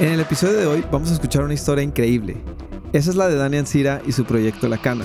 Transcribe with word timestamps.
En 0.00 0.12
el 0.12 0.20
episodio 0.20 0.56
de 0.56 0.66
hoy 0.66 0.84
vamos 0.92 1.10
a 1.10 1.14
escuchar 1.14 1.42
una 1.42 1.54
historia 1.54 1.82
increíble. 1.82 2.36
Esa 2.92 3.10
es 3.10 3.16
la 3.16 3.26
de 3.26 3.34
Dani 3.34 3.56
Ancira 3.56 4.00
y 4.06 4.12
su 4.12 4.24
proyecto 4.24 4.68
La 4.68 4.78
Cana. 4.78 5.04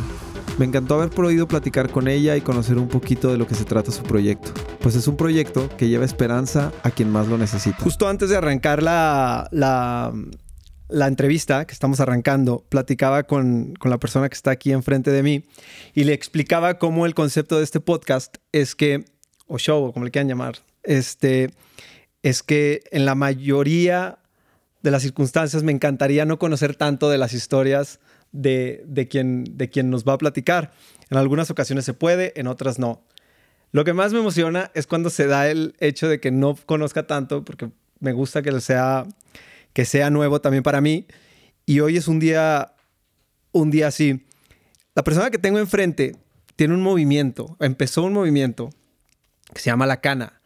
Me 0.60 0.66
encantó 0.66 0.94
haber 0.94 1.10
podido 1.10 1.48
platicar 1.48 1.90
con 1.90 2.08
ella 2.08 2.38
y 2.38 2.42
conocer 2.42 2.78
un 2.78 2.88
poquito 2.88 3.32
de 3.32 3.40
lo 3.40 3.48
que 3.48 3.56
se 3.56 3.66
trata 3.66 3.92
su 3.92 4.04
proyecto, 4.04 4.52
pues 4.82 4.94
es 4.94 5.08
un 5.08 5.18
proyecto 5.18 5.68
que 5.78 5.90
lleva 5.90 6.06
esperanza 6.06 6.72
a 6.84 6.92
quien 6.92 7.10
más 7.10 7.28
lo 7.28 7.40
necesita. 7.40 7.78
Justo 7.80 8.08
antes 8.08 8.30
de 8.30 8.38
arrancar 8.38 8.84
la, 8.84 9.48
la, 9.52 10.14
la 10.90 11.08
entrevista 11.08 11.66
que 11.66 11.74
estamos 11.74 12.00
arrancando, 12.00 12.64
platicaba 12.70 13.24
con, 13.24 13.74
con 13.80 13.90
la 13.90 13.98
persona 13.98 14.30
que 14.30 14.36
está 14.36 14.52
aquí 14.52 14.74
enfrente 14.74 15.10
de 15.10 15.24
mí 15.24 15.44
y 15.96 16.04
le 16.04 16.14
explicaba 16.14 16.78
cómo 16.78 17.08
el 17.08 17.16
concepto 17.16 17.58
de 17.58 17.64
este 17.64 17.80
podcast 17.80 18.38
es 18.52 18.76
que, 18.76 19.06
o 19.48 19.58
show, 19.58 19.92
como 19.92 20.06
le 20.06 20.12
quieran 20.12 20.30
llamar, 20.30 20.60
este, 20.84 21.50
es 22.22 22.44
que 22.44 22.84
en 22.92 23.06
la 23.06 23.16
mayoría 23.16 24.20
de 24.84 24.92
las 24.92 25.02
circunstancias 25.02 25.64
me 25.64 25.72
encantaría 25.72 26.26
no 26.26 26.38
conocer 26.38 26.76
tanto 26.76 27.10
de 27.10 27.18
las 27.18 27.34
historias 27.34 28.00
de, 28.34 29.08
quien, 29.10 29.46
de 29.58 29.70
quien 29.70 29.90
nos 29.90 30.04
va 30.04 30.14
a 30.14 30.18
platicar. 30.18 30.74
En 31.10 31.18
algunas 31.18 31.50
ocasiones 31.50 31.86
se 31.86 31.94
puede, 31.94 32.34
en 32.40 32.48
otras 32.48 32.80
no. 32.80 33.02
Lo 33.72 33.86
que 33.86 33.94
más 33.94 34.14
me 34.14 34.20
emociona 34.20 34.72
es 34.76 34.86
cuando 34.86 35.10
se 35.10 35.26
da 35.26 35.50
el 35.50 35.76
hecho 35.80 36.08
de 36.08 36.20
que 36.20 36.32
no 36.32 36.56
conozca 36.66 37.08
tanto, 37.08 37.44
porque 37.46 37.72
me 38.00 38.12
gusta 38.12 38.42
que 38.42 38.60
sea, 38.60 39.08
que 39.72 39.86
sea 39.86 40.10
nuevo 40.10 40.42
también 40.42 40.64
para 40.64 40.82
mí. 40.82 41.08
Y 41.66 41.80
hoy 41.80 41.96
es 41.96 42.08
un 42.10 42.20
día, 42.20 42.74
un 43.54 43.72
día 43.72 43.88
así. 43.88 44.26
La 44.96 45.04
persona 45.04 45.32
que 45.32 45.40
tengo 45.40 45.60
enfrente 45.60 46.18
tiene 46.58 46.74
un 46.74 46.82
movimiento, 46.82 47.56
empezó 47.60 48.04
un 48.04 48.14
movimiento 48.14 48.70
que 49.54 49.62
se 49.62 49.70
llama 49.70 49.88
La 49.88 50.02
Cana. 50.02 50.42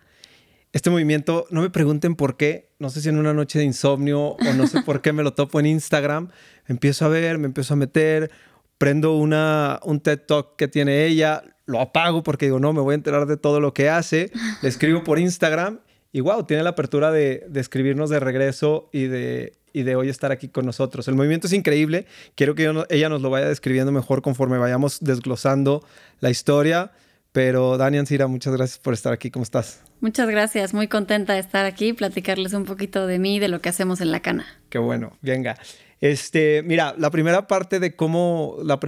Este 0.78 0.92
movimiento, 0.92 1.47
no 1.50 1.64
me 1.64 1.72
pregunten 1.72 2.14
por 2.14 2.38
qué, 2.38 2.70
no 2.78 2.92
sé 2.92 3.02
si 3.02 3.09
en 3.09 3.17
una 3.17 3.33
noche 3.33 3.58
de 3.58 3.66
insomnio 3.66 4.33
o 4.33 4.53
no 4.56 4.67
sé 4.67 4.83
por 4.83 5.02
qué 5.02 5.11
me 5.11 5.23
lo 5.23 5.33
topo 5.33 5.59
en 5.59 5.66
Instagram, 5.66 6.30
empiezo 6.67 7.06
a 7.06 7.08
ver, 7.08 7.39
me 7.39 7.47
empiezo 7.47 7.73
a 7.73 7.78
meter, 7.78 8.30
prendo 8.78 9.16
una, 9.16 9.80
un 9.81 10.02
TED 10.02 10.20
Talk 10.28 10.55
que 10.55 10.67
tiene 10.67 11.08
ella, 11.08 11.42
lo 11.66 11.81
apago 11.81 12.22
porque 12.22 12.45
digo, 12.45 12.59
no, 12.59 12.73
me 12.73 12.81
voy 12.81 12.92
a 12.92 12.94
enterar 12.94 13.25
de 13.25 13.38
todo 13.38 13.59
lo 13.59 13.73
que 13.73 13.89
hace, 13.89 14.31
le 14.61 14.70
escribo 14.70 15.03
por 15.03 15.17
Instagram 15.17 15.80
y 16.11 16.20
wow, 16.20 16.44
tiene 16.44 16.61
la 16.61 16.70
apertura 16.70 17.11
de, 17.11 17.48
de 17.50 17.59
escribirnos 17.59 18.11
de 18.11 18.20
regreso 18.20 18.88
y 18.94 19.05
de, 19.05 19.53
y 19.73 19.81
de 19.81 19.95
hoy 19.95 20.09
estar 20.09 20.31
aquí 20.31 20.48
con 20.48 20.67
nosotros. 20.67 21.08
El 21.08 21.16
movimiento 21.16 21.48
es 21.48 21.53
increíble, 21.53 22.05
quiero 22.36 22.53
que 22.53 22.72
ella 22.89 23.09
nos 23.09 23.23
lo 23.23 23.31
vaya 23.31 23.48
describiendo 23.48 23.92
mejor 23.92 24.22
conforme 24.22 24.59
vayamos 24.59 25.00
desglosando 25.00 25.83
la 26.20 26.30
historia. 26.30 26.92
Pero 27.38 27.77
Dani 27.77 27.99
Ancira, 27.99 28.25
muchas 28.25 28.52
gracias 28.52 28.80
por 28.80 28.95
estar 28.95 29.13
aquí. 29.13 29.30
¿Cómo 29.30 29.43
estás? 29.43 29.81
Muchas 30.02 30.27
gracias. 30.27 30.73
Muy 30.73 30.88
contenta 30.88 31.33
de 31.33 31.39
estar 31.39 31.67
aquí, 31.67 31.93
platicarles 31.93 32.53
un 32.53 32.66
poquito 32.66 33.05
de 33.05 33.19
mí, 33.19 33.38
de 33.38 33.47
lo 33.47 33.61
que 33.61 33.69
hacemos 33.69 34.02
en 34.02 34.11
la 34.11 34.21
cana. 34.21 34.47
Qué 34.71 34.80
bueno. 34.80 35.16
Venga. 35.21 35.55
Este, 36.02 36.63
mira, 36.63 36.95
la 36.97 37.11
primera 37.11 37.45
parte 37.45 37.80
de 37.80 37.95
cómo, 37.95 38.58
la, 38.64 38.80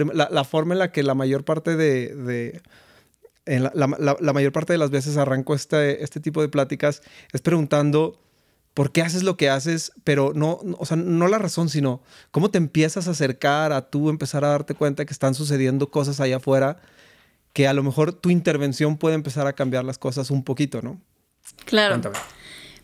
forma 0.42 0.74
en 0.74 0.80
la 0.80 0.90
que 0.90 1.04
la 1.04 1.14
mayor 1.14 1.44
parte 1.44 1.76
de, 1.76 2.60
la, 3.46 4.32
mayor 4.32 4.50
parte 4.50 4.72
de 4.72 4.80
las 4.80 4.90
veces 4.90 5.16
arranco 5.16 5.54
este, 5.54 6.02
este 6.02 6.18
tipo 6.18 6.42
de 6.42 6.48
pláticas 6.48 7.02
es 7.32 7.42
preguntando 7.42 8.20
por 8.74 8.90
qué 8.90 9.02
haces 9.02 9.22
lo 9.22 9.36
que 9.36 9.48
haces, 9.48 9.92
pero 10.02 10.32
no, 10.34 10.58
o 10.76 10.86
sea, 10.86 10.96
no 10.96 11.28
la 11.28 11.38
razón, 11.38 11.68
sino 11.68 12.02
cómo 12.32 12.50
te 12.50 12.58
empiezas 12.58 13.06
a 13.06 13.12
acercar 13.12 13.72
a 13.72 13.90
tú 13.90 14.10
empezar 14.10 14.44
a 14.44 14.48
darte 14.48 14.74
cuenta 14.74 15.04
que 15.04 15.12
están 15.12 15.36
sucediendo 15.36 15.88
cosas 15.88 16.18
allá 16.18 16.38
afuera 16.38 16.80
que 17.52 17.66
a 17.66 17.72
lo 17.72 17.82
mejor 17.82 18.12
tu 18.12 18.30
intervención 18.30 18.96
puede 18.96 19.14
empezar 19.14 19.46
a 19.46 19.54
cambiar 19.54 19.84
las 19.84 19.98
cosas 19.98 20.30
un 20.30 20.44
poquito, 20.44 20.82
¿no? 20.82 21.00
Claro. 21.64 22.00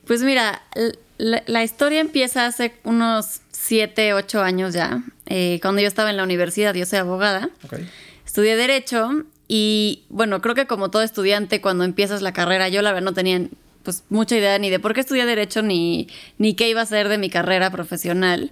Pues 0.06 0.22
mira, 0.22 0.62
la, 1.19 1.65
historia 1.65 2.00
empieza 2.00 2.47
hace 2.47 2.75
unos 2.84 3.41
7, 3.50 4.15
8 4.15 4.43
años 4.43 4.75
ya, 4.75 5.03
eh, 5.26 5.59
cuando 5.62 5.81
yo 5.81 5.88
estaba 5.88 6.10
en 6.10 6.16
la 6.16 6.25
universidad, 6.25 6.75
yo 6.75 6.87
soy 6.87 7.00
abogada, 7.00 7.50
estudié 8.25 8.56
derecho 8.56 9.25
y 9.49 10.05
bueno, 10.09 10.41
creo 10.41 10.55
que 10.55 10.66
como 10.66 10.91
todo 10.91 11.03
estudiante 11.03 11.60
cuando 11.60 11.84
empiezas 11.84 12.22
la 12.22 12.32
carrera, 12.32 12.69
yo 12.69 12.82
la 12.82 12.93
verdad 12.93 13.05
no 13.05 13.15
tenía 13.15 13.49
pues 13.82 14.03
mucha 14.09 14.37
idea 14.37 14.59
ni 14.59 14.69
de 14.69 14.81
por 14.81 14.94
qué 14.94 15.00
estudié 15.00 15.26
derecho 15.26 15.62
ni, 15.62 16.09
ni 16.38 16.55
qué 16.55 16.69
iba 16.69 16.81
a 16.81 16.87
ser 16.87 17.09
de 17.09 17.19
mi 17.19 17.31
carrera 17.31 17.71
profesional. 17.71 18.50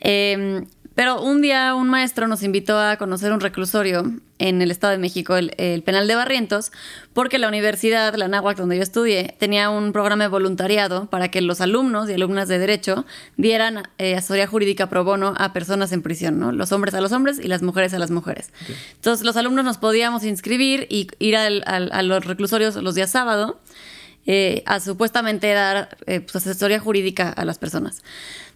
Eh, 0.00 0.66
pero 0.96 1.20
un 1.20 1.42
día 1.42 1.74
un 1.74 1.90
maestro 1.90 2.26
nos 2.26 2.42
invitó 2.42 2.80
a 2.80 2.96
conocer 2.96 3.30
un 3.30 3.40
reclusorio 3.40 4.14
en 4.38 4.62
el 4.62 4.70
Estado 4.70 4.92
de 4.92 4.98
México, 4.98 5.36
el, 5.36 5.82
penal 5.82 6.08
de 6.08 6.14
Barrientos, 6.14 6.72
porque 7.12 7.38
la 7.38 7.48
universidad, 7.48 8.14
la 8.14 8.28
NAHUAC, 8.28 8.56
donde 8.56 8.76
yo 8.76 8.82
estudié, 8.82 9.36
tenía 9.38 9.68
un 9.68 9.92
programa 9.92 10.24
de 10.24 10.28
voluntariado 10.28 11.10
para 11.10 11.30
que 11.30 11.42
los 11.42 11.60
alumnos 11.60 12.08
y 12.08 12.14
alumnas 12.14 12.48
de 12.48 12.58
Derecho 12.58 13.04
dieran 13.36 13.82
eh, 13.98 14.16
asesoría 14.16 14.46
jurídica 14.46 14.88
pro 14.88 15.04
bono 15.04 15.34
a 15.36 15.52
personas 15.52 15.92
en 15.92 16.00
prisión, 16.00 16.38
¿no? 16.38 16.50
Los 16.50 16.72
hombres 16.72 16.94
a 16.94 17.02
los 17.02 17.12
hombres 17.12 17.38
y 17.38 17.48
las 17.48 17.62
mujeres 17.62 17.92
a 17.92 17.98
las 17.98 18.10
mujeres. 18.10 18.50
Entonces, 18.94 19.24
los 19.24 19.36
alumnos 19.36 19.66
nos 19.66 19.76
podíamos 19.76 20.24
inscribir 20.24 20.86
y 20.88 21.08
ir 21.18 21.36
a 21.36 22.02
los 22.02 22.24
reclusorios 22.24 22.74
los 22.76 22.94
días 22.94 23.10
sábado 23.10 23.60
eh, 24.28 24.64
a 24.66 24.80
supuestamente 24.80 25.52
dar 25.52 25.96
eh, 26.06 26.20
pues, 26.20 26.34
asesoría 26.34 26.80
jurídica 26.80 27.30
a 27.30 27.44
las 27.44 27.58
personas. 27.58 28.02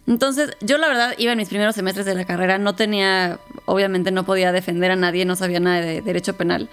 Entonces, 0.07 0.57
yo 0.61 0.77
la 0.77 0.87
verdad 0.87 1.13
iba 1.17 1.31
en 1.31 1.37
mis 1.37 1.49
primeros 1.49 1.75
semestres 1.75 2.05
de 2.05 2.15
la 2.15 2.25
carrera, 2.25 2.57
no 2.57 2.75
tenía, 2.75 3.39
obviamente 3.65 4.11
no 4.11 4.25
podía 4.25 4.51
defender 4.51 4.91
a 4.91 4.95
nadie, 4.95 5.25
no 5.25 5.35
sabía 5.35 5.59
nada 5.59 5.81
de 5.81 6.01
derecho 6.01 6.35
penal. 6.35 6.69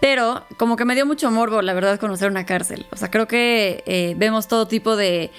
Pero 0.00 0.44
como 0.56 0.76
que 0.76 0.84
me 0.84 0.94
dio 0.94 1.06
mucho 1.06 1.30
morbo, 1.30 1.62
la 1.62 1.72
verdad, 1.72 1.98
conocer 1.98 2.30
una 2.30 2.46
cárcel. 2.46 2.86
O 2.90 2.96
sea, 2.96 3.10
creo 3.10 3.28
que 3.28 3.82
eh, 3.86 4.14
vemos 4.16 4.48
todo 4.48 4.66
tipo 4.66 4.96
de, 4.96 5.30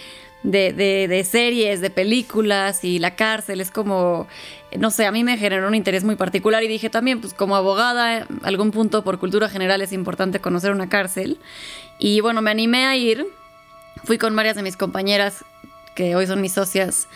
de, 0.44 1.08
de, 1.08 1.24
series, 1.24 1.82
de 1.82 1.90
películas 1.90 2.84
y 2.84 3.00
la 3.00 3.16
cárcel 3.16 3.62
es 3.62 3.72
como, 3.72 4.28
no 4.78 4.92
sé, 4.92 5.06
a 5.06 5.12
mí 5.12 5.24
me 5.24 5.38
generó 5.38 5.68
un 5.68 5.76
interés 5.76 6.04
muy 6.04 6.16
particular 6.16 6.64
y 6.64 6.68
dije 6.68 6.90
también, 6.90 7.22
pues 7.22 7.34
como 7.34 7.56
abogada, 7.56 8.28
algún 8.44 8.72
punto 8.72 9.04
por 9.04 9.20
cultura 9.20 9.50
general 9.50 9.82
es 9.82 9.92
importante 9.92 10.40
conocer 10.40 10.72
una 10.72 10.90
cárcel. 10.90 11.40
Y 11.98 12.22
bueno, 12.22 12.42
me 12.42 12.52
animé 12.52 12.86
a 12.86 12.96
ir, 12.96 13.26
fui 14.04 14.18
con 14.18 14.36
varias 14.36 14.56
de 14.56 14.64
mis 14.64 14.78
compañeras 14.78 15.44
que 15.96 16.16
hoy 16.16 16.28
son 16.28 16.42
mis 16.42 16.54
socias, 16.54 17.08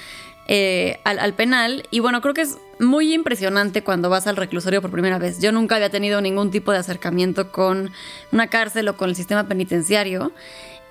eh, 0.47 0.99
al, 1.03 1.35
penal. 1.35 1.83
Y 1.91 1.99
bueno, 1.99 2.21
creo 2.21 2.33
que 2.33 2.41
es 2.41 2.57
muy 2.79 3.13
impresionante 3.13 3.83
cuando 3.83 4.09
vas 4.09 4.25
al 4.25 4.35
reclusorio 4.35 4.81
por 4.81 4.89
primera 4.89 5.19
vez. 5.19 5.39
Yo 5.39 5.51
nunca 5.51 5.75
había 5.75 5.91
tenido 5.91 6.21
ningún 6.21 6.49
tipo 6.49 6.71
de 6.71 6.79
acercamiento 6.79 7.51
con 7.51 7.91
una 8.31 8.47
cárcel 8.47 8.87
o 8.87 8.97
con 8.97 9.09
el 9.09 9.15
sistema 9.15 9.47
penitenciario. 9.47 10.31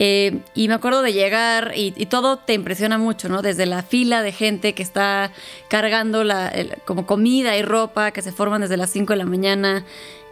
Eh, 0.00 0.38
y 0.54 0.68
me 0.68 0.74
acuerdo 0.74 1.02
de 1.02 1.12
llegar 1.12 1.72
y, 1.74 1.90
todo 2.06 2.36
te 2.36 2.54
impresiona 2.54 2.98
mucho, 2.98 3.28
¿no? 3.28 3.42
Desde 3.42 3.66
la 3.66 3.82
fila 3.82 4.22
de 4.22 4.30
gente 4.30 4.74
que 4.74 4.82
está 4.84 5.32
cargando 5.66 6.22
la, 6.22 6.52
como 6.84 7.04
comida 7.04 7.56
y 7.56 7.62
ropa 7.62 8.12
que 8.12 8.22
se 8.22 8.30
forman 8.30 8.60
desde 8.60 8.76
las 8.76 8.90
5 8.90 9.14
de 9.14 9.16
la 9.16 9.24
mañana, 9.24 9.84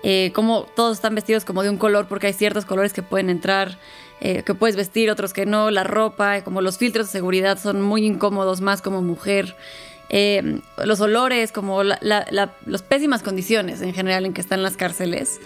eh, 0.04 0.30
como 0.36 0.68
todos 0.76 0.98
están 0.98 1.16
vestidos 1.16 1.44
como 1.44 1.64
de 1.64 1.70
un 1.70 1.78
color 1.78 2.06
porque 2.06 2.28
hay 2.28 2.32
ciertos 2.32 2.64
colores 2.64 2.92
que 2.92 3.02
pueden 3.02 3.28
entrar. 3.28 3.76
Eh, 4.20 4.42
que 4.44 4.54
puedes 4.54 4.76
vestir, 4.76 5.10
otros 5.10 5.32
que 5.32 5.44
no, 5.44 5.70
la 5.70 5.84
ropa, 5.84 6.42
como 6.42 6.62
los 6.62 6.78
filtros 6.78 7.06
de 7.06 7.12
seguridad 7.12 7.58
son 7.58 7.82
muy 7.82 8.06
incómodos 8.06 8.60
más 8.60 8.80
como 8.80 9.02
mujer. 9.02 9.56
Eh, 10.08 10.60
los 10.84 11.00
olores, 11.00 11.52
como 11.52 11.82
las 11.82 12.82
pésimas 12.88 13.22
condiciones 13.22 13.82
en 13.82 13.92
general 13.92 14.24
en 14.24 14.32
que 14.32 14.40
están 14.40 14.62
las 14.62 14.76
cárceles. 14.76 15.40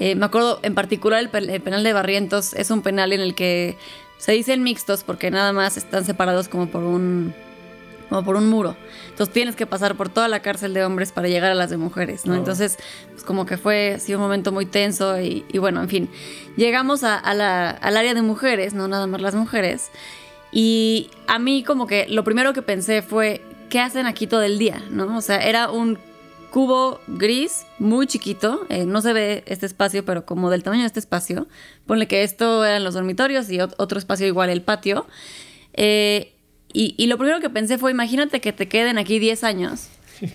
Eh, 0.00 0.14
me 0.14 0.26
acuerdo 0.26 0.58
en 0.62 0.74
particular 0.74 1.20
el, 1.20 1.60
penal 1.60 1.84
de 1.84 1.92
Barrientos 1.92 2.52
es 2.54 2.70
un 2.70 2.82
penal 2.82 3.12
en 3.12 3.20
el 3.20 3.34
que 3.34 3.76
se 4.18 4.32
dicen 4.32 4.62
mixtos 4.62 5.04
porque 5.04 5.30
nada 5.30 5.52
más 5.52 5.76
están 5.76 6.04
separados 6.04 6.48
como 6.48 6.66
por 6.66 6.82
un 6.82 7.32
como 8.08 8.24
por 8.24 8.36
un 8.36 8.48
muro. 8.48 8.76
Entonces 9.10 9.32
tienes 9.32 9.56
que 9.56 9.66
pasar 9.66 9.96
por 9.96 10.08
toda 10.08 10.28
la 10.28 10.40
cárcel 10.40 10.74
de 10.74 10.84
hombres 10.84 11.12
para 11.12 11.28
llegar 11.28 11.50
a 11.50 11.54
las 11.54 11.70
de 11.70 11.76
mujeres, 11.76 12.26
¿no? 12.26 12.34
Entonces, 12.34 12.78
pues 13.12 13.24
como 13.24 13.46
que 13.46 13.56
fue 13.56 13.98
sí, 14.00 14.14
un 14.14 14.20
momento 14.20 14.52
muy 14.52 14.66
tenso 14.66 15.20
y, 15.20 15.44
bueno, 15.58 15.80
en 15.80 15.88
fin. 15.88 16.10
Llegamos 16.56 17.04
a, 17.04 17.34
la, 17.34 17.70
al 17.70 17.96
área 17.96 18.14
de 18.14 18.22
mujeres, 18.22 18.74
no 18.74 18.88
nada 18.88 19.06
más 19.06 19.20
las 19.20 19.34
mujeres. 19.34 19.90
Y 20.52 21.10
a 21.26 21.38
mí 21.38 21.64
como 21.64 21.86
que 21.86 22.06
lo 22.08 22.22
primero 22.22 22.52
que 22.52 22.62
pensé 22.62 23.02
fue, 23.02 23.42
¿qué 23.68 23.80
hacen 23.80 24.06
aquí 24.06 24.26
todo 24.26 24.42
el 24.42 24.58
día? 24.58 24.82
¿no? 24.90 25.16
O 25.16 25.20
sea, 25.20 25.38
era 25.38 25.70
un 25.70 25.98
cubo 26.54 27.00
gris 27.08 27.66
muy 27.80 28.06
chiquito, 28.06 28.64
eh, 28.68 28.86
no 28.86 29.00
se 29.00 29.12
ve 29.12 29.42
este 29.46 29.66
espacio, 29.66 30.04
pero 30.04 30.24
como 30.24 30.50
del 30.50 30.62
tamaño 30.62 30.82
de 30.82 30.86
este 30.86 31.00
espacio. 31.00 31.48
Ponle 31.84 32.06
que 32.06 32.22
esto 32.22 32.64
eran 32.64 32.84
los 32.84 32.94
dormitorios 32.94 33.50
y 33.50 33.60
otro 33.60 33.98
espacio 33.98 34.28
igual 34.28 34.50
el 34.50 34.62
patio. 34.62 35.04
Eh, 35.72 36.33
Y, 36.76 37.06
lo 37.06 37.16
primero 37.18 37.40
que 37.40 37.48
pensé 37.50 37.78
fue, 37.78 37.92
imagínate 37.92 38.40
que 38.40 38.52
te 38.52 38.66
queden 38.66 38.98
aquí 38.98 39.20
10 39.20 39.44
años. 39.44 39.88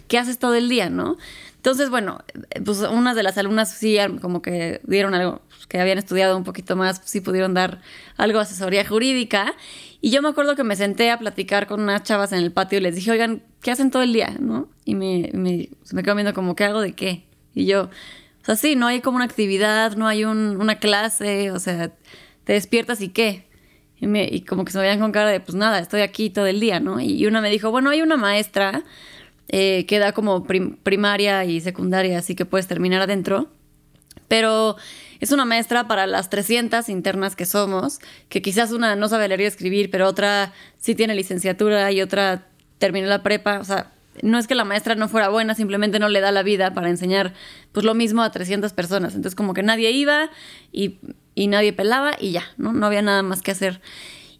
¿Qué 0.07 0.17
haces 0.17 0.39
todo 0.39 0.55
el 0.55 0.69
día, 0.69 0.89
no? 0.89 1.17
Entonces, 1.57 1.89
bueno, 1.89 2.23
pues 2.63 2.79
unas 2.79 3.17
de 3.17 3.23
las 3.23 3.37
alumnas 3.37 3.73
sí 3.73 3.97
como 4.21 4.41
que 4.41 4.79
dieron 4.85 5.13
algo, 5.13 5.41
que 5.67 5.81
habían 5.81 5.97
estudiado 5.97 6.37
un 6.37 6.45
poquito 6.45 6.77
más, 6.77 7.01
sí 7.03 7.19
pudieron 7.19 7.53
dar 7.53 7.81
algo 8.15 8.39
de 8.39 8.43
asesoría 8.43 8.87
jurídica. 8.87 9.53
Y 9.99 10.11
yo 10.11 10.21
me 10.21 10.29
acuerdo 10.29 10.55
que 10.55 10.63
me 10.63 10.77
senté 10.77 11.11
a 11.11 11.19
platicar 11.19 11.67
con 11.67 11.81
unas 11.81 12.03
chavas 12.03 12.31
en 12.31 12.39
el 12.39 12.53
patio 12.53 12.79
y 12.79 12.81
les 12.83 12.95
dije, 12.95 13.11
oigan, 13.11 13.43
¿qué 13.61 13.71
hacen 13.71 13.91
todo 13.91 14.01
el 14.03 14.13
día? 14.13 14.37
¿No? 14.39 14.69
Y 14.85 14.95
me, 14.95 15.29
me, 15.33 15.67
me 15.91 16.03
quedo 16.03 16.15
viendo 16.15 16.33
como, 16.33 16.55
¿qué 16.55 16.63
hago 16.63 16.79
de 16.79 16.93
qué? 16.93 17.25
Y 17.53 17.65
yo, 17.65 17.89
o 18.41 18.45
sea, 18.45 18.55
sí, 18.55 18.77
no 18.77 18.87
hay 18.87 19.01
como 19.01 19.17
una 19.17 19.25
actividad, 19.25 19.97
no 19.97 20.07
hay 20.07 20.23
una 20.23 20.79
clase, 20.79 21.51
o 21.51 21.59
sea, 21.59 21.91
te 22.45 22.53
despiertas 22.53 23.01
y 23.01 23.09
qué. 23.09 23.48
Y, 23.99 24.07
me, 24.07 24.23
y 24.23 24.41
como 24.41 24.65
que 24.65 24.71
se 24.71 24.77
me 24.77 24.83
veían 24.83 24.99
con 24.99 25.11
cara 25.11 25.29
de, 25.29 25.39
pues 25.39 25.55
nada, 25.55 25.79
estoy 25.79 26.01
aquí 26.01 26.29
todo 26.29 26.47
el 26.47 26.59
día, 26.59 26.79
¿no? 26.79 26.99
Y, 26.99 27.25
una 27.25 27.41
me 27.41 27.49
dijo, 27.49 27.71
bueno, 27.71 27.89
hay 27.89 28.01
una 28.01 28.17
maestra 28.17 28.83
eh, 29.49 29.85
que 29.87 29.99
da 29.99 30.13
como 30.13 30.45
primaria 30.45 31.43
y 31.45 31.59
secundaria, 31.61 32.19
así 32.19 32.35
que 32.35 32.45
puedes 32.45 32.67
terminar 32.67 33.01
adentro. 33.01 33.47
Pero 34.27 34.77
es 35.19 35.31
una 35.31 35.43
maestra 35.43 35.87
para 35.87 36.07
las 36.07 36.29
300 36.29 36.87
internas 36.87 37.35
que 37.35 37.45
somos, 37.45 37.99
que 38.29 38.41
quizás 38.41 38.71
una 38.71 38.95
no 38.95 39.09
sabe 39.09 39.27
leer 39.27 39.41
y 39.41 39.45
escribir, 39.45 39.89
pero 39.89 40.07
otra 40.07 40.53
sí 40.77 40.95
tiene 40.95 41.15
licenciatura 41.15 41.91
y 41.91 42.01
otra 42.01 42.47
terminó 42.77 43.07
la 43.07 43.21
prepa. 43.21 43.59
O 43.59 43.63
sea, 43.63 43.91
no 44.21 44.37
es 44.37 44.47
que 44.47 44.55
la 44.55 44.65
maestra 44.65 44.95
no 44.95 45.07
fuera 45.07 45.29
buena, 45.29 45.55
simplemente 45.55 45.99
no 45.99 46.09
le 46.09 46.21
da 46.21 46.31
la 46.31 46.43
vida 46.43 46.73
para 46.73 46.89
enseñar 46.89 47.33
pues 47.71 47.85
lo 47.85 47.93
mismo 47.93 48.23
a 48.23 48.31
300 48.31 48.73
personas. 48.73 49.15
Entonces 49.15 49.35
como 49.35 49.53
que 49.53 49.63
nadie 49.63 49.91
iba 49.91 50.29
y, 50.71 50.99
nadie 51.47 51.73
pelaba 51.73 52.13
y 52.19 52.31
ya, 52.31 52.43
¿no? 52.57 52.73
No 52.73 52.85
había 52.85 53.01
nada 53.01 53.23
más 53.23 53.41
que 53.41 53.51
hacer. 53.51 53.81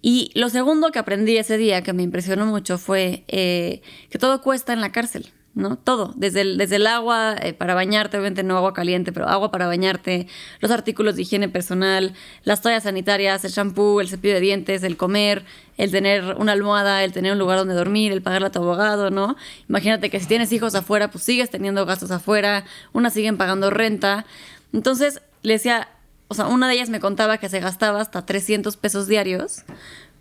Y 0.02 0.32
lo 0.34 0.50
segundo 0.50 0.92
que 0.92 1.00
aprendí 1.00 1.38
ese 1.38 1.58
día, 1.58 1.84
que 1.84 1.94
me 1.94 2.04
impresionó 2.04 2.46
mucho, 2.46 2.78
fue 2.78 3.26
eh, 3.28 3.82
que 4.10 4.18
todo 4.18 4.42
cuesta 4.42 4.74
en 4.74 4.82
la 4.82 4.92
cárcel. 4.92 5.32
¿no? 5.56 5.78
Todo, 5.78 6.14
desde 6.16 6.42
el, 6.42 6.58
desde 6.58 6.78
el 6.78 6.88
agua 6.88 7.36
eh, 7.42 7.54
para 7.54 7.74
bañarte, 7.74 8.18
obviamente 8.18 8.44
no 8.44 8.56
agua 8.56 8.74
caliente, 8.74 9.12
pero 9.12 9.28
agua 9.28 9.52
para 9.52 9.68
bañarte, 9.68 10.28
los 10.60 10.72
artículos 10.72 11.16
de 11.16 11.24
higiene 11.24 11.50
personal, 11.50 12.14
las 12.44 12.62
toallas 12.62 12.84
sanitarias, 12.84 13.44
el 13.44 13.52
shampoo, 13.52 14.00
el 14.00 14.08
cepillo 14.08 14.36
de 14.36 14.40
dientes, 14.40 14.84
el 14.84 14.96
comer, 14.96 15.44
el 15.78 15.92
tener 15.92 16.36
una 16.38 16.54
almohada, 16.54 17.04
el 17.04 17.12
tener 17.12 17.34
un 17.34 17.40
lugar 17.40 17.58
donde 17.58 17.74
dormir, 17.74 18.12
el 18.12 18.22
pagarle 18.22 18.48
a 18.48 18.52
tu 18.52 18.60
abogado, 18.60 19.10
¿no? 19.10 19.36
Imagínate 19.68 20.10
que 20.10 20.20
si 20.20 20.28
tienes 20.28 20.52
hijos 20.52 20.76
afuera, 20.76 21.12
pues 21.12 21.24
sigues 21.24 21.50
teniendo 21.50 21.86
gastos 21.86 22.12
afuera, 22.12 22.64
unas 22.94 23.14
siguen 23.14 23.38
pagando 23.38 23.70
renta. 23.70 24.26
Entonces, 24.72 25.22
le 25.42 25.54
decía, 25.54 25.90
o 26.30 26.36
sea, 26.36 26.48
una 26.48 26.68
de 26.68 26.76
ellas 26.76 26.90
me 26.90 27.00
contaba 27.00 27.40
que 27.40 27.50
se 27.50 27.60
gastaba 27.60 28.00
hasta 28.00 28.26
300 28.26 28.78
pesos 28.78 29.08
diarios 29.08 29.64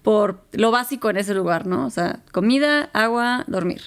por 0.03 0.43
lo 0.53 0.71
básico 0.71 1.11
en 1.11 1.19
ese 1.19 1.35
lugar, 1.35 1.67
¿no? 1.67 1.85
O 1.85 1.91
sea, 1.91 2.21
comida, 2.33 2.89
agua, 2.95 3.45
dormir. 3.47 3.83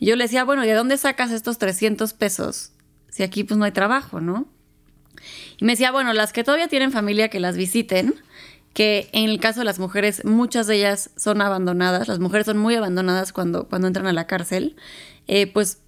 Y 0.00 0.06
yo 0.06 0.16
le 0.16 0.24
decía, 0.24 0.42
bueno, 0.42 0.64
¿y 0.64 0.66
de 0.66 0.74
dónde 0.74 0.96
sacas 0.96 1.30
estos 1.30 1.58
300 1.58 2.12
pesos? 2.12 2.72
Si 3.08 3.22
aquí 3.22 3.44
pues 3.44 3.56
no 3.56 3.64
hay 3.64 3.70
trabajo, 3.70 4.20
¿no? 4.20 4.48
Y 5.58 5.64
me 5.64 5.72
decía, 5.74 5.92
bueno, 5.92 6.12
las 6.12 6.32
que 6.32 6.42
todavía 6.42 6.66
tienen 6.66 6.90
familia 6.90 7.28
que 7.28 7.38
las 7.38 7.56
visiten, 7.56 8.16
que 8.72 9.08
en 9.12 9.30
el 9.30 9.38
caso 9.38 9.60
de 9.60 9.64
las 9.64 9.78
mujeres, 9.78 10.24
muchas 10.24 10.66
de 10.66 10.74
ellas 10.74 11.10
son 11.16 11.40
abandonadas, 11.40 12.08
las 12.08 12.18
mujeres 12.18 12.46
son 12.46 12.58
muy 12.58 12.74
abandonadas 12.74 13.32
cuando, 13.32 13.68
cuando 13.68 13.86
entran 13.86 14.08
a 14.08 14.12
la 14.12 14.26
cárcel, 14.26 14.74
eh, 15.28 15.46
pues 15.46 15.78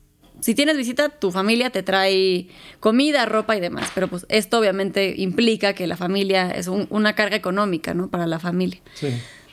si 0.40 0.54
tienes 0.54 0.76
visita, 0.76 1.08
tu 1.08 1.30
familia 1.30 1.70
te 1.70 1.82
trae 1.82 2.48
comida, 2.80 3.26
ropa 3.26 3.56
y 3.56 3.60
demás, 3.60 3.90
pero 3.94 4.08
pues 4.08 4.26
esto 4.28 4.58
obviamente 4.58 5.14
implica 5.16 5.72
que 5.72 5.86
la 5.86 5.96
familia 5.96 6.50
es 6.50 6.68
una 6.68 7.14
carga 7.14 7.36
económica, 7.36 7.94
¿no? 7.94 8.08
Para 8.08 8.26
la 8.26 8.38
familia. 8.38 8.80
Sí. 8.94 9.08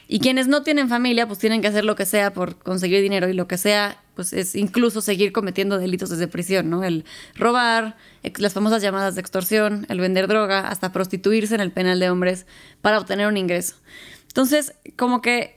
Y 0.07 0.19
quienes 0.19 0.47
no 0.47 0.63
tienen 0.63 0.89
familia, 0.89 1.27
pues 1.27 1.39
tienen 1.39 1.61
que 1.61 1.67
hacer 1.67 1.85
lo 1.85 1.95
que 1.95 2.05
sea 2.05 2.33
por 2.33 2.57
conseguir 2.57 3.01
dinero 3.01 3.29
y 3.29 3.33
lo 3.33 3.47
que 3.47 3.57
sea, 3.57 4.03
pues 4.15 4.33
es 4.33 4.53
incluso 4.55 5.01
seguir 5.01 5.31
cometiendo 5.31 5.79
delitos 5.79 6.09
desde 6.09 6.27
prisión, 6.27 6.69
¿no? 6.69 6.83
El 6.83 7.05
robar, 7.35 7.95
las 8.37 8.53
famosas 8.53 8.81
llamadas 8.81 9.15
de 9.15 9.21
extorsión, 9.21 9.85
el 9.89 9.99
vender 9.99 10.27
droga, 10.27 10.67
hasta 10.67 10.91
prostituirse 10.91 11.55
en 11.55 11.61
el 11.61 11.71
penal 11.71 11.99
de 11.99 12.09
hombres 12.09 12.45
para 12.81 12.99
obtener 12.99 13.27
un 13.27 13.37
ingreso. 13.37 13.75
Entonces, 14.27 14.75
como 14.97 15.21
que 15.21 15.55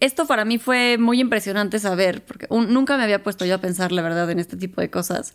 esto 0.00 0.26
para 0.26 0.44
mí 0.44 0.58
fue 0.58 0.98
muy 0.98 1.20
impresionante 1.20 1.78
saber, 1.78 2.24
porque 2.24 2.46
nunca 2.50 2.96
me 2.96 3.04
había 3.04 3.22
puesto 3.22 3.44
yo 3.44 3.54
a 3.54 3.58
pensar, 3.58 3.92
la 3.92 4.02
verdad, 4.02 4.30
en 4.30 4.38
este 4.38 4.56
tipo 4.56 4.80
de 4.80 4.90
cosas. 4.90 5.34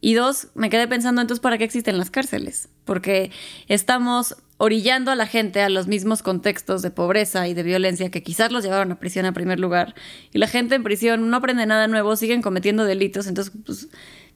Y 0.00 0.14
dos, 0.14 0.48
me 0.54 0.70
quedé 0.70 0.88
pensando 0.88 1.20
entonces, 1.20 1.40
¿para 1.40 1.58
qué 1.58 1.64
existen 1.64 1.98
las 1.98 2.10
cárceles? 2.10 2.68
Porque 2.84 3.30
estamos 3.68 4.36
orillando 4.56 5.10
a 5.10 5.14
la 5.14 5.26
gente 5.26 5.60
a 5.60 5.68
los 5.68 5.86
mismos 5.86 6.22
contextos 6.22 6.82
de 6.82 6.90
pobreza 6.90 7.46
y 7.48 7.54
de 7.54 7.62
violencia 7.62 8.10
que 8.10 8.22
quizás 8.22 8.50
los 8.50 8.64
llevaron 8.64 8.90
a 8.92 8.98
prisión 8.98 9.26
a 9.26 9.32
primer 9.32 9.60
lugar. 9.60 9.94
Y 10.32 10.38
la 10.38 10.48
gente 10.48 10.74
en 10.74 10.82
prisión 10.82 11.30
no 11.30 11.36
aprende 11.36 11.66
nada 11.66 11.86
nuevo, 11.86 12.16
siguen 12.16 12.42
cometiendo 12.42 12.84
delitos, 12.84 13.26
entonces, 13.26 13.52
pues, 13.64 13.88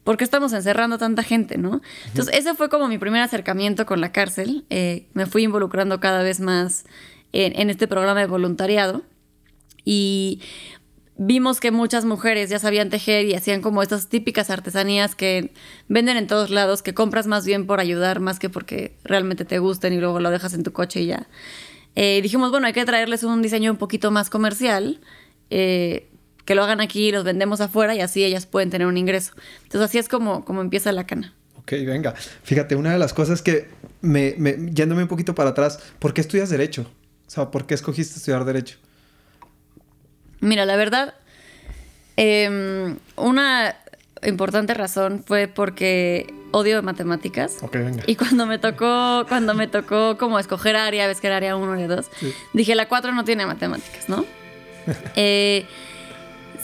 ¿por 0.05 0.17
qué 0.17 0.25
estamos 0.25 0.53
encerrando 0.53 0.97
a 0.97 0.99
tanta 0.99 1.23
gente, 1.23 1.59
no? 1.59 1.81
Entonces, 2.09 2.35
ese 2.37 2.55
fue 2.55 2.69
como 2.69 2.89
mi 2.89 2.99
primer 2.99 3.23
acercamiento 3.23 3.87
con 3.87 4.01
la 4.01 4.13
cárcel. 4.13 4.65
Eh, 4.71 5.07
me 5.15 5.27
fui 5.27 5.45
involucrando 5.45 5.99
cada 5.99 6.23
vez 6.23 6.41
más 6.41 6.85
en 7.35 7.71
este 7.71 7.89
programa 7.89 8.21
de 8.21 8.27
voluntariado. 8.27 9.03
Y 9.85 10.41
vimos 11.17 11.61
que 11.61 11.71
muchas 11.71 12.05
mujeres 12.05 12.51
ya 12.51 12.59
sabían 12.59 12.91
tejer 12.91 13.27
y 13.27 13.35
hacían 13.35 13.63
como 13.63 13.83
estas 13.83 14.09
típicas 14.09 14.51
artesanías 14.51 15.15
que 15.15 15.53
venden 15.89 16.17
en 16.17 16.27
todos 16.27 16.51
lados, 16.51 16.83
que 16.83 16.95
compras 16.95 17.27
más 17.27 17.45
bien 17.45 17.67
por 17.67 17.81
ayudar, 17.81 18.21
más 18.21 18.39
que 18.39 18.49
porque 18.49 18.97
realmente 19.05 19.45
te 19.45 19.59
gusten 19.59 19.93
y 19.93 19.99
luego 19.99 20.21
lo 20.21 20.31
dejas 20.31 20.55
en 20.55 20.63
tu 20.63 20.73
coche 20.73 21.03
y 21.03 21.07
ya. 21.07 21.29
Eh, 21.95 22.21
dijimos, 22.23 22.51
bueno, 22.51 22.67
hay 22.67 22.73
que 22.73 22.85
traerles 22.85 23.23
un 23.23 23.43
diseño 23.43 23.71
un 23.71 23.77
poquito 23.77 24.11
más 24.11 24.31
comercial, 24.31 25.01
eh, 25.51 26.09
que 26.45 26.55
lo 26.55 26.65
hagan 26.65 26.81
aquí 26.81 27.13
los 27.13 27.25
vendemos 27.25 27.61
afuera 27.61 27.95
y 27.95 28.01
así 28.01 28.25
ellas 28.25 28.47
pueden 28.47 28.71
tener 28.71 28.87
un 28.87 28.97
ingreso. 28.97 29.35
Entonces 29.65 29.83
así 29.83 29.99
es 29.99 30.09
como, 30.09 30.45
como 30.45 30.61
empieza 30.61 30.91
la 30.93 31.07
cana. 31.07 31.35
Ok, 31.57 31.73
venga. 31.87 32.15
Fíjate, 32.43 32.75
una 32.75 32.93
de 32.93 32.99
las 32.99 33.13
cosas 33.13 33.43
que 33.43 33.69
me, 34.01 34.35
yéndome 34.73 35.03
un 35.03 35.09
poquito 35.09 35.35
para 35.35 35.51
atrás, 35.51 35.79
¿por 35.99 36.13
qué 36.13 36.21
estudias 36.21 36.51
derecho? 36.51 36.87
O 37.27 37.31
sea, 37.31 37.51
¿por 37.51 37.67
qué 37.67 37.75
escogiste 37.75 38.17
estudiar 38.17 38.45
derecho? 38.45 38.79
Mira, 40.43 40.67
la 40.67 40.77
verdad, 40.77 41.15
em, 42.17 42.99
una 43.17 43.77
importante 44.25 44.75
razón 44.75 45.23
fue 45.25 45.47
porque 45.47 46.27
odio 46.51 46.83
matemáticas. 46.83 47.59
Ok, 47.63 47.75
venga. 47.75 48.03
Y 48.07 48.17
cuando 48.17 48.45
me 48.45 48.59
tocó, 48.59 49.25
cuando 49.29 49.55
me 49.55 49.69
tocó 49.69 50.19
como 50.19 50.39
escoger 50.41 50.75
área, 50.77 51.07
ves 51.07 51.21
que 51.21 51.29
era 51.29 51.37
área 51.37 51.57
1 51.57 51.81
y 51.81 51.87
2, 51.87 52.11
dije 52.53 52.75
la 52.75 52.89
4 52.89 53.13
no 53.13 53.25
tiene 53.25 53.47
matemáticas, 53.47 54.09
¿no? 54.09 54.25
eh, 55.17 55.65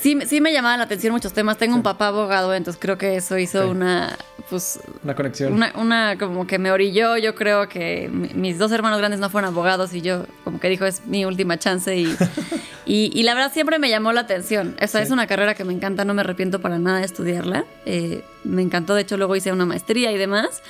sí, 0.01 0.19
sí 0.27 0.41
me 0.41 0.53
llamaban 0.53 0.79
la 0.79 0.85
atención 0.85 1.13
muchos 1.13 1.33
temas. 1.33 1.59
Tengo 1.59 1.75
un 1.75 1.83
papá 1.83 2.09
abogado, 2.09 2.55
entonces 2.55 2.81
creo 2.81 2.99
que 2.99 3.17
eso 3.17 3.39
hizo 3.39 3.71
una, 3.71 4.17
pues... 4.49 4.81
Una 5.05 5.15
conexión. 5.15 5.53
Una, 5.53 5.73
una, 5.77 6.19
como 6.19 6.47
que 6.47 6.59
me 6.59 6.71
orilló. 6.71 7.17
Yo 7.17 7.35
creo 7.35 7.69
que 7.69 8.09
mis 8.09 8.59
dos 8.59 8.73
hermanos 8.73 8.99
grandes 8.99 9.21
no 9.21 9.31
fueron 9.31 9.51
abogados 9.51 9.95
y 9.95 10.01
yo 10.01 10.27
como 10.45 10.61
que 10.61 10.69
dijo 10.69 10.85
es 10.85 11.07
mi 11.07 11.25
última 11.25 11.59
chance 11.59 11.97
y, 11.97 12.17
y, 12.87 13.23
la 13.23 13.35
verdad 13.35 13.53
siempre 13.53 13.79
me 13.79 13.89
llamó 13.91 14.13
la 14.13 14.21
atención. 14.23 14.77
Esa 14.79 15.03
es 15.03 15.11
una 15.11 15.27
carrera 15.27 15.55
que 15.55 15.65
me 15.65 15.73
encanta, 15.73 16.05
no 16.05 16.15
me 16.15 16.23
arrepiento 16.23 16.61
para 16.61 16.79
nada 16.79 16.99
de 16.99 17.05
estudiarla. 17.05 17.65
Eh, 17.87 18.23
me 18.45 18.63
encantó, 18.63 18.95
de 18.95 19.03
hecho 19.03 19.17
luego 19.17 19.37
hice 19.37 19.53
una 19.53 19.67
maestría 19.67 20.13
y 20.13 20.19
demás. 20.19 20.63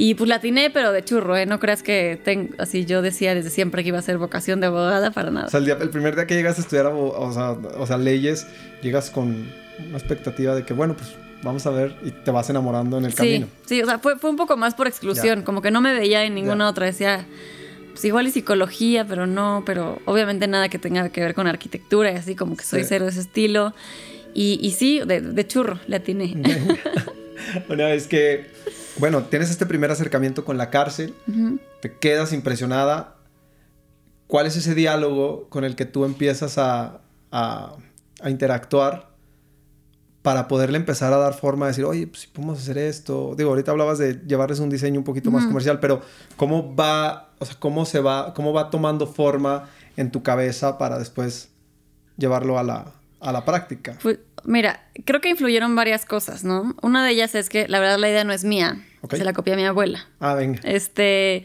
Y 0.00 0.14
pues 0.14 0.28
la 0.28 0.36
atiné, 0.36 0.70
pero 0.70 0.92
de 0.92 1.04
churro, 1.04 1.36
¿eh? 1.36 1.44
No 1.44 1.58
creas 1.58 1.82
que 1.82 2.20
tengo, 2.22 2.54
así 2.58 2.86
yo 2.86 3.02
decía 3.02 3.34
desde 3.34 3.50
siempre 3.50 3.82
que 3.82 3.88
iba 3.88 3.98
a 3.98 4.02
ser 4.02 4.16
vocación 4.16 4.60
de 4.60 4.68
abogada 4.68 5.10
para 5.10 5.32
nada. 5.32 5.48
O 5.48 5.50
sea, 5.50 5.58
el, 5.58 5.90
primer 5.90 6.14
día 6.14 6.24
que 6.24 6.36
llegas 6.36 6.56
a 6.56 6.60
estudiar 6.60 6.86
o 6.86 7.84
sea, 7.86 7.98
leyes, 7.98 8.46
llegas 8.80 9.10
con 9.10 9.48
una 9.88 9.98
expectativa 9.98 10.54
de 10.54 10.64
que, 10.64 10.72
bueno, 10.72 10.94
pues 10.96 11.16
vamos 11.42 11.66
a 11.66 11.70
ver 11.70 11.96
y 12.04 12.12
te 12.12 12.30
vas 12.30 12.48
enamorando 12.48 12.96
en 12.96 13.06
el 13.06 13.14
camino. 13.14 13.48
Sí, 13.66 13.82
o 13.82 13.86
sea, 13.86 13.98
fue, 13.98 14.16
fue 14.20 14.30
un 14.30 14.36
poco 14.36 14.56
más 14.56 14.76
por 14.76 14.86
exclusión, 14.86 15.42
como 15.42 15.62
que 15.62 15.72
no 15.72 15.80
me 15.80 15.92
veía 15.92 16.22
en 16.22 16.36
ninguna 16.36 16.68
otra, 16.68 16.86
decía, 16.86 17.26
pues 17.90 18.04
igual 18.04 18.28
y 18.28 18.30
psicología, 18.30 19.04
pero 19.04 19.26
no, 19.26 19.64
pero 19.66 20.00
obviamente 20.04 20.46
nada 20.46 20.68
que 20.68 20.78
tenga 20.78 21.08
que 21.08 21.20
ver 21.20 21.34
con 21.34 21.48
arquitectura 21.48 22.12
y 22.12 22.14
así 22.14 22.36
como 22.36 22.56
que 22.56 22.62
soy 22.62 22.84
cero 22.84 23.06
de 23.06 23.10
ese 23.10 23.20
estilo. 23.20 23.74
Y, 24.32 24.60
y 24.62 24.70
sí, 24.70 25.00
de, 25.04 25.20
de 25.22 25.46
churro, 25.48 25.80
le 25.88 25.96
atiné. 25.96 26.36
Una 27.68 27.86
vez 27.86 28.06
que 28.06 28.46
bueno, 28.98 29.24
tienes 29.24 29.50
este 29.50 29.66
primer 29.66 29.90
acercamiento 29.90 30.44
con 30.44 30.58
la 30.58 30.70
cárcel, 30.70 31.14
te 31.80 31.96
quedas 31.96 32.32
impresionada. 32.32 33.16
¿Cuál 34.26 34.46
es 34.46 34.56
ese 34.56 34.74
diálogo 34.74 35.48
con 35.48 35.64
el 35.64 35.76
que 35.76 35.84
tú 35.84 36.04
empiezas 36.04 36.58
a, 36.58 37.00
interactuar 38.26 39.10
para 40.22 40.48
poderle 40.48 40.76
empezar 40.78 41.12
a 41.12 41.18
dar 41.18 41.34
forma 41.34 41.66
a 41.66 41.68
decir, 41.68 41.84
oye, 41.84 42.08
pues 42.08 42.22
si 42.22 42.28
podemos 42.28 42.58
hacer 42.58 42.76
esto? 42.76 43.34
Digo, 43.36 43.50
ahorita 43.50 43.70
hablabas 43.70 43.98
de 43.98 44.20
llevarles 44.26 44.58
un 44.58 44.68
diseño 44.68 44.98
un 44.98 45.04
poquito 45.04 45.30
más 45.30 45.46
comercial, 45.46 45.78
pero 45.78 46.02
¿cómo 46.36 46.74
va, 46.74 47.30
o 47.38 47.46
sea, 47.46 47.56
cómo 47.58 47.86
se 47.86 48.00
va, 48.00 48.34
cómo 48.34 48.52
va 48.52 48.70
tomando 48.70 49.06
forma 49.06 49.68
en 49.96 50.10
tu 50.10 50.22
cabeza 50.24 50.76
para 50.76 50.98
después 50.98 51.50
llevarlo 52.16 52.58
a 52.58 52.64
la, 52.64 52.92
a 53.20 53.32
la 53.32 53.44
práctica? 53.44 53.96
Pues, 54.02 54.18
mira, 54.44 54.82
creo 55.04 55.20
que 55.20 55.28
influyeron 55.28 55.74
varias 55.74 56.04
cosas, 56.04 56.44
¿no? 56.44 56.74
Una 56.82 57.04
de 57.04 57.12
ellas 57.12 57.34
es 57.34 57.48
que 57.48 57.68
la 57.68 57.80
verdad 57.80 57.98
la 57.98 58.08
idea 58.08 58.24
no 58.24 58.32
es 58.32 58.44
mía, 58.44 58.84
se 59.10 59.24
la 59.24 59.32
copié 59.32 59.54
a 59.54 59.56
mi 59.56 59.64
abuela. 59.64 60.06
Ah, 60.20 60.34
venga. 60.34 60.60
Este, 60.64 61.44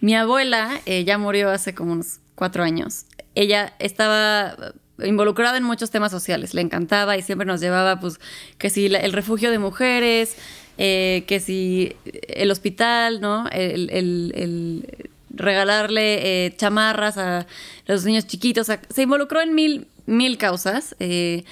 mi 0.00 0.14
abuela 0.14 0.80
eh, 0.86 1.04
ya 1.04 1.18
murió 1.18 1.50
hace 1.50 1.74
como 1.74 1.92
unos 1.92 2.20
cuatro 2.34 2.62
años. 2.62 3.06
Ella 3.34 3.74
estaba 3.78 4.56
involucrada 5.02 5.56
en 5.56 5.64
muchos 5.64 5.90
temas 5.90 6.10
sociales, 6.10 6.54
le 6.54 6.60
encantaba 6.60 7.16
y 7.16 7.22
siempre 7.22 7.46
nos 7.46 7.60
llevaba, 7.60 8.00
pues, 8.00 8.20
que 8.58 8.70
si 8.70 8.86
el 8.86 9.12
refugio 9.12 9.50
de 9.50 9.58
mujeres, 9.58 10.36
eh, 10.78 11.24
que 11.26 11.40
si 11.40 11.94
el 12.28 12.50
hospital, 12.50 13.20
¿no? 13.20 13.46
El, 13.50 14.86
regalarle 15.32 16.46
eh, 16.46 16.56
chamarras 16.56 17.16
a 17.16 17.46
los 17.86 18.04
niños 18.04 18.26
chiquitos, 18.26 18.66
se 18.66 19.02
involucró 19.02 19.40
en 19.40 19.54
mil, 19.54 19.86
mil 20.06 20.38
causas 20.38 20.96
eh, 20.98 21.44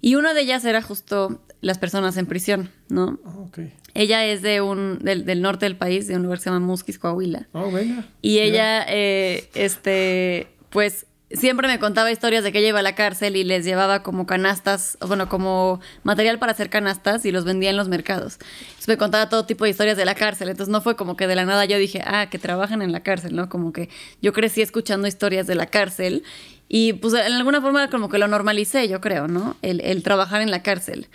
y 0.00 0.14
una 0.14 0.34
de 0.34 0.42
ellas 0.42 0.64
era 0.64 0.82
justo 0.82 1.40
las 1.60 1.78
personas 1.78 2.16
en 2.16 2.26
prisión, 2.26 2.70
¿no? 2.88 3.18
Ah, 3.24 3.60
ella 3.94 4.24
es 4.26 4.42
de 4.42 4.60
un, 4.60 4.98
del, 5.00 5.40
norte 5.40 5.66
del 5.66 5.76
país, 5.76 6.06
de 6.06 6.16
un 6.16 6.22
lugar 6.22 6.38
que 6.38 6.44
se 6.44 6.50
llama 6.50 6.64
Musquis, 6.64 6.98
Coahuila. 6.98 7.48
Oh, 7.52 7.70
venga. 7.70 8.04
Y 8.20 8.40
ella, 8.40 8.82
este, 8.82 10.48
pues 10.70 11.06
siempre 11.30 11.66
me 11.66 11.78
contaba 11.78 12.10
historias 12.10 12.44
de 12.44 12.52
que 12.52 12.58
ella 12.58 12.68
iba 12.68 12.78
a 12.78 12.82
la 12.82 12.94
cárcel 12.94 13.36
y 13.36 13.44
les 13.44 13.64
llevaba 13.64 14.02
como 14.02 14.26
canastas, 14.26 14.96
bueno, 15.06 15.28
como 15.28 15.80
material 16.02 16.38
para 16.38 16.52
hacer 16.52 16.70
canastas 16.70 17.24
y 17.24 17.32
los 17.32 17.44
vendía 17.44 17.70
en 17.70 17.76
los 17.76 17.88
mercados. 17.88 18.38
Entonces 18.68 18.88
me 18.88 18.96
contaba 18.96 19.28
todo 19.28 19.44
tipo 19.46 19.64
de 19.64 19.70
historias 19.70 19.96
de 19.96 20.04
la 20.04 20.14
cárcel. 20.14 20.48
Entonces 20.48 20.70
no 20.70 20.80
fue 20.80 20.96
como 20.96 21.16
que 21.16 21.26
de 21.26 21.34
la 21.34 21.44
nada 21.44 21.64
yo 21.64 21.78
dije, 21.78 22.02
ah, 22.04 22.28
que 22.30 22.38
trabajan 22.38 22.82
en 22.82 22.92
la 22.92 23.00
cárcel, 23.00 23.34
¿no? 23.34 23.48
Como 23.48 23.72
que 23.72 23.88
yo 24.22 24.32
crecí 24.32 24.62
escuchando 24.62 25.08
historias 25.08 25.46
de 25.46 25.56
la 25.56 25.66
cárcel 25.66 26.22
y 26.68 26.94
pues 26.94 27.14
en 27.14 27.32
alguna 27.32 27.60
forma 27.60 27.88
como 27.88 28.08
que 28.08 28.18
lo 28.18 28.26
normalicé, 28.26 28.88
yo 28.88 29.00
creo, 29.00 29.28
¿no? 29.28 29.56
El, 29.62 30.02
trabajar 30.02 30.40
en 30.40 30.50
la 30.50 30.62
cárcel. 30.62 31.06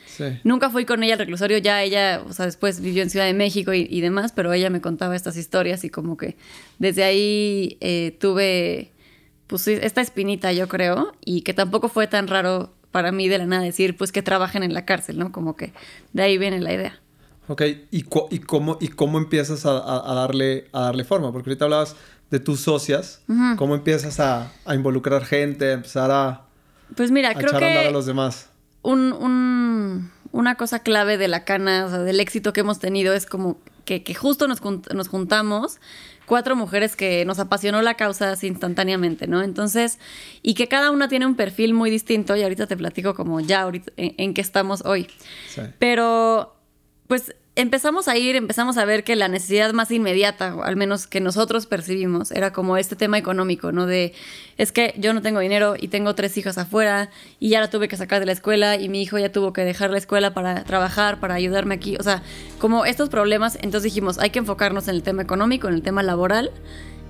Nunca 0.43 0.70
fui 0.70 0.86
con 0.86 1.03
ella 1.03 1.13
al 1.13 1.20
reclusorio, 1.20 1.58
ya 1.58 1.84
ella, 1.84 2.24
o 2.27 2.34
sea, 2.34 2.46
después 2.46 2.79
vivió 2.79 3.03
en 3.03 3.10
Ciudad 3.10 3.25
de 3.25 3.34
México 3.34 3.74
y, 3.74 4.01
demás, 4.01 4.31
pero 4.34 4.53
ella 4.53 4.70
me 4.70 4.79
contaba 4.79 5.15
estas 5.15 5.36
historias 5.36 5.84
y 5.84 5.89
como 5.89 6.15
que 6.15 6.38
desde 6.79 7.03
ahí 7.03 7.77
eh, 7.81 8.15
tuve 8.20 8.91
pues 9.48 9.67
esta 9.67 10.00
espinita, 10.00 10.53
yo 10.53 10.70
creo, 10.70 11.12
y 11.25 11.41
que 11.41 11.53
tampoco 11.53 11.89
fue 11.89 12.08
tan 12.08 12.29
raro 12.29 12.74
para 12.91 13.12
mí 13.12 13.27
de 13.27 13.38
la 13.38 13.46
nada 13.46 13.63
decir, 13.63 13.98
pues 13.98 14.13
que 14.13 14.22
trabajen 14.22 14.63
en 14.63 14.74
la 14.74 14.86
cárcel, 14.86 15.17
¿no? 15.20 15.34
Como 15.34 15.58
que 15.58 15.74
de 16.13 16.24
ahí 16.24 16.38
viene 16.38 16.62
la 16.62 16.74
idea. 16.74 17.01
Ok, 17.50 17.63
¿y, 17.91 18.05
y, 18.29 18.39
cómo, 18.39 18.77
y 18.79 18.88
cómo 18.88 19.17
empiezas 19.17 19.65
a, 19.65 19.74
darle, 20.15 20.67
a 20.72 20.84
darle 20.84 21.03
forma? 21.03 21.34
Porque 21.34 21.50
ahorita 21.50 21.65
hablabas 21.65 21.98
de 22.32 22.40
tus 22.40 22.62
socias, 22.62 23.22
¿cómo 23.58 23.76
empiezas 23.76 24.20
a, 24.20 24.52
involucrar 24.74 25.26
gente, 25.26 25.70
a 25.70 25.74
empezar 25.74 26.10
a, 26.12 26.46
pues 26.96 27.12
mira, 27.12 27.34
creo 27.34 27.50
echar 27.50 27.60
que 27.60 27.66
a 27.66 27.70
andar 27.70 27.88
a 27.88 27.92
los 27.92 28.06
demás? 28.06 28.50
Un, 28.82 30.10
una 30.32 30.56
cosa 30.56 30.80
clave 30.80 31.18
de 31.18 31.28
la 31.28 31.44
cana, 31.44 31.86
o 31.86 31.90
sea, 31.90 32.00
del 32.00 32.20
éxito 32.20 32.54
que 32.54 32.62
hemos 32.62 32.80
tenido 32.80 33.14
es 33.14 33.26
como 33.26 33.60
que, 33.86 34.04
que 34.04 34.16
justo 34.16 34.48
nos, 34.48 34.62
nos 34.64 35.08
juntamos 35.10 35.80
cuatro 36.26 36.56
mujeres 36.56 36.96
que 36.96 37.26
nos 37.26 37.40
apasionó 37.40 37.82
la 37.82 37.96
causa 37.96 38.32
así 38.32 38.48
instantáneamente, 38.48 39.28
¿no? 39.28 39.42
Entonces, 39.42 40.00
y 40.42 40.54
que 40.54 40.68
cada 40.70 40.92
una 40.92 41.10
tiene 41.10 41.26
un 41.26 41.36
perfil 41.36 41.74
muy 41.74 41.90
distinto 41.90 42.36
y 42.38 42.44
ahorita 42.44 42.68
te 42.68 42.78
platico 42.78 43.14
como 43.14 43.42
ya 43.42 43.62
ahorita 43.62 43.92
en, 43.98 44.16
en 44.18 44.34
qué 44.34 44.40
estamos 44.40 44.86
hoy. 44.86 45.08
Sí. 45.50 45.62
Pero, 45.80 46.56
pues 47.08 47.36
empezamos 47.62 48.08
a 48.08 48.18
ir, 48.18 48.36
empezamos 48.36 48.77
a 48.77 48.86
ver 48.86 49.03
que 49.03 49.15
la 49.15 49.27
necesidad 49.27 49.72
más 49.74 49.91
inmediata, 49.91 50.56
al 50.63 50.75
menos 50.75 51.06
que 51.06 51.22
nosotros 51.22 51.68
percibimos, 51.68 52.32
era 52.32 52.51
como 52.51 52.75
este 52.75 52.96
tema 52.96 53.18
económico, 53.18 53.72
¿no? 53.72 53.86
De, 53.86 54.13
es 54.58 54.72
que 54.72 54.94
yo 54.98 55.13
no 55.13 55.22
tengo 55.22 55.39
dinero 55.39 55.75
y 55.80 55.88
tengo 55.88 56.15
tres 56.15 56.36
hijas 56.38 56.58
afuera 56.58 57.10
y 57.39 57.50
ya 57.50 57.60
la 57.60 57.70
tuve 57.70 57.88
que 57.88 57.98
sacar 57.98 58.20
de 58.20 58.25
la 58.25 58.32
escuela 58.32 58.77
y 58.77 58.89
mi 58.89 59.01
hijo 59.01 59.18
ya 59.20 59.32
tuvo 59.32 59.53
que 59.53 59.62
dejar 59.62 59.91
la 59.91 60.00
escuela 60.00 60.34
para 60.34 60.63
trabajar, 60.63 61.20
para 61.20 61.36
ayudarme 61.36 61.75
aquí. 61.75 61.96
O 62.00 62.03
sea, 62.03 62.24
como 62.60 62.86
estos 62.86 63.10
problemas, 63.10 63.56
entonces 63.56 63.84
dijimos, 63.84 64.18
hay 64.18 64.32
que 64.32 64.39
enfocarnos 64.39 64.88
en 64.88 64.96
el 64.96 65.03
tema 65.03 65.22
económico, 65.22 65.68
en 65.68 65.75
el 65.75 65.84
tema 65.84 66.01
laboral. 66.03 66.51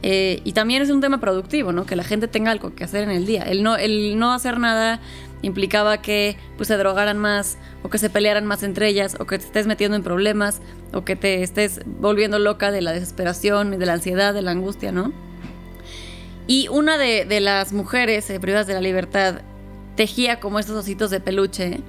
Eh, 0.04 0.42
y 0.44 0.54
también 0.54 0.82
es 0.82 0.90
un 0.90 1.00
tema 1.00 1.20
productivo, 1.20 1.72
¿no? 1.72 1.86
Que 1.86 1.96
la 1.96 2.04
gente 2.04 2.28
tenga 2.28 2.50
algo 2.52 2.74
que 2.74 2.84
hacer 2.84 3.04
en 3.04 3.12
el 3.12 3.26
día. 3.26 3.44
El 3.44 3.62
no, 3.62 3.78
el 3.78 4.18
no 4.18 4.34
hacer 4.34 4.60
nada 4.60 5.00
implicaba 5.42 6.02
que 6.02 6.38
pues, 6.58 6.68
se 6.68 6.78
drogaran 6.78 7.18
más 7.18 7.58
o 7.84 7.90
que 7.90 7.98
se 7.98 8.10
pelearan 8.10 8.46
más 8.46 8.64
entre 8.64 8.88
ellas 8.88 9.16
o 9.20 9.26
que 9.26 9.38
te 9.40 9.46
estés 9.46 9.68
metiendo 9.68 9.98
en 9.98 10.04
problemas 10.04 10.62
o 10.94 11.04
que 11.04 11.16
te 11.16 11.44
estés 11.44 11.82
volviendo 11.86 12.40
loca 12.40 12.72
de 12.72 12.82
la 12.82 12.92
desesperación, 12.92 13.78
de 13.78 13.86
la 13.86 13.94
ansiedad, 13.94 14.34
de 14.34 14.42
la 14.42 14.52
angustia, 14.52 14.92
¿no? 14.92 15.12
Y 16.48 16.68
una 16.68 16.98
de, 16.98 17.40
las 17.40 17.72
mujeres 17.72 18.30
eh, 18.30 18.40
privadas 18.40 18.68
de 18.68 18.74
la 18.74 18.82
libertad 18.82 19.42
tejía 19.96 20.40
como 20.40 20.60
estos 20.60 20.76
ositos 20.76 21.10
de 21.10 21.20
peluche 21.20 21.80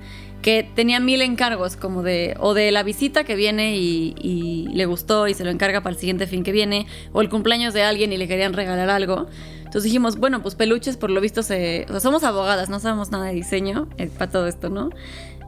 que 0.42 0.68
tenía 0.74 1.00
mil 1.00 1.22
encargos, 1.22 1.76
como 1.76 2.02
de, 2.02 2.36
o 2.40 2.52
de 2.52 2.72
la 2.72 2.82
visita 2.82 3.24
que 3.24 3.36
viene 3.36 3.76
y, 3.76 4.14
y, 4.20 4.68
le 4.74 4.86
gustó 4.86 5.28
y 5.28 5.34
se 5.34 5.44
lo 5.44 5.50
encarga 5.50 5.80
para 5.80 5.94
el 5.94 6.00
siguiente 6.00 6.26
fin 6.26 6.42
que 6.42 6.52
viene, 6.52 6.86
o 7.12 7.22
el 7.22 7.28
cumpleaños 7.28 7.72
de 7.72 7.84
alguien 7.84 8.12
y 8.12 8.16
le 8.16 8.26
querían 8.26 8.52
regalar 8.52 8.90
algo. 8.90 9.28
Entonces 9.72 9.84
dijimos, 9.84 10.18
bueno, 10.18 10.42
pues 10.42 10.54
peluches 10.54 10.98
por 10.98 11.08
lo 11.08 11.18
visto 11.20 11.42
se... 11.42 11.86
O 11.88 11.92
sea, 11.92 12.00
somos 12.00 12.24
abogadas, 12.24 12.68
no 12.68 12.78
sabemos 12.78 13.10
nada 13.10 13.26
de 13.26 13.32
diseño 13.32 13.88
eh, 13.96 14.10
para 14.18 14.30
todo 14.30 14.46
esto, 14.46 14.68
¿no? 14.68 14.90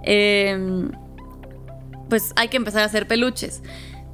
Em, 0.02 0.90
pues 2.08 2.32
hay 2.36 2.48
que 2.48 2.56
empezar 2.56 2.82
a 2.82 2.84
hacer 2.86 3.06
peluches. 3.06 3.62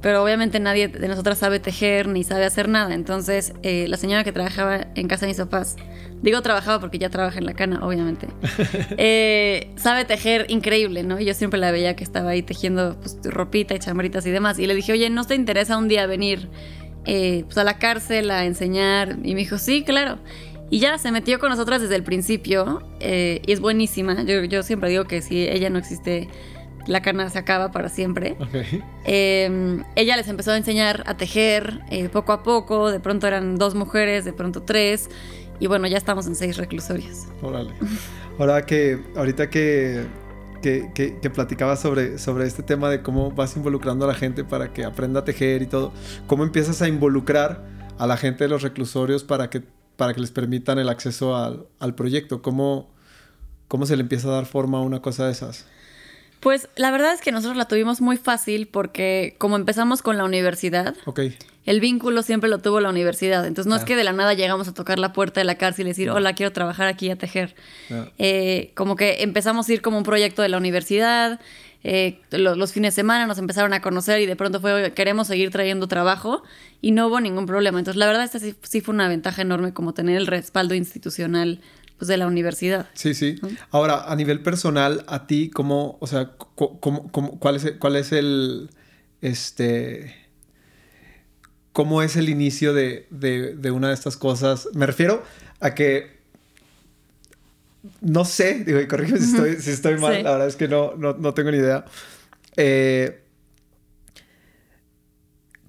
Pero 0.01 0.23
obviamente 0.23 0.59
nadie 0.59 0.87
de 0.87 1.07
nosotras 1.07 1.37
sabe 1.37 1.59
tejer 1.59 2.07
ni 2.07 2.23
sabe 2.23 2.45
hacer 2.45 2.69
nada. 2.69 2.93
Entonces 2.93 3.53
eh, 3.63 3.85
la 3.87 3.97
señora 3.97 4.23
que 4.23 4.31
trabajaba 4.31 4.87
en 4.95 5.07
casa 5.07 5.25
de 5.25 5.31
mis 5.31 5.37
papás, 5.37 5.75
digo 6.21 6.41
trabajaba 6.41 6.79
porque 6.79 6.97
ya 6.97 7.09
trabaja 7.09 7.37
en 7.37 7.45
la 7.45 7.53
cana, 7.53 7.85
obviamente, 7.85 8.27
eh, 8.97 9.71
sabe 9.75 10.05
tejer 10.05 10.45
increíble, 10.49 11.03
¿no? 11.03 11.19
Y 11.19 11.25
yo 11.25 11.33
siempre 11.33 11.59
la 11.59 11.71
veía 11.71 11.95
que 11.95 12.03
estaba 12.03 12.31
ahí 12.31 12.41
tejiendo 12.41 12.97
pues, 12.99 13.19
ropita 13.23 13.75
y 13.75 13.79
chambritas 13.79 14.25
y 14.25 14.31
demás. 14.31 14.57
Y 14.59 14.65
le 14.65 14.75
dije, 14.75 14.93
oye, 14.93 15.09
¿no 15.09 15.25
te 15.25 15.35
interesa 15.35 15.77
un 15.77 15.87
día 15.87 16.07
venir 16.07 16.49
eh, 17.05 17.45
pues 17.45 17.57
a 17.57 17.63
la 17.63 17.79
cárcel 17.79 18.29
a 18.31 18.45
enseñar. 18.45 19.17
Y 19.23 19.33
me 19.33 19.41
dijo, 19.41 19.57
sí, 19.57 19.83
claro. 19.83 20.19
Y 20.69 20.79
ya 20.79 20.97
se 20.97 21.11
metió 21.11 21.39
con 21.39 21.49
nosotras 21.49 21.81
desde 21.81 21.95
el 21.95 22.03
principio 22.03 22.81
eh, 22.99 23.41
y 23.45 23.51
es 23.51 23.59
buenísima. 23.59 24.23
Yo, 24.23 24.63
siempre 24.63 24.89
digo 24.89 25.05
que 25.05 25.21
si 25.21 25.47
ella 25.47 25.69
no 25.69 25.79
existe, 25.79 26.29
la 26.87 27.01
cana 27.01 27.29
se 27.29 27.39
acaba 27.39 27.71
para 27.71 27.89
siempre. 27.89 28.37
Em, 29.03 29.83
ella 29.95 30.15
les 30.15 30.27
empezó 30.27 30.51
a 30.51 30.57
enseñar 30.57 31.03
a 31.05 31.17
tejer 31.17 31.81
eh, 31.89 32.09
poco 32.09 32.33
a 32.33 32.43
poco. 32.43 32.91
De 32.91 32.99
pronto 32.99 33.27
eran 33.27 33.57
dos 33.57 33.75
mujeres, 33.75 34.25
de 34.25 34.33
pronto 34.33 34.61
tres. 34.61 35.09
Y 35.59 35.67
bueno, 35.67 35.87
ya 35.87 35.97
estamos 35.97 36.27
en 36.27 36.35
seis 36.35 36.57
reclusorios. 36.57 37.27
Órale. 37.41 37.71
Ahora 38.39 38.65
que, 38.65 38.99
ahorita 39.15 39.49
que 39.49 40.05
que, 40.61 41.19
que, 41.21 41.29
platicabas 41.29 41.81
sobre, 41.81 42.17
sobre 42.17 42.45
este 42.45 42.63
tema 42.63 42.89
de 42.89 43.01
cómo 43.01 43.31
vas 43.31 43.55
involucrando 43.55 44.05
a 44.05 44.07
la 44.07 44.13
gente 44.13 44.43
para 44.43 44.71
que 44.71 44.85
aprenda 44.85 45.21
a 45.21 45.25
tejer 45.25 45.61
y 45.61 45.67
todo. 45.67 45.91
¿Cómo 46.27 46.43
empiezas 46.43 46.81
a 46.81 46.87
involucrar 46.87 47.65
a 47.97 48.07
la 48.07 48.17
gente 48.17 48.43
de 48.43 48.49
los 48.49 48.61
reclusorios 48.61 49.23
para 49.23 49.49
que, 49.49 49.63
para 49.95 50.13
que 50.13 50.21
les 50.21 50.31
permitan 50.31 50.77
el 50.79 50.89
acceso 50.89 51.35
al, 51.35 51.65
al 51.79 51.95
proyecto? 51.95 52.41
¿Cómo, 52.41 52.91
¿Cómo 53.67 53.85
se 53.85 53.95
le 53.95 54.03
empieza 54.03 54.27
a 54.27 54.31
dar 54.31 54.45
forma 54.45 54.77
a 54.77 54.81
una 54.81 55.01
cosa 55.01 55.25
de 55.25 55.31
esas? 55.31 55.65
Pues 56.41 56.69
la 56.75 56.89
verdad 56.89 57.13
es 57.13 57.21
que 57.21 57.31
nosotros 57.31 57.55
la 57.55 57.65
tuvimos 57.65 58.01
muy 58.01 58.17
fácil 58.17 58.67
porque 58.67 59.35
como 59.37 59.55
empezamos 59.55 60.01
con 60.01 60.17
la 60.17 60.25
universidad, 60.25 60.95
el 61.67 61.79
vínculo 61.79 62.23
siempre 62.23 62.49
lo 62.49 62.57
tuvo 62.57 62.79
la 62.79 62.89
universidad. 62.89 63.45
Entonces 63.45 63.69
no 63.69 63.75
es 63.75 63.85
que 63.85 63.95
de 63.95 64.03
la 64.03 64.11
nada 64.11 64.33
llegamos 64.33 64.67
a 64.67 64.73
tocar 64.73 64.97
la 64.97 65.13
puerta 65.13 65.39
de 65.39 65.45
la 65.45 65.55
cárcel 65.55 65.85
y 65.85 65.91
decir, 65.91 66.09
hola, 66.09 66.33
quiero 66.33 66.51
trabajar 66.51 66.87
aquí 66.87 67.11
a 67.11 67.15
tejer. 67.15 67.55
Eh, 68.17 68.71
como 68.73 68.95
que 68.95 69.21
empezamos 69.21 69.69
a 69.69 69.73
ir 69.73 69.83
como 69.83 69.99
un 69.99 70.03
proyecto 70.03 70.41
de 70.41 70.49
la 70.49 70.57
universidad. 70.57 71.39
Eh, 71.83 72.19
los, 72.31 72.73
fines 72.73 72.95
de 72.95 73.01
semana 73.01 73.27
nos 73.27 73.37
empezaron 73.37 73.73
a 73.73 73.81
conocer 73.81 74.19
y 74.21 74.25
de 74.25 74.35
pronto 74.35 74.59
fue, 74.59 74.93
queremos 74.93 75.27
seguir 75.27 75.51
trayendo 75.51 75.87
trabajo 75.87 76.41
y 76.81 76.89
no 76.89 77.05
hubo 77.05 77.19
ningún 77.19 77.45
problema. 77.45 77.77
Entonces 77.77 77.99
la 77.99 78.07
verdad 78.07 78.23
esta 78.23 78.39
sí, 78.39 78.55
sí 78.63 78.81
fue 78.81 78.95
una 78.95 79.07
ventaja 79.07 79.43
enorme 79.43 79.73
como 79.73 79.93
tener 79.93 80.17
el 80.17 80.25
respaldo 80.25 80.73
institucional 80.73 81.61
pues, 82.01 82.07
de 82.07 82.17
la 82.17 82.25
universidad. 82.25 82.89
Sí, 82.95 83.13
sí. 83.13 83.39
Ahora, 83.69 84.11
a 84.11 84.15
nivel 84.15 84.41
personal, 84.41 85.05
a 85.05 85.27
ti, 85.27 85.51
¿cómo, 85.51 85.99
o 86.01 86.07
sea, 86.07 86.31
cuál, 86.55 87.57
es, 87.57 87.73
cuál 87.77 87.95
es 87.95 88.11
el, 88.11 88.71
este, 89.21 90.15
cómo 91.73 92.01
es 92.01 92.15
el 92.15 92.29
inicio 92.29 92.73
de, 92.73 93.05
una 93.71 93.89
de 93.89 93.93
estas 93.93 94.17
cosas? 94.17 94.67
Me 94.73 94.87
refiero 94.87 95.21
a 95.59 95.75
que, 95.75 96.17
no 98.01 98.25
sé, 98.25 98.63
digo, 98.63 98.81
y 98.81 98.87
corrígeme 98.87 99.19
si 99.59 99.69
estoy, 99.69 99.99
mal, 99.99 100.23
la 100.23 100.31
verdad 100.31 100.47
es 100.47 100.55
que 100.55 100.67
no, 100.67 100.95
no, 100.95 101.33
tengo 101.35 101.51
ni 101.51 101.57
idea. 101.57 101.85
Eh, 102.57 103.21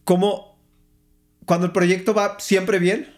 ¿Cómo, 0.04 0.58
cuando 1.44 1.66
el 1.66 1.72
proyecto 1.72 2.14
va 2.14 2.40
siempre 2.40 2.78
bien? 2.78 3.14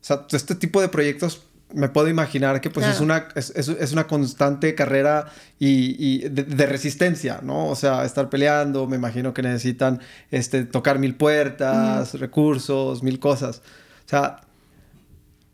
O 0.00 0.04
sea, 0.04 0.26
este 0.30 0.54
tipo 0.54 0.80
de 0.80 0.88
proyectos 0.88 1.42
me 1.74 1.88
puedo 1.88 2.08
imaginar 2.08 2.60
que 2.60 2.70
pues 2.70 2.86
es, 2.86 3.00
una, 3.00 3.28
es, 3.34 3.92
una 3.92 4.06
constante 4.06 4.74
carrera 4.74 5.26
y, 5.58 6.28
de, 6.28 6.66
resistencia, 6.66 7.40
¿no? 7.42 7.68
O 7.68 7.76
sea, 7.76 8.04
estar 8.04 8.28
peleando, 8.28 8.86
me 8.86 8.96
imagino 8.96 9.32
que 9.34 9.42
necesitan 9.42 10.00
este, 10.30 10.64
tocar 10.64 10.98
mil 10.98 11.14
puertas, 11.14 12.14
recursos, 12.14 13.02
mil 13.02 13.18
cosas. 13.18 13.62
O 14.04 14.08
sea, 14.08 14.40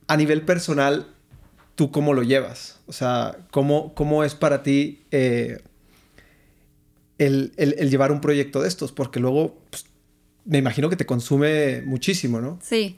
a 0.07 0.17
nivel 0.17 0.43
personal, 0.43 1.07
¿tú 1.75 1.91
cómo 1.91 2.15
lo 2.15 2.23
llevas? 2.23 2.81
O 2.87 2.93
sea, 2.93 3.37
¿cómo, 3.51 3.95
cómo 3.95 4.25
es 4.25 4.35
para 4.35 4.63
ti 4.63 5.03
eh, 5.11 5.59
el, 7.19 7.53
llevar 7.91 8.13
un 8.13 8.21
proyecto 8.21 8.63
de 8.63 8.69
estos? 8.69 8.93
Porque 8.93 9.21
luego 9.21 9.59
pues, 9.71 9.87
me 10.45 10.59
imagino 10.59 10.89
que 10.89 10.97
te 10.97 11.07
consume 11.07 11.83
muchísimo, 11.83 12.41
¿no? 12.41 12.59
Sí. 12.63 12.97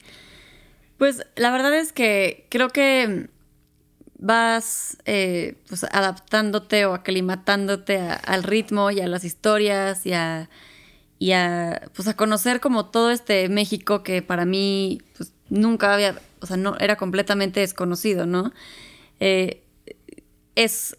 Pues 1.00 1.22
la 1.34 1.50
verdad 1.50 1.74
es 1.74 1.94
que 1.94 2.46
creo 2.50 2.68
que 2.68 3.30
vas 4.18 4.98
eh, 5.06 5.56
pues, 5.66 5.84
adaptándote 5.84 6.84
o 6.84 6.92
aclimatándote 6.92 7.96
al 7.98 8.42
ritmo 8.42 8.90
y 8.90 9.00
a 9.00 9.08
las 9.08 9.24
historias 9.24 10.04
y 10.04 10.12
a, 10.12 10.50
y 11.18 11.32
a, 11.32 11.88
pues, 11.94 12.06
a 12.06 12.16
conocer 12.16 12.60
como 12.60 12.90
todo 12.90 13.10
este 13.10 13.48
México 13.48 14.02
que 14.02 14.20
para 14.20 14.44
mí 14.44 15.00
pues, 15.16 15.32
nunca 15.48 15.94
había, 15.94 16.20
o 16.42 16.46
sea, 16.46 16.58
no, 16.58 16.76
era 16.78 16.96
completamente 16.96 17.60
desconocido, 17.60 18.26
¿no? 18.26 18.52
Eh, 19.20 19.64
es 20.54 20.98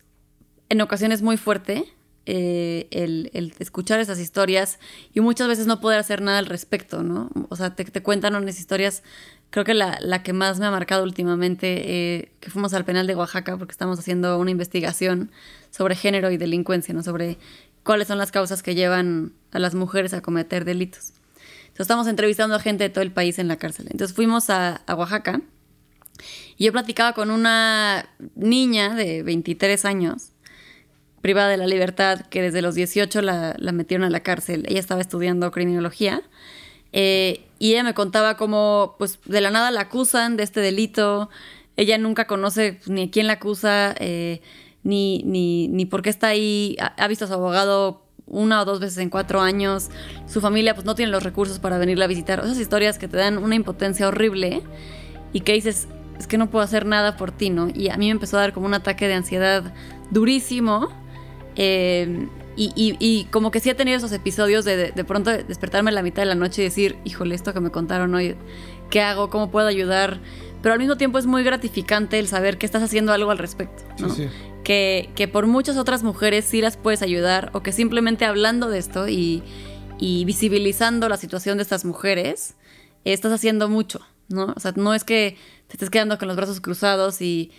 en 0.69 0.81
ocasiones 0.81 1.21
muy 1.21 1.37
fuerte 1.37 1.85
eh, 2.25 2.87
el, 2.89 3.53
escuchar 3.59 3.99
esas 3.99 4.19
historias 4.19 4.79
y 5.13 5.19
muchas 5.19 5.47
veces 5.47 5.67
no 5.67 5.79
poder 5.79 5.99
hacer 5.99 6.23
nada 6.23 6.39
al 6.39 6.47
respecto, 6.47 7.03
¿no? 7.03 7.29
O 7.49 7.55
sea, 7.55 7.75
te, 7.75 7.85
te 7.85 8.01
cuentan 8.01 8.35
unas 8.35 8.57
historias 8.57 9.03
creo 9.51 9.65
que 9.65 9.73
la, 9.73 9.99
la, 10.01 10.23
que 10.23 10.33
más 10.33 10.59
me 10.59 10.65
ha 10.65 10.71
marcado 10.71 11.03
últimamente, 11.03 12.17
eh, 12.17 12.31
que 12.39 12.49
fuimos 12.49 12.73
al 12.73 12.85
penal 12.85 13.05
de 13.05 13.15
Oaxaca 13.15 13.57
porque 13.57 13.73
estamos 13.73 13.99
haciendo 13.99 14.39
una 14.39 14.49
investigación 14.49 15.31
sobre 15.69 15.95
género 15.95 16.31
y 16.31 16.37
delincuencia, 16.37 16.93
¿no? 16.93 17.03
Sobre 17.03 17.37
cuáles 17.83 18.07
son 18.07 18.17
las 18.17 18.31
causas 18.31 18.63
que 18.63 18.75
llevan 18.75 19.33
a 19.51 19.59
las 19.59 19.75
mujeres 19.75 20.13
a 20.13 20.21
cometer 20.21 20.65
delitos. 20.65 21.13
Entonces 21.63 21.81
estamos 21.81 22.07
entrevistando 22.07 22.55
a 22.55 22.59
gente 22.59 22.85
de 22.85 22.89
todo 22.89 23.03
el 23.03 23.11
país 23.11 23.39
en 23.39 23.47
la 23.49 23.57
cárcel. 23.57 23.87
Entonces 23.91 24.15
fuimos 24.15 24.49
a, 24.49 24.77
a 24.87 24.95
Oaxaca 24.95 25.41
y 26.57 26.65
yo 26.65 26.71
platicaba 26.71 27.13
con 27.13 27.29
una 27.29 28.09
niña 28.35 28.95
de 28.95 29.21
23 29.23 29.83
años, 29.83 30.31
privada 31.21 31.49
de 31.49 31.57
la 31.57 31.67
libertad, 31.67 32.21
que 32.27 32.41
desde 32.41 32.61
los 32.61 32.75
18 32.75 33.21
la, 33.21 33.55
la 33.57 33.71
metieron 33.73 34.05
a 34.05 34.09
la 34.09 34.21
cárcel. 34.21 34.65
Ella 34.69 34.79
estaba 34.79 35.01
estudiando 35.01 35.51
criminología 35.51 36.21
eh, 36.93 37.45
y 37.61 37.73
ella 37.73 37.83
me 37.83 37.93
contaba 37.93 38.37
cómo, 38.37 38.95
pues, 38.97 39.19
de 39.25 39.39
la 39.39 39.51
nada 39.51 39.69
la 39.69 39.81
acusan 39.81 40.35
de 40.35 40.41
este 40.41 40.61
delito. 40.61 41.29
Ella 41.77 41.99
nunca 41.99 42.25
conoce 42.25 42.79
ni 42.87 43.03
a 43.03 43.11
quién 43.11 43.27
la 43.27 43.33
acusa, 43.33 43.93
eh, 43.99 44.41
ni, 44.81 45.21
ni, 45.27 45.67
ni 45.67 45.85
por 45.85 46.01
qué 46.01 46.09
está 46.09 46.29
ahí. 46.29 46.75
Ha, 46.97 47.07
visto 47.07 47.25
a 47.25 47.27
su 47.27 47.35
abogado 47.35 48.01
una 48.25 48.63
o 48.63 48.65
dos 48.65 48.79
veces 48.79 48.97
en 48.97 49.11
cuatro 49.11 49.41
años. 49.41 49.91
Su 50.25 50.41
familia, 50.41 50.73
pues, 50.73 50.87
no 50.87 50.95
tiene 50.95 51.11
los 51.11 51.21
recursos 51.21 51.59
para 51.59 51.77
venirla 51.77 52.05
a 52.05 52.07
visitar. 52.07 52.39
Esas 52.39 52.57
historias 52.57 52.97
que 52.97 53.07
te 53.07 53.17
dan 53.17 53.37
una 53.37 53.53
impotencia 53.53 54.07
horrible 54.07 54.63
y 55.31 55.41
que 55.41 55.53
dices, 55.53 55.87
es 56.17 56.25
que 56.25 56.39
no 56.39 56.49
puedo 56.49 56.65
hacer 56.65 56.87
nada 56.87 57.15
por 57.15 57.31
ti, 57.31 57.51
¿no? 57.51 57.69
Y 57.71 57.89
a 57.89 57.97
mí 57.97 58.07
me 58.07 58.11
empezó 58.13 58.37
a 58.37 58.39
dar 58.39 58.53
como 58.53 58.65
un 58.65 58.73
ataque 58.73 59.07
de 59.07 59.13
ansiedad 59.13 59.71
durísimo. 60.09 60.89
Eh, 61.55 62.27
y, 62.69 63.27
como 63.31 63.49
que 63.49 63.59
sí 63.59 63.69
he 63.69 63.75
tenido 63.75 63.97
esos 63.97 64.11
episodios 64.11 64.65
de, 64.65 64.91
de, 64.91 65.03
pronto 65.03 65.31
despertarme 65.31 65.89
a 65.89 65.93
la 65.93 66.03
mitad 66.03 66.21
de 66.21 66.27
la 66.27 66.35
noche 66.35 66.61
y 66.61 66.65
decir, 66.65 66.97
híjole, 67.05 67.33
esto 67.33 67.53
que 67.53 67.59
me 67.59 67.71
contaron 67.71 68.13
hoy, 68.13 68.35
¿qué 68.89 69.01
hago? 69.01 69.29
¿Cómo 69.29 69.49
puedo 69.49 69.67
ayudar? 69.67 70.19
Pero 70.61 70.73
al 70.73 70.79
mismo 70.79 70.97
tiempo 70.97 71.17
es 71.17 71.25
muy 71.25 71.43
gratificante 71.43 72.19
el 72.19 72.27
saber 72.27 72.57
que 72.57 72.65
estás 72.65 72.83
haciendo 72.83 73.13
algo 73.13 73.31
al 73.31 73.39
respecto, 73.39 73.83
¿no? 73.99 74.13
Que, 74.63 75.09
que, 75.15 75.27
por 75.27 75.47
muchas 75.47 75.77
otras 75.77 76.03
mujeres 76.03 76.45
sí 76.45 76.61
las 76.61 76.77
puedes 76.77 77.01
ayudar 77.01 77.49
o 77.53 77.63
que 77.63 77.71
simplemente 77.71 78.25
hablando 78.25 78.69
de 78.69 78.77
esto 78.77 79.07
y, 79.07 79.41
y 79.97 80.23
visibilizando 80.25 81.09
la 81.09 81.17
situación 81.17 81.57
de 81.57 81.63
estas 81.63 81.83
mujeres, 81.83 82.55
estás 83.05 83.31
haciendo 83.31 83.69
mucho, 83.69 84.01
¿no? 84.29 84.53
O 84.55 84.59
sea, 84.59 84.73
no 84.75 84.93
es 84.93 85.03
que 85.03 85.35
te 85.67 85.73
estés 85.73 85.89
quedando 85.89 86.19
con 86.19 86.27
los 86.27 86.37
brazos 86.37 86.61
cruzados 86.61 87.21
y, 87.21 87.51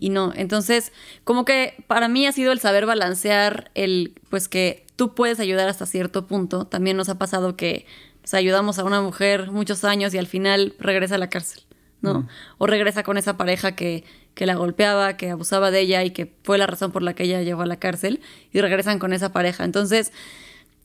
y, 0.00 0.10
no. 0.10 0.32
Entonces, 0.34 0.92
como 1.24 1.44
que 1.44 1.82
para 1.86 2.08
mí 2.08 2.26
ha 2.26 2.32
sido 2.32 2.52
el 2.52 2.60
saber 2.60 2.84
balancear 2.84 3.70
el, 3.74 4.12
pues 4.28 4.48
que 4.48 4.84
tú 4.96 5.14
puedes 5.14 5.40
ayudar 5.40 5.68
hasta 5.68 5.86
cierto 5.86 6.26
punto. 6.26 6.66
También 6.66 6.96
nos 6.96 7.08
ha 7.08 7.18
pasado 7.18 7.56
que 7.56 7.86
pues, 8.20 8.34
ayudamos 8.34 8.78
a 8.78 8.84
una 8.84 9.00
mujer 9.00 9.50
muchos 9.50 9.84
años 9.84 10.12
y 10.12 10.18
al 10.18 10.26
final 10.26 10.74
regresa 10.78 11.14
a 11.14 11.18
la 11.18 11.30
cárcel, 11.30 11.62
¿no? 12.02 12.20
Mm. 12.20 12.28
O 12.58 12.66
regresa 12.66 13.02
con 13.02 13.16
esa 13.16 13.36
pareja 13.36 13.74
que, 13.74 14.04
que 14.34 14.44
la 14.44 14.56
golpeaba, 14.56 15.16
que 15.16 15.30
abusaba 15.30 15.70
de 15.70 15.80
ella 15.80 16.04
y 16.04 16.10
que 16.10 16.34
fue 16.42 16.58
la 16.58 16.66
razón 16.66 16.92
por 16.92 17.02
la 17.02 17.14
que 17.14 17.24
ella 17.24 17.42
llegó 17.42 17.62
a 17.62 17.66
la 17.66 17.78
cárcel 17.78 18.20
y 18.52 18.60
regresan 18.60 18.98
con 18.98 19.12
esa 19.12 19.32
pareja. 19.32 19.64
Entonces, 19.64 20.12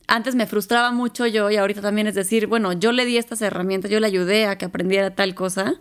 antes 0.06 0.34
me 0.34 0.46
frustraba 0.46 0.92
mucho 0.92 1.26
yo 1.26 1.50
y 1.50 1.56
ahorita 1.56 1.80
también 1.80 2.06
es 2.06 2.14
decir, 2.14 2.46
bueno, 2.46 2.72
yo 2.72 2.92
le 2.92 3.04
di 3.04 3.16
estas 3.16 3.42
herramientas, 3.42 3.90
yo 3.90 4.00
le 4.00 4.06
ayudé 4.06 4.46
a 4.46 4.56
que 4.56 4.64
aprendiera 4.64 5.14
tal 5.14 5.34
cosa 5.34 5.74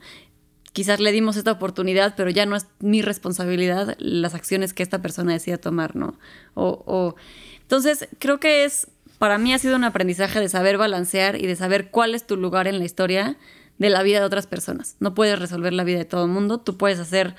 quizás 0.74 1.00
le 1.00 1.12
dimos 1.12 1.38
esta 1.38 1.52
oportunidad, 1.52 2.16
pero 2.18 2.30
ya 2.32 2.46
no 2.46 2.56
es 2.56 2.68
mi 2.80 3.02
responsabilidad 3.02 3.96
las 4.00 4.34
acciones 4.34 4.74
que 4.74 4.84
esta 4.84 5.02
persona 5.02 5.32
decida 5.32 5.58
tomar, 5.58 5.96
¿no? 5.96 6.18
O, 6.56 7.16
Entonces, 7.62 8.10
creo 8.20 8.40
que 8.40 8.66
es, 8.66 8.88
para 9.20 9.38
mí 9.38 9.54
ha 9.54 9.60
sido 9.60 9.76
un 9.76 9.84
aprendizaje 9.84 10.40
de 10.40 10.50
saber 10.50 10.78
balancear 10.78 11.40
y 11.40 11.46
de 11.46 11.56
saber 11.56 11.92
cuál 11.92 12.16
es 12.16 12.26
tu 12.26 12.36
lugar 12.36 12.68
en 12.68 12.80
la 12.80 12.86
historia 12.86 13.38
de 13.78 13.90
la 13.90 14.04
vida 14.04 14.20
de 14.20 14.26
otras 14.26 14.48
personas. 14.48 14.98
No 15.00 15.14
puedes 15.14 15.40
resolver 15.40 15.74
la 15.74 15.84
vida 15.84 16.00
de 16.00 16.06
todo 16.06 16.26
el 16.26 16.32
mundo, 16.32 16.60
tú 16.60 16.76
puedes 16.78 17.00
hacer 17.00 17.36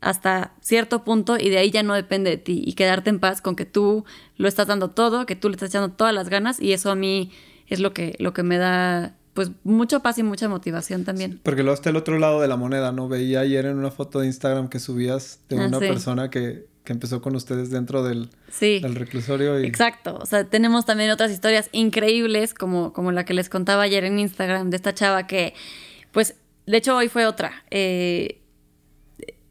hasta 0.00 0.52
cierto 0.60 1.02
punto 1.02 1.38
y 1.38 1.48
de 1.48 1.58
ahí 1.58 1.70
ya 1.70 1.82
no 1.82 1.94
depende 1.94 2.30
de 2.30 2.36
ti 2.36 2.62
y 2.66 2.74
quedarte 2.74 3.08
en 3.08 3.20
paz 3.20 3.40
con 3.40 3.56
que 3.56 3.64
tú 3.64 4.04
lo 4.36 4.48
estás 4.48 4.66
dando 4.66 4.90
todo, 4.90 5.24
que 5.26 5.36
tú 5.36 5.48
le 5.48 5.54
estás 5.54 5.70
echando 5.70 5.90
todas 5.94 6.12
las 6.12 6.28
ganas 6.28 6.60
y 6.60 6.72
eso 6.72 6.90
a 6.90 6.94
mí 6.94 7.32
es 7.68 7.80
lo 7.80 7.94
que, 7.94 8.14
lo 8.18 8.34
que 8.34 8.42
me 8.42 8.58
da 8.58 9.16
pues 9.34 9.50
mucha 9.64 9.98
paz 9.98 10.16
y 10.18 10.22
mucha 10.22 10.48
motivación 10.48 11.04
también. 11.04 11.40
Porque 11.42 11.62
luego 11.62 11.74
está 11.74 11.90
el 11.90 11.96
otro 11.96 12.18
lado 12.18 12.40
de 12.40 12.48
la 12.48 12.56
moneda, 12.56 12.92
¿no? 12.92 13.08
Veía 13.08 13.40
ayer 13.40 13.66
en 13.66 13.76
una 13.76 13.90
foto 13.90 14.20
de 14.20 14.26
Instagram 14.26 14.68
que 14.68 14.78
subías 14.78 15.40
de 15.48 15.60
ah, 15.60 15.66
una 15.66 15.80
persona 15.80 16.30
que, 16.30 16.66
que, 16.84 16.92
empezó 16.92 17.20
con 17.20 17.34
ustedes 17.34 17.70
dentro 17.70 18.04
del, 18.04 18.30
del 18.60 18.94
reclusorio. 18.94 19.60
Y... 19.60 19.66
Exacto. 19.66 20.18
O 20.22 20.26
sea, 20.26 20.44
tenemos 20.44 20.86
también 20.86 21.10
otras 21.10 21.32
historias 21.32 21.68
increíbles, 21.72 22.54
como, 22.54 22.92
como 22.92 23.10
la 23.10 23.24
que 23.24 23.34
les 23.34 23.48
contaba 23.48 23.82
ayer 23.82 24.04
en 24.04 24.20
Instagram 24.20 24.70
de 24.70 24.76
esta 24.76 24.94
chava 24.94 25.26
que, 25.26 25.52
pues, 26.12 26.36
de 26.66 26.76
hecho 26.76 26.96
hoy 26.96 27.08
fue 27.08 27.26
otra. 27.26 27.64
Eh, 27.70 28.40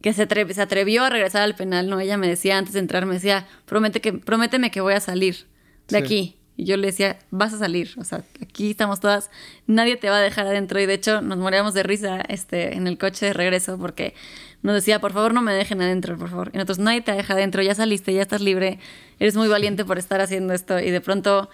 que 0.02 0.14
se, 0.14 0.28
se 0.54 0.62
atrevió 0.62 1.04
a 1.04 1.10
regresar 1.10 1.42
al 1.42 1.56
penal, 1.56 1.90
¿no? 1.90 2.00
Ella 2.00 2.18
me 2.18 2.28
decía 2.28 2.58
antes 2.58 2.74
de 2.74 2.80
entrar, 2.80 3.06
me 3.06 3.16
decía, 3.16 3.48
Promete 3.66 4.00
que, 4.00 4.14
prométeme 4.14 4.72
que 4.72 4.82
voy 4.82 4.94
a 4.94 5.00
salir 5.02 5.46
de 5.90 5.98
aquí. 5.98 6.38
Y 6.56 6.66
yo 6.66 6.78
le 6.78 6.88
decía, 6.88 7.18
vas 7.32 7.54
a 7.54 7.58
salir, 7.58 7.92
o 7.98 8.04
sea, 8.04 8.24
aquí 8.42 8.72
estamos 8.72 9.00
todas, 9.00 9.32
nadie 9.66 9.96
te 9.98 10.10
va 10.10 10.18
a 10.18 10.22
dejar 10.22 10.46
adentro. 10.46 10.80
Y 10.80 10.86
de 10.86 10.94
hecho 10.94 11.22
nos 11.22 11.38
moríamos 11.38 11.74
de 11.74 11.84
risa 11.84 12.22
este, 12.28 12.76
en 12.76 12.86
el 12.86 12.98
coche 12.98 13.28
de 13.28 13.34
regreso 13.34 13.78
porque 13.78 14.14
nos 14.62 14.76
decía, 14.76 15.00
por 15.00 15.14
favor 15.14 15.34
no 15.34 15.42
me 15.42 15.54
dejen 15.54 15.82
adentro, 15.82 16.18
por 16.18 16.30
favor. 16.30 16.52
Y 16.54 16.58
nosotros, 16.58 16.80
nadie 16.80 17.02
te 17.02 17.12
deja 17.12 17.34
adentro, 17.34 17.62
ya 17.62 17.76
saliste, 17.76 18.14
ya 18.14 18.22
estás 18.22 18.42
libre, 18.42 18.80
eres 19.20 19.36
muy 19.36 19.48
valiente 19.48 19.84
por 19.84 19.98
estar 19.98 20.22
haciendo 20.22 20.54
esto. 20.54 20.80
Y 20.80 20.92
de 20.92 21.02
pronto, 21.02 21.50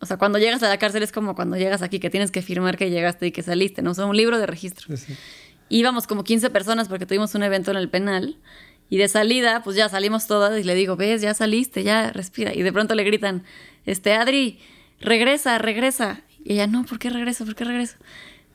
o 0.00 0.06
sea, 0.06 0.18
cuando 0.18 0.38
llegas 0.38 0.62
a 0.62 0.68
la 0.68 0.78
cárcel 0.78 1.02
es 1.02 1.12
como 1.12 1.34
cuando 1.34 1.56
llegas 1.56 1.80
aquí, 1.80 1.98
que 1.98 2.10
tienes 2.10 2.30
que 2.30 2.42
firmar 2.42 2.76
que 2.76 2.90
llegaste 2.90 3.26
y 3.26 3.32
que 3.32 3.42
saliste, 3.42 3.82
¿no? 3.82 3.92
O 3.92 3.94
sea, 3.94 4.04
un 4.04 4.16
libro 4.16 4.38
de 4.38 4.46
registro. 4.46 4.94
Íbamos 5.68 6.06
como 6.06 6.24
15 6.24 6.50
personas 6.50 6.88
porque 6.88 7.06
tuvimos 7.06 7.34
un 7.34 7.42
evento 7.42 7.70
en 7.70 7.78
el 7.78 7.88
penal. 7.88 8.36
Y 8.92 8.98
de 8.98 9.08
salida, 9.08 9.62
pues 9.64 9.74
ya 9.74 9.88
salimos 9.88 10.26
todas 10.26 10.60
y 10.60 10.64
le 10.64 10.74
digo, 10.74 10.96
ves, 10.96 11.22
ya 11.22 11.32
saliste, 11.32 11.82
ya 11.82 12.10
respira. 12.12 12.54
Y 12.54 12.60
de 12.60 12.74
pronto 12.74 12.94
le 12.94 13.04
gritan, 13.04 13.42
este, 13.86 14.12
Adri, 14.12 14.58
regresa, 15.00 15.56
regresa. 15.56 16.20
Y 16.44 16.52
ella, 16.52 16.66
no, 16.66 16.84
¿por 16.84 16.98
qué 16.98 17.08
regreso? 17.08 17.46
¿Por 17.46 17.54
qué 17.54 17.64
regreso? 17.64 17.96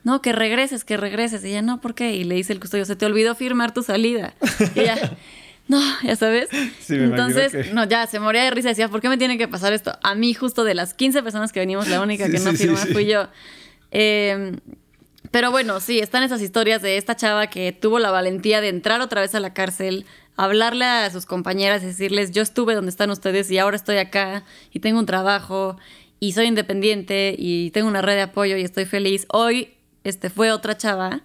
No, 0.04 0.22
que 0.22 0.32
regreses, 0.32 0.84
que 0.84 0.96
regreses. 0.96 1.44
Y 1.44 1.48
ella, 1.48 1.62
no, 1.62 1.80
¿por 1.80 1.96
qué? 1.96 2.14
Y 2.14 2.22
le 2.22 2.36
dice 2.36 2.52
el 2.52 2.60
custodio, 2.60 2.84
se 2.84 2.94
te 2.94 3.04
olvidó 3.04 3.34
firmar 3.34 3.74
tu 3.74 3.82
salida. 3.82 4.32
Y 4.76 4.78
ella, 4.78 5.16
no, 5.66 5.82
ya 6.04 6.14
sabes. 6.14 6.48
Entonces, 6.88 7.74
no, 7.74 7.82
ya 7.88 8.06
se 8.06 8.20
moría 8.20 8.44
de 8.44 8.52
risa. 8.52 8.68
Decía, 8.68 8.86
¿por 8.88 9.00
qué 9.00 9.08
me 9.08 9.18
tiene 9.18 9.38
que 9.38 9.48
pasar 9.48 9.72
esto? 9.72 9.98
A 10.04 10.14
mí, 10.14 10.34
justo 10.34 10.62
de 10.62 10.76
las 10.76 10.94
15 10.94 11.20
personas 11.24 11.50
que 11.50 11.58
venimos, 11.58 11.88
la 11.88 12.00
única 12.00 12.30
que 12.30 12.38
no 12.38 12.52
firmó 12.52 12.76
fui 12.76 13.06
yo. 13.06 13.26
Eh, 13.90 14.52
pero 15.30 15.50
bueno, 15.50 15.80
sí, 15.80 15.98
están 15.98 16.22
esas 16.22 16.40
historias 16.40 16.80
de 16.82 16.96
esta 16.96 17.16
chava 17.16 17.48
que 17.48 17.72
tuvo 17.72 17.98
la 17.98 18.10
valentía 18.10 18.60
de 18.60 18.68
entrar 18.68 19.00
otra 19.00 19.20
vez 19.20 19.34
a 19.34 19.40
la 19.40 19.52
cárcel, 19.52 20.06
hablarle 20.38 20.84
a 20.84 21.10
sus 21.10 21.26
compañeras, 21.26 21.82
decirles, 21.82 22.30
yo 22.30 22.42
estuve 22.42 22.74
donde 22.74 22.90
están 22.90 23.10
ustedes 23.10 23.50
y 23.50 23.58
ahora 23.58 23.76
estoy 23.76 23.96
acá 23.98 24.44
y 24.72 24.78
tengo 24.78 25.00
un 25.00 25.04
trabajo 25.04 25.76
y 26.20 26.32
soy 26.32 26.46
independiente 26.46 27.34
y 27.36 27.72
tengo 27.72 27.88
una 27.88 28.02
red 28.02 28.14
de 28.14 28.22
apoyo 28.22 28.56
y 28.56 28.62
estoy 28.62 28.84
feliz. 28.84 29.26
Hoy 29.30 29.74
este, 30.04 30.30
fue 30.30 30.52
otra 30.52 30.76
chava 30.76 31.22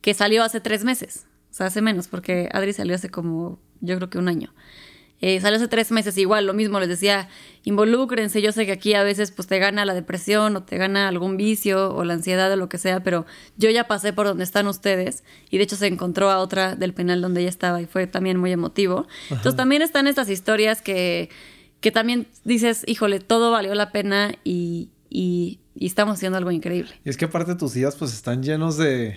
que 0.00 0.14
salió 0.14 0.42
hace 0.42 0.60
tres 0.60 0.84
meses, 0.84 1.26
o 1.50 1.54
sea, 1.54 1.66
hace 1.66 1.82
menos, 1.82 2.08
porque 2.08 2.48
Adri 2.50 2.72
salió 2.72 2.94
hace 2.94 3.10
como, 3.10 3.58
yo 3.82 3.96
creo 3.96 4.08
que 4.08 4.18
un 4.18 4.28
año. 4.28 4.54
Eh, 5.22 5.40
salió 5.40 5.56
hace 5.56 5.68
tres 5.68 5.90
meses, 5.92 6.18
igual, 6.18 6.46
lo 6.46 6.52
mismo, 6.52 6.78
les 6.78 6.90
decía, 6.90 7.28
involúcrense, 7.64 8.42
yo 8.42 8.52
sé 8.52 8.66
que 8.66 8.72
aquí 8.72 8.92
a 8.92 9.02
veces 9.02 9.30
pues 9.30 9.48
te 9.48 9.58
gana 9.58 9.86
la 9.86 9.94
depresión 9.94 10.54
o 10.56 10.62
te 10.62 10.76
gana 10.76 11.08
algún 11.08 11.38
vicio 11.38 11.94
o 11.94 12.04
la 12.04 12.14
ansiedad 12.14 12.52
o 12.52 12.56
lo 12.56 12.68
que 12.68 12.76
sea, 12.76 13.02
pero 13.02 13.24
yo 13.56 13.70
ya 13.70 13.88
pasé 13.88 14.12
por 14.12 14.26
donde 14.26 14.44
están 14.44 14.66
ustedes 14.66 15.24
y 15.50 15.56
de 15.56 15.64
hecho 15.64 15.76
se 15.76 15.86
encontró 15.86 16.30
a 16.30 16.38
otra 16.38 16.76
del 16.76 16.92
penal 16.92 17.22
donde 17.22 17.40
ella 17.40 17.48
estaba 17.48 17.80
y 17.80 17.86
fue 17.86 18.06
también 18.06 18.36
muy 18.36 18.52
emotivo. 18.52 19.06
Entonces 19.30 19.56
también 19.56 19.80
están 19.80 20.06
estas 20.06 20.28
historias 20.28 20.82
que, 20.82 21.30
que 21.80 21.90
también 21.90 22.26
dices, 22.44 22.84
híjole, 22.86 23.18
todo 23.20 23.50
valió 23.50 23.74
la 23.74 23.92
pena 23.92 24.34
y, 24.44 24.90
y, 25.08 25.60
estamos 25.80 26.16
haciendo 26.16 26.36
algo 26.36 26.50
increíble. 26.50 26.92
Y 27.04 27.10
es 27.10 27.16
que 27.16 27.24
aparte 27.24 27.54
tus 27.54 27.72
días 27.72 27.96
pues 27.96 28.12
están 28.12 28.42
llenos 28.42 28.76
de... 28.76 29.16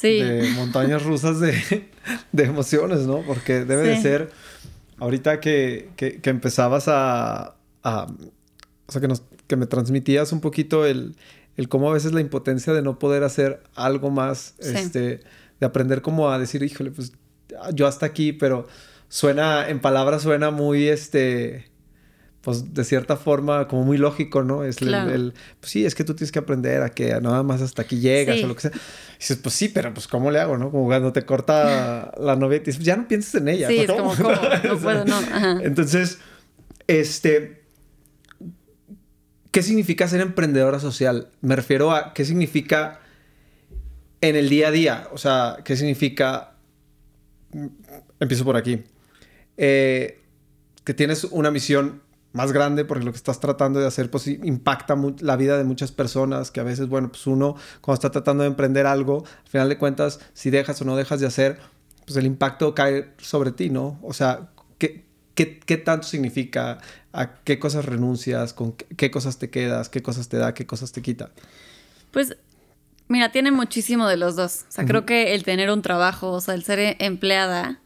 De 0.00 0.52
montañas 0.54 1.02
rusas 1.02 1.40
de, 1.40 1.60
de 2.32 2.44
emociones, 2.44 3.00
¿no? 3.00 3.22
Porque 3.22 3.64
debe 3.64 3.82
de 3.82 4.00
ser 4.00 4.30
ahorita 4.98 5.40
que, 5.40 5.90
que, 5.96 6.20
empezabas 6.30 6.84
a, 6.88 7.56
o 7.82 8.92
sea, 8.92 9.00
que, 9.00 9.08
nos, 9.08 9.22
que 9.46 9.56
me 9.56 9.66
transmitías 9.66 10.32
un 10.32 10.40
poquito 10.40 10.86
el, 10.86 11.16
el 11.56 11.68
cómo 11.68 11.90
a 11.90 11.94
veces 11.94 12.12
la 12.12 12.20
impotencia 12.20 12.72
de 12.72 12.82
no 12.82 12.98
poder 12.98 13.24
hacer 13.24 13.62
algo 13.74 14.10
más, 14.10 14.54
este, 14.58 15.20
de 15.60 15.66
aprender 15.66 16.02
como 16.02 16.30
a 16.30 16.38
decir, 16.38 16.62
híjole, 16.62 16.90
pues 16.90 17.12
yo 17.74 17.86
hasta 17.86 18.06
aquí, 18.06 18.32
pero 18.32 18.66
suena, 19.08 19.68
en 19.68 19.80
palabras 19.80 20.22
suena 20.22 20.50
muy, 20.50 20.88
este, 20.88 21.70
pues 22.48 22.72
de 22.72 22.82
cierta 22.82 23.18
forma 23.18 23.68
como 23.68 23.84
muy 23.84 23.98
lógico, 23.98 24.42
¿no? 24.42 24.64
Es 24.64 24.80
el, 24.80 25.34
pues 25.60 25.70
sí, 25.70 25.84
es 25.84 25.94
que 25.94 26.02
tú 26.02 26.14
tienes 26.14 26.32
que 26.32 26.38
aprender 26.38 26.82
a 26.82 26.88
que 26.88 27.08
nada 27.20 27.42
más 27.42 27.60
hasta 27.60 27.82
aquí 27.82 28.00
llegas 28.00 28.42
o 28.42 28.46
lo 28.46 28.54
que 28.54 28.62
sea. 28.62 28.70
Y 28.70 29.18
dices, 29.18 29.36
pues 29.36 29.54
sí, 29.54 29.68
pero 29.68 29.92
pues 29.92 30.08
¿cómo 30.08 30.30
le 30.30 30.40
hago, 30.40 30.56
no? 30.56 30.70
Como 30.70 30.86
cuando 30.86 31.12
te 31.12 31.26
corta 31.26 32.10
la 32.18 32.36
novia 32.36 32.56
y 32.56 32.60
dices, 32.60 32.82
ya 32.82 32.96
no 32.96 33.06
pienses 33.06 33.34
en 33.34 33.48
ella. 33.48 33.68
Sí, 33.68 33.80
es 33.80 33.90
como, 33.90 34.16
¿cómo? 34.16 34.30
No 34.64 34.78
puedo, 34.82 35.04
no. 35.04 35.20
Entonces, 35.60 36.20
este, 36.86 37.64
¿qué 39.50 39.62
significa 39.62 40.08
ser 40.08 40.22
emprendedora 40.22 40.80
social? 40.80 41.28
Me 41.42 41.54
refiero 41.54 41.92
a 41.92 42.14
qué 42.14 42.24
significa 42.24 43.00
en 44.22 44.36
el 44.36 44.48
día 44.48 44.68
a 44.68 44.70
día, 44.70 45.08
o 45.12 45.18
sea, 45.18 45.58
qué 45.66 45.76
significa, 45.76 46.54
empiezo 48.18 48.46
por 48.46 48.56
aquí, 48.56 48.84
eh, 49.58 50.22
que 50.82 50.94
tienes 50.94 51.24
una 51.24 51.50
misión 51.50 52.07
más 52.32 52.52
grande 52.52 52.84
porque 52.84 53.04
lo 53.04 53.12
que 53.12 53.16
estás 53.16 53.40
tratando 53.40 53.80
de 53.80 53.86
hacer 53.86 54.10
pues 54.10 54.26
impacta 54.26 54.96
la 55.20 55.36
vida 55.36 55.56
de 55.56 55.64
muchas 55.64 55.92
personas 55.92 56.50
que 56.50 56.60
a 56.60 56.62
veces 56.62 56.88
bueno 56.88 57.08
pues 57.08 57.26
uno 57.26 57.56
cuando 57.80 57.94
está 57.94 58.10
tratando 58.10 58.42
de 58.42 58.48
emprender 58.48 58.86
algo 58.86 59.24
al 59.44 59.48
final 59.48 59.68
de 59.68 59.78
cuentas 59.78 60.20
si 60.34 60.50
dejas 60.50 60.80
o 60.82 60.84
no 60.84 60.96
dejas 60.96 61.20
de 61.20 61.26
hacer 61.26 61.58
pues 62.04 62.16
el 62.16 62.26
impacto 62.26 62.74
cae 62.74 63.12
sobre 63.18 63.52
ti 63.52 63.70
no 63.70 63.98
o 64.02 64.12
sea 64.12 64.50
qué, 64.76 65.04
qué, 65.34 65.58
qué 65.58 65.78
tanto 65.78 66.06
significa 66.06 66.78
a 67.12 67.34
qué 67.42 67.58
cosas 67.58 67.86
renuncias 67.86 68.52
con 68.52 68.72
qué, 68.72 69.10
cosas 69.10 69.38
te 69.38 69.48
quedas 69.48 69.88
qué 69.88 70.02
cosas 70.02 70.28
te 70.28 70.36
da 70.36 70.52
qué 70.52 70.66
cosas 70.66 70.92
te 70.92 71.00
quita 71.00 71.30
pues 72.10 72.36
mira 73.08 73.32
tiene 73.32 73.52
muchísimo 73.52 74.06
de 74.06 74.18
los 74.18 74.36
dos. 74.36 74.64
O 74.68 74.72
sea 74.72 74.84
creo 74.84 75.06
que 75.06 75.34
el 75.34 75.44
tener 75.44 75.70
un 75.70 75.80
trabajo 75.80 76.30
o 76.32 76.40
sea 76.42 76.52
el 76.52 76.62
ser 76.62 76.96
empleada 76.98 77.80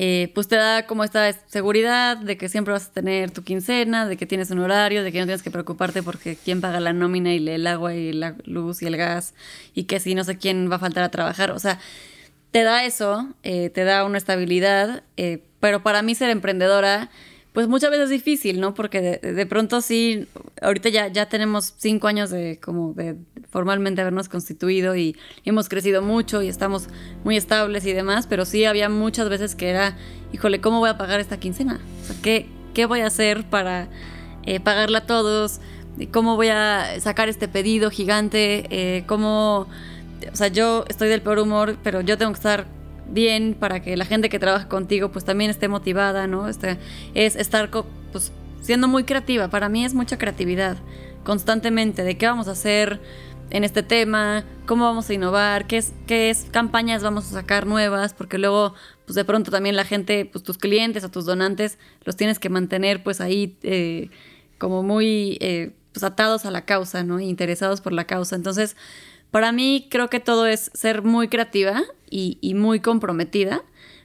eh, 0.00 0.30
pues 0.32 0.46
te 0.46 0.54
da 0.54 0.86
como 0.86 1.02
esta 1.02 1.32
seguridad 1.48 2.16
de 2.16 2.36
que 2.36 2.48
siempre 2.48 2.72
vas 2.72 2.86
a 2.86 2.92
tener 2.92 3.32
tu 3.32 3.42
quincena, 3.42 4.06
de 4.06 4.16
que 4.16 4.26
tienes 4.26 4.52
un 4.52 4.60
horario, 4.60 5.02
de 5.02 5.10
que 5.10 5.18
no 5.18 5.24
tienes 5.24 5.42
que 5.42 5.50
preocuparte 5.50 6.04
porque 6.04 6.36
quién 6.36 6.60
paga 6.60 6.78
la 6.78 6.92
nómina 6.92 7.34
y 7.34 7.48
el 7.48 7.66
agua 7.66 7.96
y 7.96 8.12
la 8.12 8.36
luz 8.44 8.80
y 8.80 8.86
el 8.86 8.96
gas 8.96 9.34
y 9.74 9.84
que 9.84 9.98
si 9.98 10.14
no 10.14 10.22
sé 10.22 10.38
quién 10.38 10.70
va 10.70 10.76
a 10.76 10.78
faltar 10.78 11.02
a 11.02 11.10
trabajar. 11.10 11.50
O 11.50 11.58
sea, 11.58 11.80
te 12.52 12.62
da 12.62 12.84
eso, 12.84 13.28
eh, 13.42 13.70
te 13.70 13.82
da 13.82 14.04
una 14.04 14.18
estabilidad, 14.18 15.02
eh, 15.16 15.42
pero 15.58 15.82
para 15.82 16.02
mí 16.02 16.14
ser 16.14 16.30
emprendedora 16.30 17.10
pues 17.58 17.66
muchas 17.66 17.90
veces 17.90 18.04
es 18.04 18.10
difícil, 18.10 18.60
¿no? 18.60 18.72
Porque 18.72 19.18
de, 19.20 19.46
pronto 19.46 19.80
sí, 19.80 20.28
ahorita 20.62 20.90
ya, 20.90 21.08
ya 21.08 21.28
tenemos 21.28 21.74
cinco 21.76 22.06
años 22.06 22.30
de 22.30 22.60
como 22.62 22.92
de 22.92 23.16
formalmente 23.50 24.00
habernos 24.00 24.28
constituido 24.28 24.94
y 24.94 25.16
hemos 25.44 25.68
crecido 25.68 26.00
mucho 26.00 26.40
y 26.40 26.46
estamos 26.46 26.86
muy 27.24 27.36
estables 27.36 27.84
y 27.84 27.92
demás, 27.92 28.28
pero 28.28 28.44
sí 28.44 28.64
había 28.64 28.88
muchas 28.88 29.28
veces 29.28 29.56
que 29.56 29.70
era, 29.70 29.96
híjole, 30.32 30.60
¿cómo 30.60 30.78
voy 30.78 30.90
a 30.90 30.98
pagar 30.98 31.18
esta 31.18 31.40
quincena? 31.40 31.80
¿qué, 32.22 32.46
qué 32.74 32.86
voy 32.86 33.00
a 33.00 33.08
hacer 33.08 33.42
para 33.42 33.88
eh, 34.44 34.60
pagarla 34.60 34.98
a 34.98 35.06
todos? 35.06 35.58
¿Cómo 36.12 36.36
voy 36.36 36.50
a 36.50 37.00
sacar 37.00 37.28
este 37.28 37.48
pedido 37.48 37.90
gigante? 37.90 38.66
Eh, 38.70 39.02
¿Cómo...? 39.08 39.66
O 40.32 40.36
sea, 40.36 40.46
yo 40.46 40.84
estoy 40.86 41.08
del 41.08 41.22
peor 41.22 41.40
humor, 41.40 41.76
pero 41.82 42.02
yo 42.02 42.16
tengo 42.18 42.30
que 42.30 42.38
estar 42.38 42.68
bien 43.08 43.56
para 43.58 43.80
que 43.80 43.96
la 43.96 44.04
gente 44.04 44.28
que 44.28 44.38
trabaja 44.38 44.68
contigo 44.68 45.10
pues 45.10 45.24
también 45.24 45.50
esté 45.50 45.68
motivada, 45.68 46.26
¿no? 46.26 46.48
Este, 46.48 46.78
es 47.14 47.36
estar 47.36 47.70
pues 47.70 48.32
siendo 48.60 48.88
muy 48.88 49.04
creativa. 49.04 49.48
Para 49.48 49.68
mí 49.68 49.84
es 49.84 49.94
mucha 49.94 50.18
creatividad 50.18 50.76
constantemente 51.24 52.04
de 52.04 52.16
qué 52.16 52.26
vamos 52.26 52.48
a 52.48 52.52
hacer 52.52 53.00
en 53.50 53.64
este 53.64 53.82
tema, 53.82 54.44
cómo 54.66 54.84
vamos 54.84 55.08
a 55.08 55.14
innovar, 55.14 55.66
qué 55.66 55.78
es, 55.78 55.92
qué 56.06 56.30
es 56.30 56.46
campañas 56.50 57.02
vamos 57.02 57.26
a 57.28 57.32
sacar 57.32 57.66
nuevas, 57.66 58.12
porque 58.12 58.38
luego 58.38 58.74
pues 59.06 59.14
de 59.14 59.24
pronto 59.24 59.50
también 59.50 59.74
la 59.74 59.84
gente, 59.84 60.26
pues 60.26 60.44
tus 60.44 60.58
clientes 60.58 61.02
o 61.04 61.08
tus 61.08 61.24
donantes 61.24 61.78
los 62.04 62.16
tienes 62.16 62.38
que 62.38 62.50
mantener 62.50 63.02
pues 63.02 63.20
ahí 63.20 63.56
eh, 63.62 64.10
como 64.58 64.82
muy 64.82 65.38
eh, 65.40 65.72
pues 65.92 66.04
atados 66.04 66.44
a 66.44 66.50
la 66.50 66.64
causa, 66.64 67.02
¿no? 67.04 67.20
Interesados 67.20 67.80
por 67.80 67.92
la 67.92 68.04
causa. 68.04 68.36
Entonces, 68.36 68.76
para 69.30 69.52
mí 69.52 69.86
creo 69.90 70.08
que 70.08 70.20
todo 70.20 70.46
es 70.46 70.70
ser 70.74 71.02
muy 71.02 71.28
creativa 71.28 71.82
y, 72.10 72.54
muy 72.54 72.80
comprometida, 72.80 73.62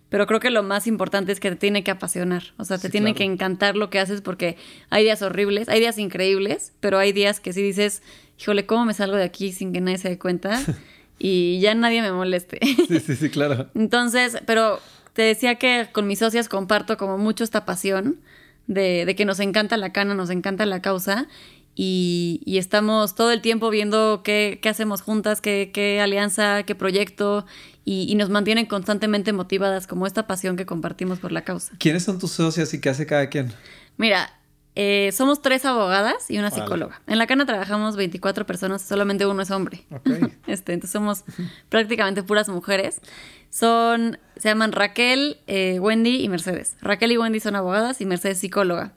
pero 0.10 0.28
creo 0.28 0.40
que 0.40 0.50
lo 0.50 0.64
más 0.64 0.86
importante 0.86 1.32
es 1.32 1.40
que 1.40 1.50
te 1.50 1.56
tiene 1.56 1.84
que 1.84 1.92
apasionar, 1.92 2.54
o 2.58 2.66
sea, 2.66 2.78
te 2.78 2.90
tiene 2.90 3.16
que 3.16 3.24
encantar 3.24 3.76
lo 3.76 3.90
que 3.90 4.00
haces 4.00 4.22
porque 4.22 4.58
hay 4.90 5.04
días 5.04 5.22
horribles, 5.22 5.70
hay 5.70 5.80
días 5.80 5.98
increíbles, 5.98 6.74
pero 6.80 7.00
hay 7.00 7.14
días 7.14 7.40
que 7.40 7.54
sí 7.54 7.62
dices, 7.62 8.04
híjole, 8.40 8.66
¿cómo 8.66 8.86
me 8.86 8.94
salgo 8.94 9.16
de 9.16 9.24
aquí 9.24 9.52
sin 9.52 9.74
que 9.74 9.82
nadie 9.82 9.98
se 9.98 10.10
dé 10.10 10.20
cuenta? 10.20 10.62
y 11.20 11.60
ya 11.62 11.74
nadie 11.74 12.02
me 12.02 12.12
moleste. 12.12 12.60
sí, 12.88 13.00
sí, 13.00 13.16
sí, 13.16 13.30
claro. 13.30 13.70
Entonces, 13.76 14.38
pero 14.46 14.80
te 15.14 15.22
decía 15.22 15.56
que 15.56 15.88
con 15.92 16.06
mis 16.06 16.20
socias 16.20 16.50
comparto 16.50 16.98
como 16.98 17.18
mucho 17.18 17.44
esta 17.44 17.66
pasión 17.66 18.20
de, 18.68 19.06
de 19.06 19.16
que 19.16 19.26
nos 19.26 19.40
encanta 19.40 19.78
la 19.78 19.94
cana, 19.94 20.14
nos 20.14 20.30
encanta 20.30 20.66
la 20.66 20.82
causa 20.82 21.28
y, 21.76 22.42
estamos 22.46 23.16
todo 23.16 23.32
el 23.32 23.42
tiempo 23.42 23.70
viendo 23.70 24.22
qué, 24.24 24.60
hacemos 24.66 25.02
juntas, 25.02 25.42
qué, 25.42 26.00
alianza, 26.02 26.64
qué 26.64 26.76
proyecto, 26.76 27.46
y, 27.86 28.14
nos 28.16 28.30
mantienen 28.30 28.66
constantemente 28.66 29.34
motivadas 29.34 29.88
como 29.88 30.08
esta 30.08 30.28
pasión 30.28 30.56
que 30.56 30.66
compartimos 30.66 31.20
por 31.20 31.32
la 31.32 31.44
causa. 31.44 31.74
¿Quiénes 31.80 32.04
son 32.04 32.20
tus 32.20 32.32
socias 32.32 32.74
y 32.74 32.82
qué 32.82 32.90
hace 32.90 33.06
cada 33.06 33.28
quien? 33.30 33.52
Mira, 33.98 34.30
eh, 34.76 35.12
somos 35.14 35.42
tres 35.42 35.66
abogadas 35.66 36.32
y 36.32 36.40
una 36.40 36.50
psicóloga. 36.50 37.02
En 37.08 37.20
la 37.20 37.28
cana 37.28 37.46
trabajamos 37.46 37.96
24 37.96 38.46
personas, 38.46 38.82
solamente 38.82 39.26
uno 39.26 39.42
es 39.42 39.52
hombre. 39.52 39.86
este, 40.48 40.74
entonces 40.74 40.92
somos 40.92 41.24
prácticamente 41.70 42.24
puras 42.24 42.50
mujeres. 42.50 43.02
Son, 43.50 44.18
se 44.36 44.50
llaman 44.50 44.72
Raquel, 44.72 45.38
eh, 45.46 45.80
Wendy 45.80 46.24
y 46.24 46.30
Mercedes. 46.30 46.76
Raquel 46.82 47.12
y 47.12 47.18
Wendy 47.18 47.40
son 47.40 47.56
abogadas 47.56 48.02
y 48.02 48.06
Mercedes 48.06 48.40
psicóloga. 48.40 48.94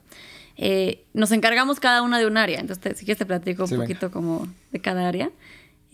Eh, 0.57 1.05
nos 1.13 1.31
encargamos 1.31 1.79
cada 1.79 2.01
una 2.01 2.19
de 2.19 2.25
un 2.25 2.37
área. 2.37 2.59
Entonces, 2.59 2.97
si 2.97 3.05
quieres 3.05 3.19
te 3.19 3.25
platico 3.25 3.65
un 3.65 3.77
poquito 3.77 4.11
como 4.11 4.47
de 4.71 4.79
cada 4.81 5.07
área. 5.07 5.29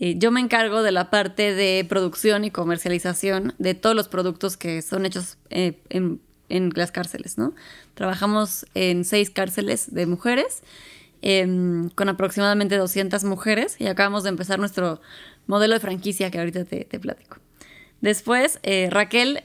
Eh, 0.00 0.16
yo 0.18 0.30
me 0.30 0.40
encargo 0.40 0.82
de 0.82 0.90
la 0.90 1.10
parte 1.10 1.54
de 1.54 1.86
producción 1.88 2.44
y 2.44 2.50
comercialización 2.50 3.54
de 3.58 3.74
todos 3.74 3.94
los 3.94 4.08
productos 4.08 4.56
que 4.56 4.82
son 4.82 5.06
hechos 5.06 5.36
eh, 5.50 5.78
en, 5.88 6.20
en, 6.48 6.72
las 6.74 6.90
cárceles, 6.90 7.38
¿no? 7.38 7.54
Trabajamos 7.94 8.66
en 8.74 9.04
seis 9.04 9.30
cárceles 9.30 9.94
de 9.94 10.06
mujeres, 10.06 10.64
em, 11.22 11.90
con 11.90 12.08
aproximadamente 12.08 12.76
200 12.76 13.22
mujeres, 13.22 13.76
y 13.78 13.86
acabamos 13.86 14.24
de 14.24 14.30
empezar 14.30 14.58
nuestro 14.58 15.00
modelo 15.46 15.74
de 15.74 15.80
franquicia 15.80 16.30
que 16.30 16.38
ahorita 16.40 16.64
te, 16.64 16.84
te 16.84 16.98
platico. 16.98 17.36
Después, 18.00 18.58
Raquel 18.90 19.44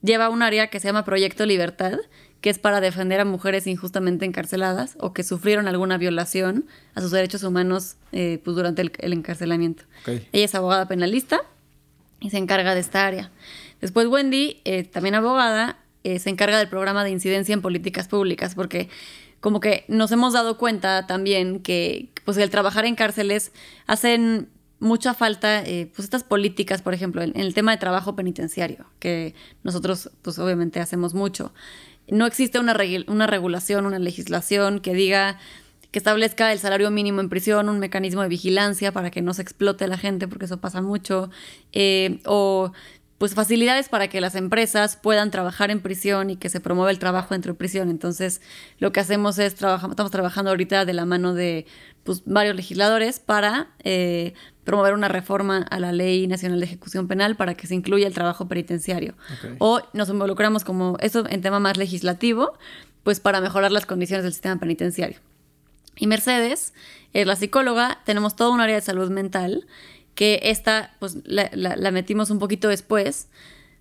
lleva 0.00 0.28
un 0.28 0.42
área 0.42 0.68
que 0.68 0.78
se 0.78 0.86
llama 0.86 1.04
Proyecto 1.04 1.44
Libertad, 1.44 1.98
que 2.40 2.50
es 2.50 2.58
para 2.58 2.80
defender 2.80 3.20
a 3.20 3.24
mujeres 3.24 3.66
injustamente 3.66 4.24
encarceladas 4.24 4.96
o 5.00 5.12
que 5.12 5.24
sufrieron 5.24 5.66
alguna 5.66 5.98
violación 5.98 6.66
a 6.94 7.00
sus 7.00 7.10
derechos 7.10 7.42
humanos 7.42 7.96
eh, 8.12 8.40
pues 8.44 8.56
durante 8.56 8.82
el, 8.82 9.12
encarcelamiento. 9.12 9.84
Ella 10.06 10.44
es 10.44 10.54
abogada 10.54 10.86
penalista 10.86 11.40
y 12.20 12.30
se 12.30 12.38
encarga 12.38 12.74
de 12.74 12.80
esta 12.80 13.06
área. 13.06 13.30
Después 13.80 14.06
Wendy, 14.06 14.60
eh, 14.64 14.84
también 14.84 15.14
abogada, 15.16 15.78
eh, 16.04 16.18
se 16.20 16.30
encarga 16.30 16.58
del 16.58 16.68
programa 16.68 17.02
de 17.02 17.10
incidencia 17.10 17.52
en 17.52 17.62
políticas 17.62 18.06
públicas, 18.06 18.54
porque 18.54 18.88
como 19.40 19.60
que 19.60 19.84
nos 19.88 20.12
hemos 20.12 20.32
dado 20.32 20.58
cuenta 20.58 21.06
también 21.06 21.60
que 21.60 22.08
pues 22.24 22.36
el 22.36 22.50
trabajar 22.50 22.84
en 22.86 22.94
cárceles 22.94 23.52
hacen 23.86 24.48
mucha 24.80 25.12
falta 25.12 25.64
pues 25.64 26.04
estas 26.04 26.22
políticas, 26.22 26.82
por 26.82 26.94
ejemplo, 26.94 27.22
en, 27.22 27.30
en, 27.30 27.40
el 27.40 27.54
tema 27.54 27.72
de 27.72 27.78
trabajo 27.78 28.14
penitenciario, 28.14 28.86
que 29.00 29.34
nosotros 29.64 30.10
pues 30.22 30.38
obviamente 30.38 30.78
hacemos 30.78 31.14
mucho 31.14 31.52
no 32.10 32.26
existe 32.26 32.58
una, 32.58 32.76
una 33.06 33.26
regulación, 33.26 33.86
una 33.86 33.98
legislación 33.98 34.80
que 34.80 34.94
diga 34.94 35.38
que 35.90 35.98
establezca 35.98 36.52
el 36.52 36.58
salario 36.58 36.90
mínimo 36.90 37.20
en 37.20 37.28
prisión, 37.28 37.68
un 37.68 37.78
mecanismo 37.78 38.22
de 38.22 38.28
vigilancia 38.28 38.92
para 38.92 39.10
que 39.10 39.22
no 39.22 39.32
se 39.32 39.42
explote 39.42 39.86
la 39.88 39.96
gente, 39.96 40.28
porque 40.28 40.44
eso 40.44 40.58
pasa 40.58 40.82
mucho, 40.82 41.30
eh, 41.72 42.20
o 42.26 42.72
pues 43.16 43.34
facilidades 43.34 43.88
para 43.88 44.08
que 44.08 44.20
las 44.20 44.36
empresas 44.36 44.96
puedan 44.96 45.32
trabajar 45.32 45.72
en 45.72 45.80
prisión 45.80 46.30
y 46.30 46.36
que 46.36 46.48
se 46.48 46.60
promueva 46.60 46.90
el 46.90 47.00
trabajo 47.00 47.34
dentro 47.34 47.52
de 47.52 47.58
prisión. 47.58 47.90
Entonces, 47.90 48.40
lo 48.78 48.92
que 48.92 49.00
hacemos 49.00 49.38
es, 49.40 49.56
trabajamos, 49.56 49.94
estamos 49.94 50.12
trabajando 50.12 50.50
ahorita 50.50 50.84
de 50.84 50.92
la 50.92 51.04
mano 51.04 51.34
de 51.34 51.66
pues, 52.04 52.22
varios 52.26 52.54
legisladores 52.54 53.18
para 53.18 53.70
eh, 53.82 54.34
promover 54.68 54.92
una 54.92 55.08
reforma 55.08 55.62
a 55.70 55.80
la 55.80 55.92
Ley 55.92 56.26
Nacional 56.26 56.60
de 56.60 56.66
Ejecución 56.66 57.08
Penal 57.08 57.36
para 57.36 57.54
que 57.54 57.66
se 57.66 57.74
incluya 57.74 58.06
el 58.06 58.12
trabajo 58.12 58.48
penitenciario. 58.48 59.14
O 59.56 59.80
nos 59.94 60.10
involucramos 60.10 60.62
como 60.62 60.98
eso 61.00 61.24
en 61.26 61.40
tema 61.40 61.58
más 61.58 61.78
legislativo, 61.78 62.52
pues 63.02 63.18
para 63.18 63.40
mejorar 63.40 63.72
las 63.72 63.86
condiciones 63.86 64.24
del 64.24 64.34
sistema 64.34 64.60
penitenciario. 64.60 65.20
Y 65.96 66.06
Mercedes 66.06 66.74
es 67.14 67.26
la 67.26 67.34
psicóloga, 67.34 68.00
tenemos 68.04 68.36
todo 68.36 68.52
un 68.52 68.60
área 68.60 68.74
de 68.74 68.82
salud 68.82 69.08
mental, 69.08 69.66
que 70.14 70.38
esta 70.42 70.94
pues 70.98 71.16
la, 71.24 71.48
la 71.54 71.90
metimos 71.90 72.28
un 72.28 72.38
poquito 72.38 72.68
después, 72.68 73.28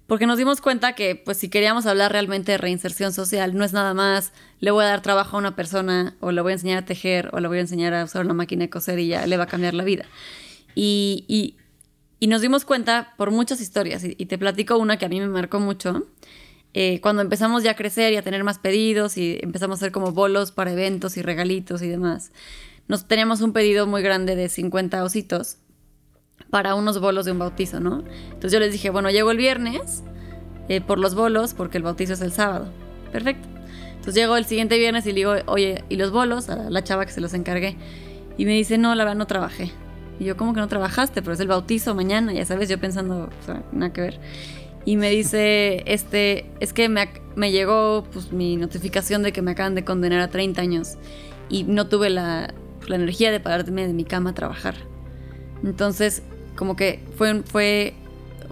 porque 0.08 0.26
nos 0.26 0.38
dimos 0.38 0.62
cuenta 0.62 0.93
que 0.93 1.17
pues 1.17 1.36
si 1.36 1.50
queríamos 1.50 1.86
hablar 1.86 2.13
realmente 2.13 2.54
de 2.54 2.58
reinserción 2.60 3.12
social, 3.12 3.58
no 3.58 3.65
es 3.65 3.73
nada 3.73 3.93
más 3.93 4.32
le 4.62 4.71
voy 4.71 4.86
a 4.86 4.88
dar 4.88 5.02
trabajo 5.02 5.36
a 5.36 5.39
una 5.39 5.54
persona 5.58 6.15
o 6.21 6.32
le 6.32 6.39
voy 6.39 6.52
a 6.52 6.54
enseñar 6.54 6.84
a 6.84 6.86
tejer 6.86 7.30
o 7.34 7.41
le 7.41 7.50
voy 7.50 7.58
a 7.58 7.62
enseñar 7.62 7.93
a 7.93 8.06
usar 8.06 8.23
una 8.23 8.34
máquina 8.34 8.62
de 8.62 8.69
coser 8.69 9.00
y 9.00 9.08
ya 9.08 9.28
le 9.28 9.36
va 9.36 9.43
a 9.43 9.47
cambiar 9.47 9.73
la 9.73 9.84
vida. 9.84 10.06
Y, 10.80 11.56
nos 12.22 12.42
dimos 12.42 12.66
cuenta 12.66 13.13
por 13.18 13.32
muchas 13.32 13.62
historias, 13.62 14.04
y, 14.04 14.26
te 14.26 14.38
platico 14.38 14.78
una 14.78 14.98
que 14.98 15.06
a 15.06 15.10
mí 15.10 15.20
me 15.20 15.28
marcó 15.28 15.60
mucho. 15.60 16.08
Eh, 16.74 17.02
cuando 17.02 17.24
empezamos 17.24 17.63
ya 17.63 17.72
a 17.72 17.76
crecer 17.76 18.13
y 18.13 18.18
a 18.18 18.22
tener 18.22 18.44
más 18.44 18.60
pedidos 18.60 19.18
y 19.18 19.40
empezamos 19.42 19.78
a 19.78 19.78
hacer 19.78 19.92
como 19.92 20.12
bolos 20.12 20.52
para 20.52 20.72
eventos 20.72 21.18
y 21.18 21.24
regalitos 21.24 21.82
y 21.82 21.88
demás, 21.88 22.32
nos 22.88 23.08
teníamos 23.08 23.42
un 23.42 23.52
pedido 23.52 23.88
muy 23.88 24.04
grande 24.04 24.36
de 24.36 24.50
50 24.50 25.04
ositos 25.04 25.58
para 26.52 26.76
unos 26.76 27.00
bolos 27.00 27.26
de 27.26 27.32
un 27.32 27.40
bautizo, 27.40 27.80
¿no? 27.80 28.04
Entonces 28.26 28.52
yo 28.52 28.60
les 28.60 28.72
dije, 28.72 28.92
bueno, 28.92 29.10
llego 29.10 29.32
el 29.32 29.38
viernes 29.38 30.04
eh, 30.70 30.82
por 30.82 31.00
los 31.00 31.16
bolos 31.16 31.56
porque 31.56 31.78
el 31.78 31.84
bautizo 31.84 32.13
es 32.13 32.22
el 32.22 32.32
sábado. 32.32 32.72
Perfecto. 33.12 33.48
Entonces 33.96 34.13
llego 34.13 34.38
el 34.38 34.46
siguiente 34.46 34.78
viernes 34.78 35.06
y 35.08 35.10
le 35.10 35.16
digo, 35.16 35.34
oye, 35.48 35.84
¿y 35.90 35.96
los 35.96 36.12
bolos? 36.12 36.50
A 36.50 36.70
la 36.70 36.84
chava 36.84 37.06
que 37.08 37.12
se 37.12 37.22
los 37.22 37.34
encargué. 37.34 37.76
Y 38.38 38.46
me 38.46 38.52
dice, 38.52 38.78
no, 38.78 38.94
la 38.94 39.04
verdad 39.04 39.18
no 39.18 39.26
trabajé. 39.26 39.72
Y 40.20 40.26
yo, 40.26 40.38
¿cómo 40.38 40.54
que 40.54 40.60
no 40.60 40.68
trabajaste? 40.68 41.22
Pero 41.22 41.34
es 41.34 41.40
el 41.40 41.48
bautizo 41.48 41.94
mañana, 41.96 42.34
ya 42.34 42.46
sabes, 42.46 42.70
yo 42.70 42.80
pensando, 42.80 43.30
nada 43.72 43.94
que 43.94 44.02
ver. 44.02 44.20
Y 44.86 44.96
me 44.96 45.10
dice, 45.10 45.84
este, 45.86 46.50
es 46.60 46.74
que 46.74 46.90
me, 46.90 47.10
me 47.36 47.52
llegó 47.52 48.06
pues 48.12 48.32
mi 48.32 48.56
notificación 48.56 49.22
de 49.22 49.34
que 49.34 49.42
me 49.42 49.52
acaban 49.52 49.76
de 49.76 49.84
condenar 49.84 50.22
a 50.22 50.30
30 50.30 50.62
años 50.62 50.98
y 51.50 51.64
no 51.64 51.88
tuve 51.88 52.10
la, 52.10 52.54
la 52.88 52.96
energía 52.96 53.32
de 53.32 53.40
pararme 53.40 53.86
de 53.86 53.94
mi 53.94 54.06
cama 54.06 54.32
a 54.32 54.34
trabajar. 54.34 54.76
Entonces, 55.64 56.24
como 56.56 56.76
que 56.76 57.04
fue, 57.18 57.44
fue 57.44 57.94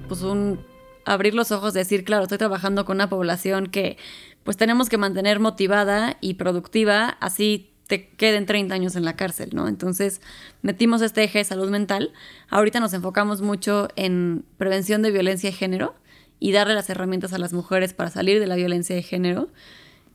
pues 0.07 0.21
un 0.21 0.59
abrir 1.05 1.35
los 1.35 1.51
ojos, 1.51 1.73
decir, 1.73 2.03
claro, 2.03 2.23
estoy 2.23 2.37
trabajando 2.37 2.83
con 2.83 2.97
una 2.97 3.09
población 3.09 3.67
que 3.67 3.97
pues 4.43 4.57
tenemos 4.57 4.89
que 4.89 4.97
mantener 4.97 5.39
motivada 5.39 6.17
y 6.21 6.35
productiva, 6.35 7.17
así 7.19 7.74
te 7.87 8.09
queden 8.09 8.45
30 8.45 8.73
años 8.73 8.95
en 8.95 9.05
la 9.05 9.15
cárcel, 9.15 9.51
¿no? 9.53 9.67
Entonces 9.67 10.21
metimos 10.61 11.01
este 11.01 11.23
eje 11.23 11.39
de 11.39 11.43
salud 11.43 11.69
mental. 11.69 12.11
Ahorita 12.49 12.79
nos 12.79 12.93
enfocamos 12.93 13.41
mucho 13.41 13.87
en 13.95 14.43
prevención 14.57 15.01
de 15.01 15.11
violencia 15.11 15.49
de 15.51 15.55
género 15.55 15.95
y 16.39 16.51
darle 16.51 16.73
las 16.73 16.89
herramientas 16.89 17.33
a 17.33 17.37
las 17.37 17.53
mujeres 17.53 17.93
para 17.93 18.09
salir 18.09 18.39
de 18.39 18.47
la 18.47 18.55
violencia 18.55 18.95
de 18.95 19.03
género. 19.03 19.49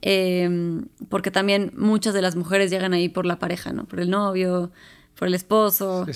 Em, 0.02 0.86
porque 1.08 1.30
también 1.30 1.72
muchas 1.76 2.14
de 2.14 2.22
las 2.22 2.34
mujeres 2.34 2.70
llegan 2.70 2.94
ahí 2.94 3.08
por 3.08 3.26
la 3.26 3.38
pareja, 3.38 3.72
¿no? 3.72 3.84
Por 3.84 4.00
el 4.00 4.10
novio, 4.10 4.72
por 5.14 5.28
el 5.28 5.34
esposo, 5.34 6.06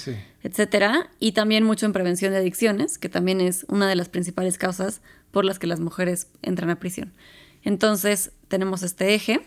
etcétera. 0.42 1.10
Y 1.20 1.32
también 1.32 1.64
mucho 1.64 1.86
en 1.86 1.92
prevención 1.92 2.32
de 2.32 2.38
adicciones, 2.38 2.98
que 2.98 3.08
también 3.08 3.40
es 3.40 3.66
una 3.68 3.88
de 3.88 3.96
las 3.96 4.08
principales 4.08 4.58
causas 4.58 5.02
por 5.30 5.44
las 5.44 5.58
que 5.58 5.66
las 5.66 5.80
mujeres 5.80 6.28
entran 6.42 6.70
a 6.70 6.78
prisión. 6.78 7.12
Entonces, 7.62 8.32
tenemos 8.48 8.82
este 8.82 9.14
eje. 9.14 9.40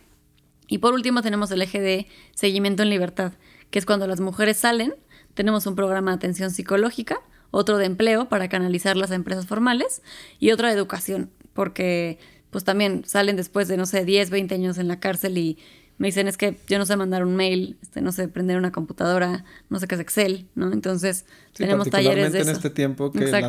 Y 0.67 0.79
por 0.79 0.93
último, 0.93 1.21
tenemos 1.21 1.51
el 1.51 1.61
eje 1.61 1.81
de 1.81 2.07
seguimiento 2.35 2.83
en 2.83 2.89
libertad, 2.89 3.33
que 3.71 3.79
es 3.79 3.85
cuando 3.85 4.07
las 4.07 4.19
mujeres 4.19 4.57
salen, 4.57 4.93
tenemos 5.33 5.65
un 5.65 5.75
programa 5.75 6.11
de 6.11 6.15
atención 6.15 6.51
psicológica, 6.51 7.19
otro 7.51 7.77
de 7.77 7.85
empleo 7.85 8.27
para 8.27 8.49
canalizarlas 8.49 9.11
a 9.11 9.15
empresas 9.15 9.45
formales 9.45 10.01
y 10.39 10.51
otro 10.51 10.67
de 10.67 10.73
educación, 10.73 11.29
porque 11.53 12.19
pues 12.49 12.63
también 12.63 13.03
salen 13.05 13.35
después 13.35 13.67
de, 13.67 13.77
no 13.77 13.85
sé, 13.85 14.03
10, 14.03 14.29
20 14.29 14.55
años 14.55 14.77
en 14.77 14.87
la 14.87 14.99
cárcel 14.99 15.37
y 15.37 15.57
me 15.97 16.07
dicen 16.07 16.27
es 16.27 16.37
que 16.37 16.57
yo 16.67 16.77
no 16.77 16.85
sé 16.85 16.95
mandar 16.95 17.25
un 17.25 17.35
mail, 17.35 17.77
este, 17.81 18.01
no 18.01 18.11
sé 18.11 18.27
prender 18.27 18.57
una 18.57 18.71
computadora, 18.71 19.45
no 19.69 19.79
sé 19.79 19.87
qué 19.87 19.95
es 19.95 20.01
Excel, 20.01 20.47
¿no? 20.55 20.71
Entonces 20.71 21.25
tenemos 21.53 21.89
talleres 21.89 22.33
de 22.33 22.39
eso. 22.39 22.49
en 22.49 22.55
este 22.55 22.69
tiempo 22.69 23.11
que 23.11 23.25
el, 23.25 23.43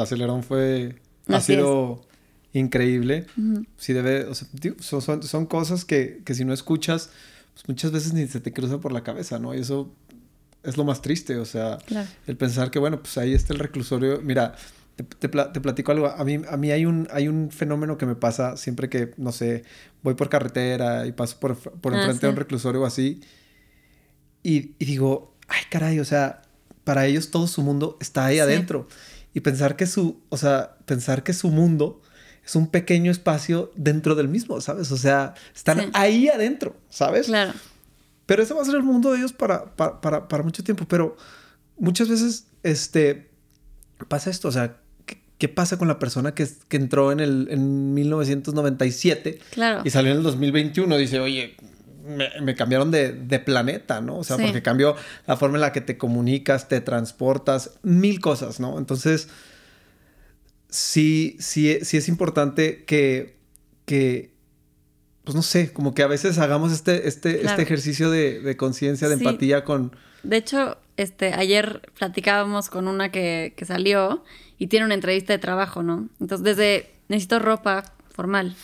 acelerón, 0.00 0.42
fue, 0.42 0.96
ha 1.28 1.40
sido 1.40 2.02
increíble. 2.52 3.26
Si 3.76 3.92
debe, 3.92 4.24
o 4.24 4.34
sea, 4.34 4.48
son, 5.00 5.22
son, 5.22 5.46
cosas 5.46 5.84
que, 5.84 6.22
que, 6.24 6.34
si 6.34 6.44
no 6.44 6.52
escuchas, 6.52 7.10
pues 7.54 7.68
muchas 7.68 7.92
veces 7.92 8.12
ni 8.12 8.26
se 8.26 8.40
te 8.40 8.52
cruza 8.52 8.78
por 8.78 8.92
la 8.92 9.02
cabeza, 9.02 9.38
¿no? 9.38 9.54
Y 9.54 9.60
eso 9.60 9.92
es 10.62 10.76
lo 10.76 10.84
más 10.84 11.02
triste, 11.02 11.36
o 11.36 11.44
sea, 11.44 11.78
el 12.26 12.36
pensar 12.36 12.70
que, 12.70 12.78
bueno, 12.78 13.00
pues 13.00 13.16
ahí 13.18 13.34
está 13.34 13.52
el 13.52 13.58
reclusorio. 13.58 14.20
Mira, 14.22 14.54
te, 14.96 15.28
platico 15.28 15.92
algo. 15.92 16.08
A 16.08 16.24
mí, 16.24 16.40
a 16.48 16.56
mí 16.56 16.70
hay, 16.70 16.84
un, 16.84 17.08
hay 17.10 17.28
un 17.28 17.50
fenómeno 17.50 17.96
que 17.96 18.06
me 18.06 18.14
pasa 18.14 18.56
siempre 18.56 18.88
que, 18.88 19.12
no 19.16 19.32
sé, 19.32 19.64
voy 20.02 20.14
por 20.14 20.28
carretera 20.28 21.06
y 21.06 21.12
paso 21.12 21.38
por, 21.40 21.56
por 21.56 21.94
ah, 21.94 21.98
enfrente 21.98 22.26
de 22.26 22.32
un 22.32 22.36
reclusorio 22.36 22.82
o 22.82 22.86
así. 22.86 23.20
Y, 24.42 24.74
digo, 24.84 25.34
ay, 25.48 25.62
caray, 25.70 26.00
o 26.00 26.04
sea, 26.04 26.42
para 26.84 27.06
ellos 27.06 27.30
todo 27.30 27.46
su 27.46 27.62
mundo 27.62 27.96
está 28.00 28.26
ahí 28.26 28.38
adentro. 28.38 28.88
Y 29.32 29.40
pensar 29.40 29.76
que 29.76 29.86
su, 29.86 30.20
o 30.28 30.36
sea, 30.36 30.76
pensar 30.86 31.22
que 31.22 31.32
su 31.32 31.50
mundo 31.50 32.02
es 32.50 32.56
un 32.56 32.66
pequeño 32.66 33.12
espacio 33.12 33.70
dentro 33.76 34.16
del 34.16 34.26
mismo, 34.26 34.60
¿sabes? 34.60 34.90
O 34.90 34.96
sea, 34.96 35.34
están 35.54 35.88
ahí 35.92 36.28
adentro, 36.28 36.76
¿sabes? 36.88 37.26
Claro. 37.26 37.52
Pero 38.26 38.42
ese 38.42 38.54
va 38.54 38.62
a 38.62 38.64
ser 38.64 38.74
el 38.74 38.82
mundo 38.82 39.12
de 39.12 39.18
ellos 39.18 39.32
para, 39.32 39.76
para, 39.76 40.00
para, 40.00 40.26
para 40.26 40.42
mucho 40.42 40.64
tiempo. 40.64 40.84
Pero 40.88 41.16
muchas 41.78 42.08
veces, 42.08 42.48
este, 42.64 43.30
pasa 44.08 44.30
esto, 44.30 44.48
o 44.48 44.52
sea, 44.52 44.78
¿Qué 45.38 45.48
pasa 45.48 45.78
con 45.78 45.88
la 45.88 45.98
persona 45.98 46.34
que, 46.34 46.46
que 46.68 46.76
entró 46.76 47.12
en, 47.12 47.20
el, 47.20 47.48
en 47.50 47.94
1997 47.94 49.38
claro. 49.52 49.80
y 49.86 49.88
salió 49.88 50.10
en 50.12 50.18
el 50.18 50.22
2021? 50.22 50.98
Dice, 50.98 51.18
oye, 51.18 51.56
me, 52.42 52.54
cambiaron 52.54 52.90
de, 52.90 53.42
planeta, 53.42 54.02
¿no? 54.02 54.18
O 54.18 54.24
sea, 54.24 54.36
porque 54.36 54.60
cambió 54.60 54.96
la 55.26 55.38
forma 55.38 55.56
en 55.56 55.62
la 55.62 55.72
que 55.72 55.80
te 55.80 55.96
comunicas, 55.96 56.68
te 56.68 56.82
transportas, 56.82 57.78
mil 57.82 58.20
cosas, 58.20 58.60
¿no? 58.60 58.76
Entonces, 58.76 59.28
sí, 60.70 61.36
sí, 61.38 61.78
sí 61.82 61.96
es 61.96 62.08
importante 62.08 62.84
que, 62.84 63.36
que, 63.84 64.32
pues 65.24 65.34
no 65.34 65.42
sé, 65.42 65.72
como 65.72 65.94
que 65.94 66.02
a 66.02 66.06
veces 66.06 66.38
hagamos 66.38 66.72
este, 66.72 67.08
este, 67.08 67.44
este 67.44 67.62
ejercicio 67.62 68.10
de, 68.10 68.56
conciencia, 68.56 69.08
de 69.08 69.14
empatía 69.14 69.64
con... 69.64 69.94
De 70.22 70.36
hecho, 70.36 70.76
este, 70.96 71.34
ayer 71.34 71.82
platicábamos 71.98 72.68
con 72.68 72.88
una 72.88 73.10
que, 73.10 73.54
que 73.56 73.64
salió 73.64 74.24
y 74.58 74.66
tiene 74.66 74.86
una 74.86 74.94
entrevista 74.94 75.32
de 75.32 75.38
trabajo, 75.38 75.82
¿no? 75.82 76.08
Entonces, 76.20 76.44
desde 76.44 76.90
necesito 77.08 77.38
ropa 77.38 77.84
formal. 78.10 78.54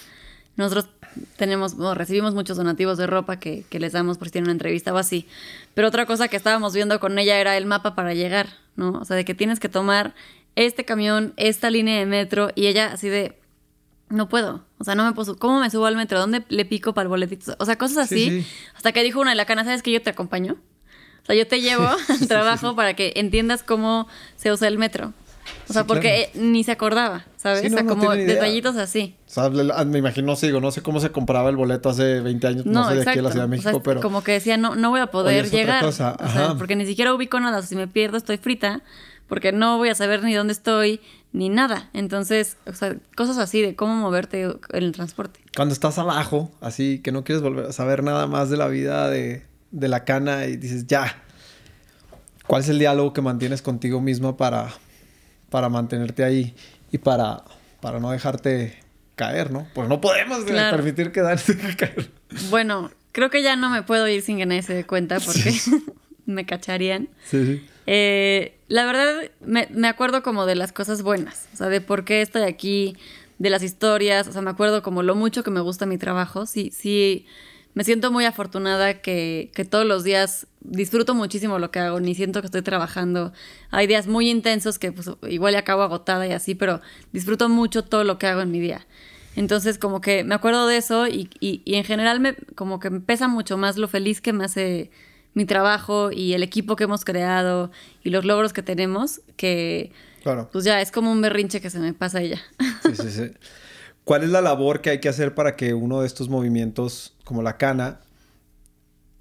Nosotros 0.57 0.89
tenemos, 1.37 1.77
recibimos 1.97 2.35
muchos 2.35 2.57
donativos 2.57 2.99
de 2.99 3.07
ropa 3.07 3.39
que, 3.39 3.65
les 3.71 3.93
damos 3.93 4.19
por 4.19 4.29
si 4.29 4.33
tienen 4.33 4.47
una 4.47 4.53
entrevista 4.53 4.93
o 4.93 4.97
así. 4.97 5.27
Pero 5.75 5.89
otra 5.89 6.07
cosa 6.07 6.29
que 6.29 6.37
estábamos 6.37 6.75
viendo 6.75 6.99
con 7.01 7.19
ella 7.19 7.39
era 7.39 7.57
el 7.57 7.67
mapa 7.67 7.95
para 7.95 8.15
llegar, 8.15 8.49
¿no? 8.77 8.93
O 8.93 9.05
sea, 9.05 9.17
de 9.17 9.25
que 9.25 9.35
tienes 9.35 9.61
que 9.61 9.69
tomar 9.69 10.15
este 10.57 10.85
camión, 10.85 11.33
esta 11.37 11.71
línea 11.71 11.99
de 11.99 12.07
metro, 12.07 12.51
y 12.55 12.67
ella 12.67 12.93
así 12.93 13.09
de, 13.09 13.39
no 14.09 14.29
puedo, 14.29 14.65
o 14.79 14.85
sea, 14.85 14.95
no 14.95 15.05
me 15.05 15.13
puedo, 15.13 15.37
¿cómo 15.39 15.61
me 15.61 15.71
subo 15.71 15.87
al 15.87 15.97
metro? 15.97 16.19
¿Dónde 16.19 16.45
le 16.49 16.65
pico 16.65 16.95
para 16.95 17.05
el 17.05 17.09
boletito? 17.09 17.55
O 17.59 17.65
sea, 17.65 17.77
cosas 17.77 17.99
así. 17.99 18.45
Hasta 18.75 18.93
que 18.93 19.03
dijo 19.03 19.21
una 19.21 19.31
de 19.31 19.37
la 19.37 19.47
cana, 19.47 19.65
¿sabes 19.65 19.83
que 19.83 19.93
yo 19.93 20.03
te 20.03 20.11
acompaño? 20.11 20.57
O 21.23 21.27
sea, 21.27 21.35
yo 21.35 21.47
te 21.47 21.61
llevo 21.61 21.85
al 22.09 22.29
trabajo 22.29 22.77
para 22.77 22.95
que 22.95 23.13
entiendas 23.17 23.63
cómo 23.63 24.07
se 24.37 24.53
usa 24.53 24.69
el 24.69 24.79
metro. 24.79 25.13
O 25.69 25.73
sea, 25.73 25.85
porque 25.85 26.31
ni 26.35 26.65
se 26.65 26.73
acordaba, 26.73 27.25
¿sabes? 27.37 27.73
o 27.73 27.77
sea, 27.77 27.85
como 27.85 28.13
detallitos 28.13 28.77
así. 28.77 29.17
O 29.27 29.31
sea, 29.31 29.49
me 29.85 29.99
imagino, 29.99 30.37
sigo, 30.37 30.61
no 30.61 30.71
sé 30.71 30.83
cómo 30.83 31.01
se 31.01 31.11
compraba 31.11 31.51
el 31.51 31.57
boleto 31.57 31.89
hace 31.89 32.21
20 32.21 32.47
años, 32.47 32.67
no, 32.67 32.89
sé 32.89 32.97
de 32.97 33.03
aquí 33.03 33.19
a 33.19 33.23
la 33.23 33.31
Ciudad 33.31 33.45
de 33.47 33.51
México, 33.51 33.83
pero... 33.83 34.01
Como 34.01 34.23
que 34.23 34.33
decía, 34.33 34.57
no, 34.57 34.75
no 34.75 34.91
voy 34.91 35.01
a 35.01 35.09
poder 35.09 35.51
llegar. 35.51 35.85
O 35.85 35.93
sea, 35.93 36.17
porque 36.59 36.77
ni 36.77 36.87
siquiera 36.87 37.15
ubico 37.15 37.39
nada. 37.41 37.59
O 37.59 37.61
sea, 37.61 37.69
si 37.69 37.77
me 37.77 37.89
pierdo, 37.89 38.17
estoy 38.17 38.39
frita, 38.39 38.83
porque 39.29 39.53
no 39.53 39.79
voy 39.79 39.89
a 39.89 39.95
saber 39.95 40.23
ni 40.23 40.35
dónde 40.35 40.53
estoy, 40.53 41.01
ni 41.33 41.49
nada. 41.49 41.91
Entonces, 41.93 42.57
o 42.67 42.73
sea, 42.73 42.97
cosas 43.17 43.39
así 43.39 43.63
de 43.63 43.75
cómo 43.75 43.95
moverte 43.95 44.43
en 44.43 44.59
el 44.73 44.93
transporte. 44.93 45.41
Cuando 45.55 45.73
estás 45.73 45.99
abajo, 45.99 46.51
así, 46.61 47.01
que 47.03 47.13
no 47.13 47.25
quieres 47.25 47.43
volver 47.43 47.67
a 47.67 47.73
saber 47.73 48.03
nada 48.03 48.27
más 48.27 48.51
de 48.51 48.57
la 48.57 48.69
vida 48.69 49.09
de, 49.11 49.45
de 49.71 49.89
la 49.89 50.05
cana 50.05 50.47
y 50.47 50.57
dices, 50.57 50.87
ya, 50.87 51.23
¿cuál 52.47 52.63
es 52.63 52.69
el 52.69 52.79
diálogo 52.79 53.13
que 53.13 53.23
mantienes 53.23 53.63
contigo 53.63 54.01
misma 54.01 54.37
para 54.37 54.71
para 55.51 55.69
mantenerte 55.69 56.25
ahí 56.25 56.55
y 56.93 56.99
para, 56.99 57.43
para 57.81 58.01
no 58.01 58.11
dejarte 58.11 58.79
caer, 59.15 59.51
¿no? 59.51 59.67
Pues 59.75 59.89
no 59.89 60.01
podemos 60.01 60.45
permitir 60.45 61.13
quedarse 61.13 61.57
caer. 61.77 62.11
Bueno, 62.51 62.91
creo 63.13 63.31
que 63.31 63.43
ya 63.43 63.57
no 63.57 63.71
me 63.71 63.83
puedo 63.83 64.07
ir 64.09 64.23
sin 64.23 64.39
que 64.39 64.47
nadie 64.47 64.63
se 64.63 64.75
dé 64.75 64.85
cuenta 64.85 65.19
porque 65.21 65.55
me 66.27 66.45
cacharían. 66.45 67.09
Sí, 67.25 67.45
sí. 67.47 67.67
Eh, 67.87 68.59
la 68.69 68.85
verdad, 68.85 69.31
me, 69.41 69.69
me, 69.71 69.89
acuerdo 69.89 70.23
como 70.23 70.45
de 70.47 70.57
las 70.57 70.73
cosas 70.73 71.03
buenas, 71.03 71.49
o 71.55 71.57
sea, 71.57 71.69
de 71.69 71.81
por 71.81 72.05
qué 72.05 72.21
estoy 72.21 72.43
aquí, 72.43 72.97
de 73.39 73.51
las 73.51 73.63
historias, 73.63 74.27
o 74.29 74.33
sea, 74.33 74.43
me 74.43 74.51
acuerdo 74.51 74.83
como 74.83 75.03
lo 75.03 75.15
mucho 75.15 75.45
que 75.45 75.51
me 75.51 75.61
gusta 75.61 75.87
mi 75.87 75.99
trabajo. 75.99 76.47
Sí, 76.47 76.71
sí 76.75 77.27
me 77.77 77.85
siento 77.85 78.11
muy 78.11 78.25
afortunada 78.25 79.03
que, 79.03 79.51
todos 79.69 79.85
los 79.85 80.03
días 80.03 80.47
disfruto 80.63 81.15
muchísimo 81.15 81.59
lo 81.59 81.71
que 81.71 81.79
hago, 81.79 82.01
ni 82.01 82.15
siento 82.15 82.41
que 82.41 82.47
estoy 82.47 82.63
trabajando. 82.63 83.35
Hay 83.71 83.87
días 83.87 84.07
muy 84.07 84.31
intensos 84.31 84.79
que 84.79 84.93
pues, 84.93 85.11
igual 85.29 85.55
acabo 85.57 85.83
agotada 85.83 86.27
y 86.27 86.33
así, 86.33 86.55
pero 86.55 86.81
disfruto 87.13 87.51
mucho 87.51 87.85
todo 87.85 88.03
lo 88.03 88.19
que 88.19 88.29
hago 88.29 88.41
en 88.41 88.51
mi 88.51 88.61
día. 88.61 88.87
Entonces 89.37 89.77
como 89.77 90.01
que 90.01 90.25
me 90.25 90.35
acuerdo 90.35 90.67
de 90.67 90.79
eso 90.79 91.07
y, 91.07 91.29
en 91.67 91.85
general 91.85 92.19
me, 92.19 92.35
como 92.55 92.81
que 92.81 92.89
me 92.89 93.01
pesa 93.01 93.29
mucho 93.29 93.59
más 93.59 93.77
lo 93.77 93.89
feliz 93.89 94.23
que 94.23 94.33
me 94.33 94.47
hace 94.47 94.91
mi 95.37 95.45
trabajo 95.45 96.11
y 96.11 96.33
el 96.33 96.43
equipo 96.43 96.77
que 96.77 96.85
hemos 96.85 97.05
creado 97.05 97.71
y 98.03 98.09
los 98.09 98.25
logros 98.25 98.55
que 98.55 98.63
tenemos, 98.63 99.21
que 99.37 99.93
claro. 100.23 100.49
pues 100.51 100.65
ya 100.65 100.81
es 100.81 100.91
como 100.91 101.13
un 101.13 101.21
berrinche 101.21 101.61
que 101.61 101.69
se 101.69 101.79
me 101.79 101.93
pasa 101.93 102.23
ella. 102.23 102.41
Sí, 102.83 102.95
sí, 102.95 103.11
sí. 103.11 103.31
¿Cuál 104.05 104.23
es 104.23 104.31
la 104.31 104.41
labor 104.41 104.81
que 104.81 104.91
hay 104.91 105.01
que 105.01 105.09
hacer 105.09 105.35
para 105.35 105.57
que 105.57 105.75
uno 105.75 106.01
de 106.01 106.07
estos 106.07 106.29
movimientos, 106.29 107.15
como 107.25 107.43
la 107.43 107.59
cana, 107.59 108.01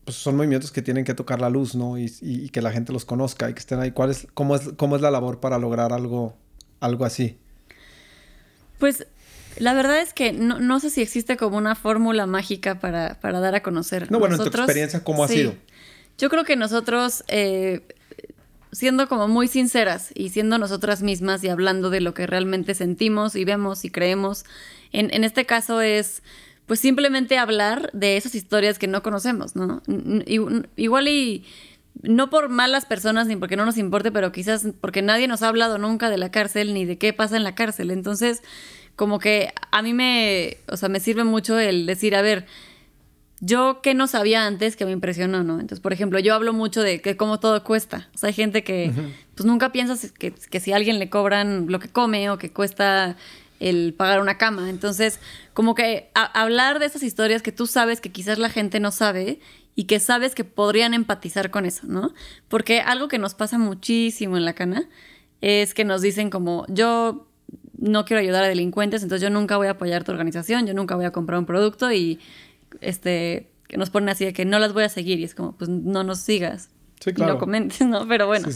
pues 0.06 0.16
son 0.16 0.38
movimientos 0.38 0.72
que 0.72 0.82
tienen 0.82 1.04
que 1.04 1.16
tocar 1.16 1.42
la 1.42 1.50
luz, 1.50 1.76
¿no? 1.76 1.98
Y, 1.98 2.50
que 2.50 2.62
la 2.62 2.72
gente 2.72 2.94
los 2.94 3.04
conozca 3.04 3.50
y 3.50 3.54
que 3.54 3.60
estén 3.60 3.80
ahí. 3.80 3.92
¿Cuál 3.92 4.12
es, 4.12 4.28
cómo, 4.34 4.56
es, 4.56 4.70
¿Cómo 4.78 4.96
es 4.96 5.02
la 5.02 5.12
labor 5.12 5.42
para 5.42 5.58
lograr 5.58 5.92
algo, 5.92 6.38
algo 6.80 7.04
así? 7.04 7.40
Pues 8.78 9.08
la 9.58 9.74
verdad 9.74 10.00
es 10.00 10.14
que 10.14 10.32
no, 10.32 10.80
sé 10.80 10.92
si 10.92 11.02
existe 11.02 11.36
como 11.36 11.58
una 11.58 11.76
fórmula 11.76 12.26
mágica 12.26 12.80
para, 12.80 13.18
dar 13.22 13.56
a 13.56 13.64
conocer. 13.64 14.10
No, 14.12 14.20
bueno, 14.20 14.36
en 14.36 14.44
tu 14.44 14.48
experiencia, 14.48 15.04
¿cómo 15.04 15.24
ha 15.24 15.28
sido? 15.28 15.56
Yo 16.18 16.30
creo 16.30 16.44
que 16.44 16.56
nosotros, 16.56 17.24
eh, 17.28 17.82
siendo 18.72 19.08
como 19.08 19.28
muy 19.28 19.48
sinceras 19.48 20.12
y 20.16 20.30
siendo 20.30 20.58
nosotras 20.58 21.02
mismas 21.02 21.44
y 21.44 21.50
hablando 21.50 21.90
de 21.90 22.02
lo 22.02 22.14
que 22.14 22.28
realmente 22.28 22.74
sentimos 22.74 23.36
y 23.36 23.46
vemos 23.46 23.86
y 23.86 23.90
creemos, 23.90 24.46
en, 24.92 25.14
en 25.14 25.24
este 25.24 25.46
caso 25.46 25.82
es 25.82 26.24
pues 26.66 26.80
simplemente 26.80 27.38
hablar 27.38 27.90
de 27.94 28.18
esas 28.18 28.34
historias 28.34 28.80
que 28.80 28.88
no 28.88 29.04
conocemos, 29.04 29.56
¿no? 29.56 29.84
Igual 30.76 31.08
y 31.08 31.46
no 32.02 32.30
por 32.30 32.50
malas 32.50 32.86
personas 32.86 33.28
ni 33.28 33.36
porque 33.36 33.56
no 33.56 33.66
nos 33.66 33.78
importe, 33.78 34.12
pero 34.12 34.32
quizás 34.32 34.68
porque 34.82 35.02
nadie 35.02 35.28
nos 35.28 35.44
ha 35.44 35.48
hablado 35.48 35.78
nunca 35.78 36.10
de 36.10 36.18
la 36.18 36.32
cárcel 36.32 36.74
ni 36.74 36.86
de 36.86 36.98
qué 36.98 37.14
pasa 37.14 37.38
en 37.38 37.44
la 37.44 37.56
cárcel. 37.56 37.92
Entonces, 37.92 38.42
como 38.96 39.20
que 39.20 39.54
a 39.72 39.82
mí 39.82 39.94
me, 39.94 40.58
o 40.68 40.78
sea, 40.78 40.90
me 40.90 41.00
sirve 41.00 41.24
mucho 41.24 41.60
el 41.60 41.86
decir, 41.86 42.16
a 42.16 42.22
ver, 42.22 42.46
yo 43.42 43.82
que 43.82 43.94
no 43.94 44.08
sabía 44.08 44.46
antes 44.46 44.76
que 44.76 44.86
me 44.86 44.92
impresionó, 44.92 45.44
¿no? 45.44 45.56
Entonces, 45.56 45.80
por 45.80 45.94
ejemplo, 45.94 46.20
yo 46.20 46.34
hablo 46.34 46.54
mucho 46.54 46.82
de 46.82 47.02
que 47.02 47.18
cómo 47.18 47.40
todo 47.40 47.64
cuesta. 47.64 48.10
O 48.16 48.18
sea, 48.18 48.28
hay 48.28 48.34
gente 48.34 48.64
que 48.64 48.92
pues 49.36 49.46
nunca 49.46 49.72
piensa 49.72 49.96
que, 50.18 50.32
que 50.32 50.60
si 50.60 50.72
a 50.72 50.78
alguien 50.78 51.00
le 51.00 51.10
cobran 51.10 51.66
lo 51.70 51.80
que 51.80 51.90
come 51.90 52.30
o 52.30 52.38
que 52.38 52.52
cuesta 52.52 53.18
el 53.60 53.94
pagar 53.94 54.22
una 54.22 54.38
cama. 54.38 54.70
Entonces, 54.70 55.20
como 55.54 55.76
que 55.76 56.10
hablar 56.14 56.80
de 56.80 56.86
esas 56.86 57.04
historias 57.04 57.42
que 57.42 57.52
tú 57.52 57.68
sabes 57.68 58.02
que 58.02 58.12
quizás 58.12 58.40
la 58.40 58.50
gente 58.50 58.80
no 58.80 58.92
sabe 58.92 59.40
y 59.76 59.86
que 59.86 60.00
sabes 60.00 60.36
que 60.36 60.44
podrían 60.44 60.94
empatizar 60.94 61.52
con 61.52 61.66
eso, 61.66 61.88
¿no? 61.88 62.14
Porque 62.48 62.80
algo 62.80 63.08
que 63.08 63.18
nos 63.18 63.36
pasa 63.36 63.58
muchísimo 63.58 64.38
en 64.38 64.46
la 64.46 64.54
cana 64.54 64.88
es 65.42 65.74
que 65.74 65.84
nos 65.84 66.02
dicen 66.02 66.30
como, 66.30 66.66
yo 66.70 67.28
no 67.78 68.06
quiero 68.06 68.22
ayudar 68.22 68.44
a 68.44 68.48
delincuentes, 68.48 69.04
entonces 69.04 69.22
yo 69.22 69.30
nunca 69.30 69.58
voy 69.58 69.68
a 69.68 69.72
apoyar 69.72 70.04
tu 70.04 70.12
organización, 70.12 70.66
yo 70.66 70.74
nunca 70.74 70.96
voy 70.96 71.06
a 71.06 71.12
comprar 71.12 71.40
un 71.40 71.46
producto 71.46 71.92
y 71.92 72.20
este 72.82 73.52
que 73.68 73.78
nos 73.78 73.90
ponen 73.90 74.10
así 74.10 74.26
de 74.26 74.34
que 74.34 74.46
no 74.46 74.60
las 74.60 74.74
voy 74.74 74.84
a 74.84 74.90
seguir 74.90 75.20
y 75.20 75.24
es 75.24 75.34
como, 75.34 75.58
pues 75.58 75.70
no 75.70 76.04
nos 76.04 76.20
sigas. 76.20 76.70
Sí, 77.00 77.14
claro. 77.14 77.34
Y 77.34 77.36
lo 77.36 77.40
comentes, 77.40 77.82
¿no? 77.82 78.08
Pero 78.08 78.28
bueno, 78.28 78.48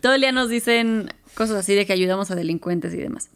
todo 0.00 0.14
el 0.14 0.20
día 0.20 0.32
nos 0.32 0.48
dicen 0.48 1.12
cosas 1.34 1.56
así 1.56 1.74
de 1.74 1.86
que 1.86 1.92
ayudamos 1.92 2.30
a 2.30 2.34
delincuentes 2.34 2.94
y 2.94 2.96
demás. 2.96 3.30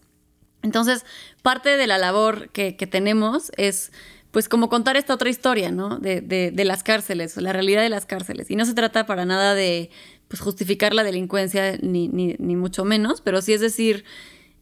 Entonces, 0.63 1.05
parte 1.43 1.77
de 1.77 1.87
la 1.87 1.99
labor 1.99 2.51
que, 2.51 2.73
tenemos 2.73 3.53
es 3.57 3.93
pues 4.31 4.49
como 4.49 4.69
contar 4.69 4.97
esta 4.97 5.15
otra 5.15 5.31
historia, 5.31 5.71
¿no? 5.71 5.99
De, 5.99 6.21
de, 6.21 6.65
las 6.65 6.83
cárceles, 6.83 7.37
la 7.37 7.53
realidad 7.53 7.83
de 7.83 7.89
las 7.89 8.05
cárceles. 8.05 8.51
Y 8.51 8.57
no 8.57 8.67
se 8.67 8.75
trata 8.75 9.07
para 9.07 9.25
nada 9.25 9.55
de 9.55 9.91
pues, 10.29 10.41
justificar 10.41 10.93
la 10.93 11.05
delincuencia, 11.05 11.79
ni, 11.81 12.09
ni, 12.09 12.35
ni 12.39 12.57
mucho 12.57 12.85
menos, 12.85 13.21
pero 13.23 13.41
sí 13.41 13.55
es 13.55 13.61
decir, 13.61 14.05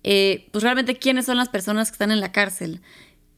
eh, 0.04 0.48
pues 0.52 0.62
realmente 0.62 0.96
quiénes 0.96 1.26
son 1.26 1.36
las 1.36 1.48
personas 1.48 1.90
que 1.90 1.94
están 1.94 2.12
en 2.12 2.20
la 2.20 2.30
cárcel, 2.30 2.80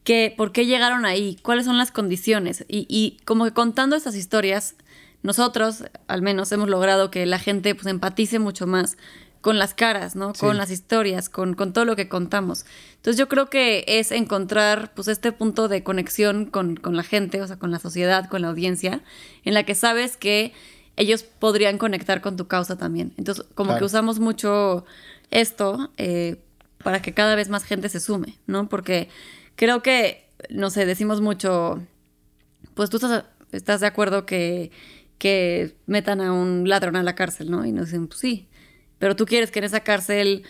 ¿Qué, 0.09 0.33
por 0.35 0.51
qué 0.51 0.65
llegaron 0.65 1.05
ahí, 1.05 1.37
cuáles 1.43 1.65
son 1.65 1.77
las 1.77 1.91
condiciones. 1.91 2.65
Y, 2.67 2.87
y 2.89 3.23
como 3.25 3.45
que 3.45 3.51
contando 3.51 3.95
estas 3.95 4.15
historias, 4.15 4.73
nosotros 5.21 5.83
al 6.07 6.23
menos 6.23 6.51
hemos 6.51 6.67
logrado 6.67 7.11
que 7.11 7.27
la 7.27 7.37
gente 7.37 7.75
pues 7.75 7.85
empatice 7.85 8.39
mucho 8.39 8.65
más 8.65 8.97
con 9.41 9.59
las 9.59 9.75
caras, 9.75 10.15
¿no? 10.15 10.33
Con 10.33 10.57
las 10.57 10.71
historias, 10.71 11.29
con, 11.29 11.53
con, 11.53 11.73
todo 11.73 11.85
lo 11.85 11.95
que 11.95 12.09
contamos. 12.09 12.65
Entonces 12.95 13.19
yo 13.19 13.29
creo 13.29 13.51
que 13.51 13.85
es 13.85 14.11
encontrar 14.11 14.95
pues 14.95 15.07
este 15.07 15.31
punto 15.31 15.67
de 15.67 15.83
conexión 15.83 16.45
con, 16.47 16.75
con, 16.75 16.97
la 16.97 17.03
gente, 17.03 17.39
o 17.43 17.45
sea, 17.45 17.59
con 17.59 17.69
la 17.69 17.77
sociedad, 17.77 18.27
con 18.29 18.41
la 18.41 18.47
audiencia, 18.47 19.03
en 19.43 19.53
la 19.53 19.61
que 19.61 19.75
sabes 19.75 20.17
que 20.17 20.53
ellos 20.97 21.21
podrían 21.21 21.77
conectar 21.77 22.21
con 22.21 22.35
tu 22.35 22.47
causa 22.47 22.79
también. 22.79 23.13
Entonces 23.17 23.45
como 23.53 23.77
que 23.77 23.83
usamos 23.83 24.17
mucho 24.17 24.85
esto 25.29 25.91
eh, 25.97 26.41
para 26.83 26.99
que 26.99 27.13
cada 27.13 27.35
vez 27.35 27.49
más 27.49 27.63
gente 27.63 27.89
se 27.89 27.99
sume, 27.99 28.39
¿no? 28.47 28.69
Porque 28.69 29.07
creo 29.59 29.83
que, 29.83 30.31
no 30.49 30.69
sé, 30.69 30.85
decimos 30.85 31.19
mucho, 31.19 31.85
pues 32.75 32.89
tú 32.89 32.95
estás, 32.95 33.25
estás 33.51 33.81
de 33.81 33.87
acuerdo 33.87 34.25
que, 34.25 34.71
que 35.17 35.75
metan 35.85 36.21
a 36.21 36.31
un 36.31 36.69
ladrón 36.69 36.95
a 36.95 37.03
la 37.03 37.13
cárcel, 37.13 37.51
¿no? 37.51 37.65
Y 37.65 37.73
nos 37.73 37.87
dicen, 37.87 38.07
pues 38.07 38.21
sí, 38.21 38.47
pero 38.99 39.17
tú 39.17 39.25
quieres 39.25 39.51
que 39.51 39.59
en 39.59 39.65
esa 39.65 39.81
cárcel 39.81 40.43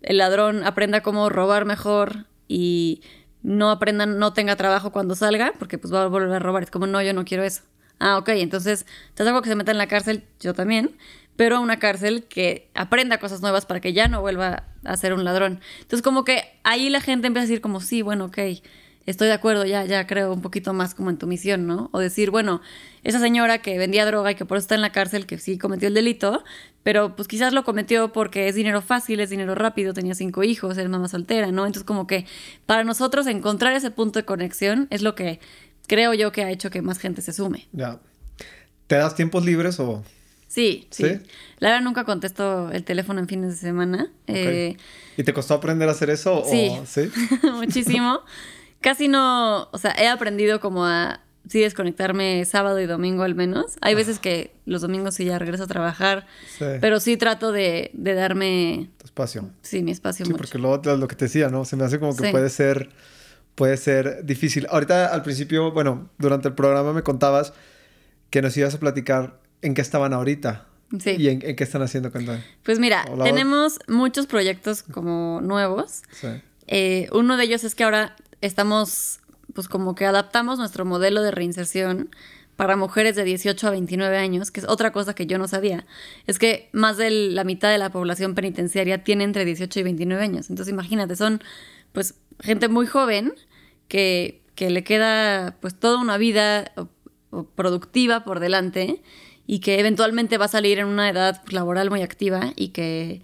el 0.00 0.16
ladrón 0.16 0.64
aprenda 0.64 1.02
cómo 1.02 1.28
robar 1.28 1.66
mejor 1.66 2.24
y 2.48 3.02
no 3.42 3.70
aprenda, 3.70 4.06
no 4.06 4.32
tenga 4.32 4.56
trabajo 4.56 4.92
cuando 4.92 5.14
salga, 5.14 5.52
porque 5.58 5.76
pues 5.76 5.92
va 5.92 6.04
a 6.04 6.06
volver 6.06 6.32
a 6.32 6.38
robar. 6.38 6.62
Es 6.62 6.70
como, 6.70 6.86
no, 6.86 7.02
yo 7.02 7.12
no 7.12 7.26
quiero 7.26 7.44
eso. 7.44 7.64
Ah, 7.98 8.16
ok, 8.16 8.30
entonces, 8.30 8.86
te 9.12 9.24
algo 9.24 9.42
que 9.42 9.50
se 9.50 9.56
meta 9.56 9.72
en 9.72 9.78
la 9.78 9.88
cárcel, 9.88 10.24
yo 10.40 10.54
también, 10.54 10.96
pero 11.36 11.56
a 11.56 11.60
una 11.60 11.78
cárcel 11.78 12.24
que 12.24 12.70
aprenda 12.74 13.18
cosas 13.18 13.40
nuevas 13.40 13.66
para 13.66 13.80
que 13.80 13.92
ya 13.92 14.08
no 14.08 14.20
vuelva 14.20 14.64
a 14.84 14.96
ser 14.96 15.12
un 15.14 15.24
ladrón. 15.24 15.60
Entonces, 15.80 16.02
como 16.02 16.24
que 16.24 16.44
ahí 16.62 16.88
la 16.90 17.00
gente 17.00 17.26
empieza 17.26 17.44
a 17.44 17.48
decir 17.48 17.60
como, 17.60 17.80
sí, 17.80 18.02
bueno, 18.02 18.26
ok, 18.26 18.38
estoy 19.06 19.28
de 19.28 19.34
acuerdo, 19.34 19.64
ya, 19.64 19.84
ya 19.84 20.06
creo 20.06 20.32
un 20.32 20.40
poquito 20.40 20.72
más 20.72 20.94
como 20.94 21.10
en 21.10 21.18
tu 21.18 21.26
misión, 21.26 21.66
¿no? 21.66 21.90
O 21.92 21.98
decir, 21.98 22.30
bueno, 22.30 22.60
esa 23.02 23.20
señora 23.20 23.58
que 23.58 23.76
vendía 23.78 24.06
droga 24.06 24.30
y 24.30 24.34
que 24.34 24.44
por 24.44 24.56
eso 24.56 24.64
está 24.64 24.74
en 24.74 24.80
la 24.80 24.92
cárcel, 24.92 25.26
que 25.26 25.38
sí 25.38 25.58
cometió 25.58 25.88
el 25.88 25.94
delito, 25.94 26.44
pero 26.82 27.16
pues 27.16 27.28
quizás 27.28 27.52
lo 27.52 27.64
cometió 27.64 28.12
porque 28.12 28.48
es 28.48 28.54
dinero 28.54 28.80
fácil, 28.80 29.20
es 29.20 29.30
dinero 29.30 29.54
rápido, 29.54 29.92
tenía 29.92 30.14
cinco 30.14 30.42
hijos, 30.42 30.78
es 30.78 30.88
mamá 30.88 31.08
soltera, 31.08 31.52
¿no? 31.52 31.66
Entonces 31.66 31.84
como 31.84 32.06
que 32.06 32.26
para 32.66 32.84
nosotros 32.84 33.26
encontrar 33.26 33.74
ese 33.74 33.90
punto 33.90 34.18
de 34.18 34.24
conexión 34.24 34.86
es 34.90 35.02
lo 35.02 35.14
que 35.14 35.40
creo 35.86 36.14
yo 36.14 36.32
que 36.32 36.44
ha 36.44 36.50
hecho 36.50 36.70
que 36.70 36.80
más 36.82 36.98
gente 36.98 37.22
se 37.22 37.32
sume. 37.32 37.68
Ya. 37.72 38.00
¿Te 38.86 38.96
das 38.96 39.14
tiempos 39.14 39.44
libres 39.44 39.80
o...? 39.80 40.02
Sí, 40.54 40.86
sí, 40.90 41.04
La 41.58 41.70
verdad 41.70 41.82
nunca 41.82 42.04
contesto 42.04 42.70
el 42.70 42.84
teléfono 42.84 43.18
en 43.18 43.26
fines 43.26 43.50
de 43.50 43.56
semana. 43.56 44.12
Eh, 44.28 44.76
¿Y 45.16 45.24
te 45.24 45.32
costó 45.32 45.54
aprender 45.54 45.88
a 45.88 45.92
hacer 45.92 46.10
eso? 46.10 46.44
Sí, 46.48 46.70
¿sí? 46.86 47.10
muchísimo 47.54 48.20
casi 48.84 49.08
no, 49.08 49.70
o 49.72 49.78
sea, 49.78 49.94
he 49.98 50.06
aprendido 50.06 50.60
como 50.60 50.84
a 50.84 51.20
sí 51.48 51.60
desconectarme 51.60 52.44
sábado 52.44 52.78
y 52.80 52.86
domingo 52.86 53.22
al 53.22 53.34
menos. 53.34 53.78
Hay 53.80 53.94
veces 53.94 54.18
que 54.18 54.52
los 54.66 54.82
domingos 54.82 55.14
sí 55.14 55.24
ya 55.24 55.38
regreso 55.38 55.64
a 55.64 55.66
trabajar, 55.66 56.26
pero 56.58 57.00
sí 57.00 57.16
trato 57.16 57.50
de, 57.50 57.90
darme... 57.94 58.90
espacio. 59.02 59.50
Sí, 59.62 59.82
mi 59.82 59.90
espacio. 59.90 60.26
Sí, 60.26 60.34
porque 60.34 60.58
lo, 60.58 60.76
lo 60.76 61.08
que 61.08 61.16
te 61.16 61.24
decía, 61.24 61.48
¿no? 61.48 61.64
Se 61.64 61.76
me 61.76 61.84
hace 61.84 61.98
como 61.98 62.14
que 62.14 62.30
puede 62.30 62.50
ser 62.50 62.90
puede 63.54 63.78
ser 63.78 64.24
difícil. 64.24 64.66
Ahorita 64.68 65.06
al 65.06 65.22
principio, 65.22 65.72
bueno, 65.72 66.10
durante 66.18 66.48
el 66.48 66.54
programa 66.54 66.92
me 66.92 67.02
contabas 67.02 67.54
que 68.28 68.42
nos 68.42 68.54
ibas 68.56 68.74
a 68.74 68.80
platicar 68.80 69.40
en 69.64 69.74
qué 69.74 69.80
estaban 69.80 70.12
ahorita. 70.12 70.66
Sí. 71.00 71.16
¿Y 71.18 71.28
en, 71.28 71.40
qué 71.40 71.64
están 71.64 71.82
haciendo 71.82 72.12
con 72.12 72.24
Pues 72.62 72.78
mira, 72.78 73.04
tenemos 73.22 73.80
muchos 73.88 74.26
proyectos 74.26 74.82
como 74.82 75.40
nuevos. 75.42 76.02
Sí. 76.12 76.28
Eh, 76.66 77.08
uno 77.12 77.36
de 77.36 77.44
ellos 77.44 77.64
es 77.64 77.74
que 77.74 77.84
ahora 77.84 78.14
estamos, 78.42 79.20
pues 79.54 79.66
como 79.66 79.94
que 79.94 80.06
adaptamos 80.06 80.58
nuestro 80.58 80.84
modelo 80.84 81.22
de 81.22 81.30
reinserción 81.30 82.10
para 82.56 82.76
mujeres 82.76 83.16
de 83.16 83.24
18 83.24 83.66
a 83.66 83.70
29 83.70 84.16
años, 84.16 84.50
que 84.50 84.60
es 84.60 84.68
otra 84.68 84.92
cosa 84.92 85.14
que 85.14 85.26
yo 85.26 85.38
no 85.38 85.48
sabía. 85.48 85.86
Es 86.26 86.38
que 86.38 86.68
más 86.72 86.96
de 86.96 87.10
la 87.10 87.42
mitad 87.42 87.70
de 87.70 87.78
la 87.78 87.90
población 87.90 88.34
penitenciaria 88.34 89.02
tiene 89.02 89.24
entre 89.24 89.44
18 89.44 89.80
y 89.80 89.82
29 89.82 90.22
años. 90.22 90.50
Entonces 90.50 90.72
imagínate, 90.72 91.16
son 91.16 91.42
pues 91.92 92.14
gente 92.40 92.68
muy 92.68 92.86
joven 92.86 93.32
que, 93.88 94.42
que 94.54 94.70
le 94.70 94.84
queda 94.84 95.56
pues 95.60 95.74
toda 95.74 95.98
una 95.98 96.18
vida 96.18 96.72
productiva 97.56 98.24
por 98.24 98.38
delante 98.38 99.02
y 99.46 99.60
que 99.60 99.78
eventualmente 99.78 100.38
va 100.38 100.46
a 100.46 100.48
salir 100.48 100.78
en 100.78 100.86
una 100.86 101.08
edad 101.08 101.42
laboral 101.50 101.90
muy 101.90 102.02
activa 102.02 102.52
y 102.56 102.68
que 102.68 103.22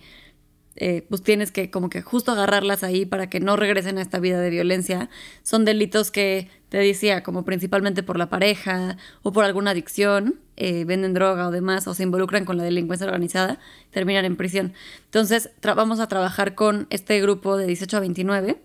eh, 0.77 1.05
pues 1.09 1.23
tienes 1.23 1.51
que 1.51 1.71
como 1.71 1.91
que 1.91 2.01
justo 2.01 2.33
agarrarlas 2.33 2.83
ahí 2.83 3.05
para 3.05 3.29
que 3.29 3.41
no 3.41 3.57
regresen 3.57 3.99
a 3.99 4.03
esta 4.03 4.19
vida 4.19 4.41
de 4.41 4.51
violencia. 4.51 5.11
Son 5.43 5.65
delitos 5.65 6.11
que, 6.11 6.49
te 6.71 6.79
decía, 6.79 7.23
como 7.23 7.45
principalmente 7.45 8.03
por 8.03 8.17
la 8.17 8.31
pareja 8.31 8.97
o 9.23 9.33
por 9.33 9.45
alguna 9.45 9.73
adicción, 9.73 10.37
eh, 10.57 10.85
venden 10.85 11.15
droga 11.15 11.49
o 11.49 11.51
demás, 11.51 11.87
o 11.89 11.95
se 11.95 12.05
involucran 12.05 12.45
con 12.45 12.57
la 12.57 12.63
delincuencia 12.63 13.07
organizada, 13.07 13.59
terminan 13.91 14.25
en 14.25 14.37
prisión. 14.37 14.73
Entonces, 15.05 15.51
vamos 15.63 15.99
a 15.99 16.07
trabajar 16.07 16.55
con 16.55 16.87
este 16.91 17.21
grupo 17.21 17.57
de 17.57 17.67
18 17.67 17.97
a 17.97 18.01
29 18.01 18.57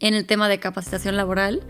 en 0.00 0.14
el 0.14 0.26
tema 0.26 0.48
de 0.48 0.58
capacitación 0.58 1.16
laboral 1.16 1.62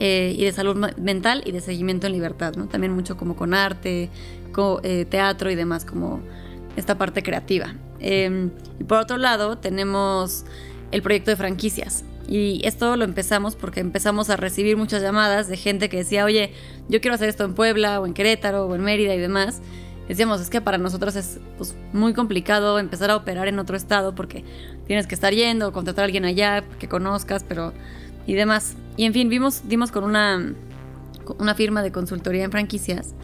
eh, 0.00 0.34
y 0.36 0.44
de 0.44 0.52
salud 0.52 0.76
mental 0.98 1.42
y 1.46 1.52
de 1.52 1.60
seguimiento 1.60 2.08
en 2.08 2.12
libertad, 2.12 2.54
¿no? 2.56 2.66
También 2.66 2.92
mucho 2.92 3.16
como 3.16 3.36
con 3.36 3.54
arte, 3.54 4.10
con, 4.56 5.04
teatro 5.10 5.50
y 5.50 5.54
demás, 5.54 5.84
como 5.84 6.20
esta 6.76 6.96
parte 6.96 7.22
creativa. 7.22 7.74
Em, 8.00 8.50
y 8.80 8.84
por 8.84 8.98
otro 8.98 9.18
lado, 9.18 9.58
tenemos 9.58 10.44
el 10.90 11.02
proyecto 11.02 11.30
de 11.30 11.36
franquicias. 11.36 12.04
Y 12.28 12.60
esto 12.64 12.96
lo 12.96 13.04
empezamos 13.04 13.54
porque 13.54 13.80
empezamos 13.80 14.30
a 14.30 14.36
recibir 14.36 14.76
muchas 14.76 15.02
llamadas 15.02 15.46
de 15.46 15.56
gente 15.56 15.88
que 15.88 15.98
decía, 15.98 16.24
oye, 16.24 16.52
yo 16.88 17.00
quiero 17.00 17.14
hacer 17.14 17.28
esto 17.28 17.44
en 17.44 17.54
Puebla 17.54 18.00
o 18.00 18.06
en 18.06 18.14
Querétaro 18.14 18.66
o 18.66 18.74
en 18.74 18.82
Mérida 18.82 19.14
y 19.14 19.18
demás. 19.18 19.60
Decíamos, 20.08 20.40
es 20.40 20.50
que 20.50 20.60
para 20.60 20.78
nosotros 20.78 21.16
es 21.16 21.38
pues, 21.56 21.74
muy 21.92 22.14
complicado 22.14 22.78
empezar 22.78 23.10
a 23.10 23.16
operar 23.16 23.48
en 23.48 23.58
otro 23.58 23.76
estado 23.76 24.14
porque 24.14 24.44
tienes 24.86 25.06
que 25.06 25.14
estar 25.14 25.32
yendo, 25.32 25.72
contratar 25.72 26.02
a 26.02 26.06
alguien 26.06 26.24
allá 26.24 26.64
que 26.78 26.88
conozcas, 26.88 27.44
pero 27.44 27.72
y 28.26 28.34
demás. 28.34 28.74
Y 28.96 29.04
en 29.04 29.12
fin, 29.12 29.28
vimos, 29.28 29.68
dimos 29.68 29.92
con 29.92 30.04
una, 30.04 30.52
una 31.38 31.54
firma 31.54 31.82
de 31.82 31.92
consultoría 31.92 32.44
en 32.44 32.50
franquicias 32.50 33.14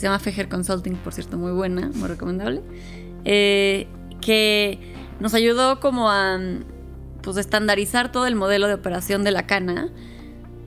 se 0.00 0.06
llama 0.06 0.18
Fejer 0.18 0.48
Consulting, 0.48 0.96
por 0.96 1.12
cierto, 1.12 1.36
muy 1.36 1.52
buena, 1.52 1.90
muy 1.94 2.08
recomendable, 2.08 2.62
eh, 3.26 3.86
que 4.22 4.94
nos 5.20 5.34
ayudó 5.34 5.78
como 5.78 6.10
a 6.10 6.40
pues, 7.22 7.36
estandarizar 7.36 8.10
todo 8.10 8.26
el 8.26 8.34
modelo 8.34 8.66
de 8.66 8.74
operación 8.74 9.24
de 9.24 9.30
la 9.30 9.46
cana 9.46 9.90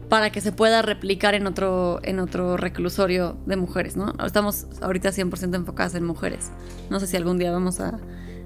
para 0.08 0.32
que 0.32 0.40
se 0.40 0.52
pueda 0.52 0.84
replicar 0.84 1.34
en 1.34 1.48
otro, 1.48 2.00
en 2.04 2.20
otro 2.20 2.58
reclusorio 2.58 3.36
de 3.48 3.56
mujeres, 3.56 3.98
¿no? 3.98 4.14
Estamos 4.24 4.68
ahorita 4.82 5.10
100% 5.10 5.56
enfocadas 5.56 5.96
en 5.96 6.06
mujeres. 6.06 6.52
No 6.92 7.00
sé 7.00 7.08
si 7.08 7.18
algún 7.18 7.40
día 7.40 7.52
vamos 7.52 7.80
a 7.80 8.00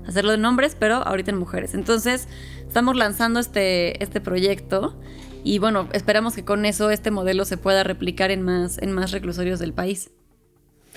hacerlo 0.07 0.31
de 0.31 0.37
nombres, 0.37 0.77
pero 0.79 0.95
ahorita 1.05 1.31
en 1.31 1.37
mujeres. 1.37 1.73
Entonces, 1.73 2.29
estamos 2.65 2.95
lanzando 2.95 3.41
este, 3.41 4.01
este 4.01 4.21
proyecto 4.21 4.97
y 5.43 5.59
bueno, 5.59 5.89
esperamos 5.91 6.33
que 6.33 6.45
con 6.45 6.65
eso 6.65 6.91
este 6.91 7.11
modelo 7.11 7.43
se 7.43 7.57
pueda 7.57 7.83
replicar 7.83 8.31
en 8.31 8.41
más, 8.41 8.77
en 8.77 8.93
más 8.93 9.11
reclusorios 9.11 9.59
del 9.59 9.73
país. 9.73 10.11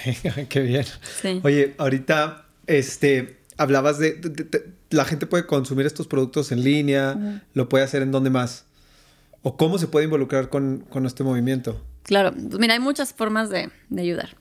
Qué 0.49 0.61
bien. 0.61 0.85
Oye, 1.43 1.75
ahorita 1.79 2.47
este, 2.67 3.39
hablabas 3.57 3.99
de, 3.99 4.21
la 4.91 5.05
gente 5.05 5.27
puede 5.27 5.47
consumir 5.47 5.87
estos 5.87 6.07
productos 6.07 6.53
en 6.53 6.63
línea, 6.65 7.43
lo 7.55 7.69
puede 7.69 7.85
hacer 7.85 8.03
en 8.03 8.13
dónde 8.13 8.31
más. 8.31 8.67
¿O 9.43 9.57
cómo 9.57 9.79
se 9.79 9.87
puede 9.87 10.05
involucrar 10.05 10.51
con, 10.51 10.85
este 11.07 11.25
movimiento? 11.25 11.83
Claro, 12.03 12.33
pues 12.33 12.59
mira, 12.59 12.75
hay 12.75 12.81
muchas 12.81 13.15
formas 13.15 13.49
de, 13.51 13.71
ayudar. 13.97 14.37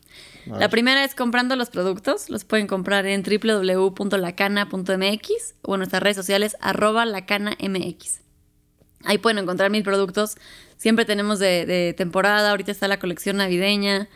La 0.46 0.70
primera 0.70 1.04
es 1.04 1.16
comprando 1.16 1.56
los 1.56 1.70
productos. 1.70 2.30
Los 2.30 2.44
pueden 2.44 2.68
comprar 2.68 3.06
en 3.06 3.24
www.lacana.mx 3.24 5.56
o 5.62 5.76
en 5.76 5.80
nuestras 5.80 6.02
redes 6.02 6.18
sociales 6.18 6.58
arroba 6.60 7.06
lacanamx. 7.06 8.22
Ahí 9.06 9.18
pueden 9.18 9.38
encontrar 9.38 9.70
mil 9.70 9.84
productos. 9.84 10.36
Siempre 10.78 11.06
tenemos 11.06 11.40
de, 11.40 11.94
temporada. 11.98 12.52
Ahorita 12.52 12.72
está 12.72 12.88
la 12.88 13.00
colección 13.00 13.38
navideña. 13.38 14.10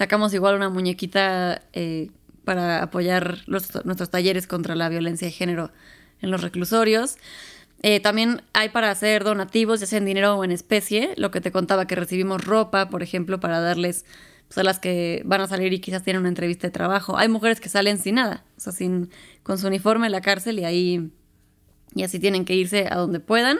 Sacamos 0.00 0.32
igual 0.32 0.54
una 0.54 0.70
muñequita 0.70 1.60
eh, 1.74 2.08
para 2.46 2.82
apoyar 2.82 3.40
nuestros 3.46 4.10
talleres 4.10 4.46
contra 4.46 4.74
la 4.74 4.88
violencia 4.88 5.26
de 5.26 5.30
género 5.30 5.72
en 6.22 6.30
los 6.30 6.40
reclusorios. 6.40 7.18
Eh, 7.82 8.00
también 8.00 8.40
hay 8.54 8.70
para 8.70 8.90
hacer 8.90 9.24
donativos, 9.24 9.78
ya 9.78 9.84
sea 9.84 9.98
en 9.98 10.06
dinero 10.06 10.36
o 10.36 10.42
en 10.42 10.52
especie. 10.52 11.12
Lo 11.18 11.30
que 11.30 11.42
te 11.42 11.52
contaba 11.52 11.86
que 11.86 11.96
recibimos 11.96 12.42
ropa, 12.42 12.88
por 12.88 13.02
ejemplo, 13.02 13.40
para 13.40 13.60
darles 13.60 14.06
pues, 14.48 14.56
a 14.56 14.62
las 14.62 14.78
que 14.78 15.20
van 15.26 15.42
a 15.42 15.48
salir 15.48 15.74
y 15.74 15.80
quizás 15.80 16.02
tienen 16.02 16.20
una 16.20 16.30
entrevista 16.30 16.66
de 16.66 16.70
trabajo. 16.70 17.18
Hay 17.18 17.28
mujeres 17.28 17.60
que 17.60 17.68
salen 17.68 17.98
sin 17.98 18.14
nada, 18.14 18.42
o 18.56 18.60
sea, 18.60 18.72
sin, 18.72 19.10
con 19.42 19.58
su 19.58 19.66
uniforme 19.66 20.06
en 20.06 20.12
la 20.12 20.22
cárcel 20.22 20.60
y 20.60 20.64
ahí 20.64 21.10
y 21.94 22.04
así 22.04 22.18
tienen 22.18 22.46
que 22.46 22.54
irse 22.54 22.86
a 22.90 22.96
donde 22.96 23.20
puedan 23.20 23.58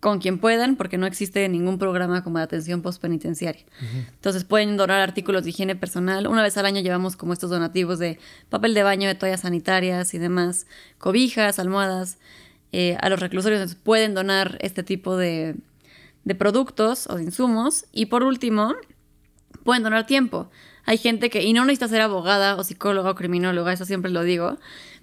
con 0.00 0.18
quien 0.18 0.38
puedan, 0.38 0.76
porque 0.76 0.98
no 0.98 1.06
existe 1.06 1.48
ningún 1.48 1.78
programa 1.78 2.22
como 2.22 2.38
de 2.38 2.44
atención 2.44 2.82
postpenitenciaria. 2.82 3.64
Entonces 4.10 4.44
pueden 4.44 4.76
donar 4.76 5.00
artículos 5.00 5.44
de 5.44 5.50
higiene 5.50 5.74
personal. 5.74 6.26
Una 6.26 6.42
vez 6.42 6.56
al 6.56 6.66
año 6.66 6.80
llevamos 6.80 7.16
como 7.16 7.32
estos 7.32 7.50
donativos 7.50 7.98
de 7.98 8.18
papel 8.48 8.74
de 8.74 8.82
baño, 8.82 9.08
de 9.08 9.14
toallas 9.14 9.40
sanitarias 9.40 10.14
y 10.14 10.18
demás, 10.18 10.66
cobijas, 10.98 11.58
almohadas. 11.58 12.18
Eh, 12.72 12.96
a 13.00 13.08
los 13.08 13.20
reclusorios 13.20 13.74
pueden 13.74 14.14
donar 14.14 14.58
este 14.60 14.82
tipo 14.82 15.16
de, 15.16 15.56
de 16.24 16.34
productos 16.34 17.06
o 17.08 17.16
de 17.16 17.24
insumos. 17.24 17.86
Y 17.90 18.06
por 18.06 18.22
último, 18.22 18.74
pueden 19.64 19.82
donar 19.82 20.06
tiempo. 20.06 20.50
Hay 20.84 20.98
gente 20.98 21.30
que, 21.30 21.42
y 21.42 21.52
no 21.52 21.64
necesita 21.64 21.88
ser 21.88 22.00
abogada 22.00 22.54
o 22.54 22.62
psicóloga 22.62 23.10
o 23.10 23.14
criminóloga, 23.16 23.72
eso 23.72 23.84
siempre 23.84 24.10
lo 24.10 24.22
digo, 24.22 24.56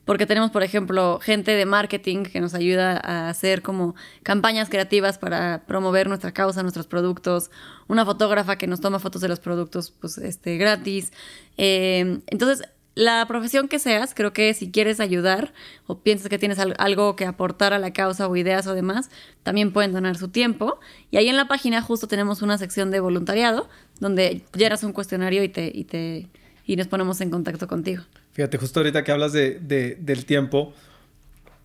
porque 0.06 0.26
tenemos, 0.26 0.52
por 0.52 0.64
ejemplo, 0.64 1.20
gente 1.22 1.52
de 1.52 1.66
marketing 1.66 2.24
que 2.24 2.42
nos 2.42 2.54
ayuda 2.54 3.00
a 3.04 3.30
hacer 3.30 3.62
como 3.62 3.96
campañas 4.24 4.70
creativas 4.70 5.18
para 5.18 5.64
promover 5.66 6.08
nuestra 6.08 6.32
causa, 6.32 6.62
nuestros 6.62 6.88
productos, 6.88 7.52
una 7.88 8.06
fotógrafa 8.06 8.58
que 8.58 8.68
nos 8.68 8.82
toma 8.82 9.00
fotos 9.00 9.22
de 9.22 9.28
los 9.30 9.40
productos 9.40 9.92
pues, 9.92 10.18
este, 10.18 10.58
gratis. 10.58 11.14
Eh, 11.58 12.20
entonces, 12.28 12.68
la 12.96 13.26
profesión 13.28 13.68
que 13.68 13.80
seas, 13.80 14.14
creo 14.14 14.34
que 14.34 14.54
si 14.54 14.72
quieres 14.72 15.00
ayudar 15.00 15.54
o 15.88 16.00
piensas 16.00 16.30
que 16.30 16.38
tienes 16.38 16.60
algo 16.60 17.16
que 17.16 17.26
aportar 17.26 17.74
a 17.74 17.80
la 17.80 17.92
causa 17.92 18.28
o 18.28 18.36
ideas 18.36 18.68
o 18.68 18.76
demás, 18.76 19.10
también 19.42 19.74
pueden 19.74 19.94
donar 19.94 20.16
su 20.16 20.28
tiempo. 20.28 20.80
Y 21.10 21.18
ahí 21.18 21.28
en 21.28 21.38
la 21.38 21.48
página 21.48 21.82
justo 21.82 22.08
tenemos 22.08 22.42
una 22.42 22.58
sección 22.58 22.92
de 22.92 23.00
voluntariado 23.00 23.68
donde 24.00 24.44
llenas 24.56 24.84
un 24.84 24.94
cuestionario 24.94 25.44
y 25.44 25.50
te, 25.50 25.72
y 25.74 25.86
te 25.86 26.30
y 26.66 26.76
nos 26.76 26.88
ponemos 26.88 27.20
en 27.22 27.30
contacto 27.30 27.68
contigo. 27.68 28.04
Fíjate, 28.34 28.58
justo 28.58 28.80
ahorita 28.80 29.04
que 29.04 29.12
hablas 29.12 29.32
de, 29.32 29.60
del 30.00 30.26
tiempo, 30.26 30.74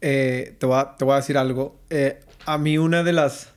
eh, 0.03 0.55
te, 0.59 0.67
voy 0.67 0.79
a, 0.79 0.97
te, 0.97 1.05
voy 1.05 1.15
a, 1.15 1.17
decir 1.17 1.39
algo. 1.39 1.81
Eh, 1.89 2.21
a 2.45 2.59
mí 2.59 2.77
una 2.77 3.03
de 3.03 3.13
las 3.15 3.49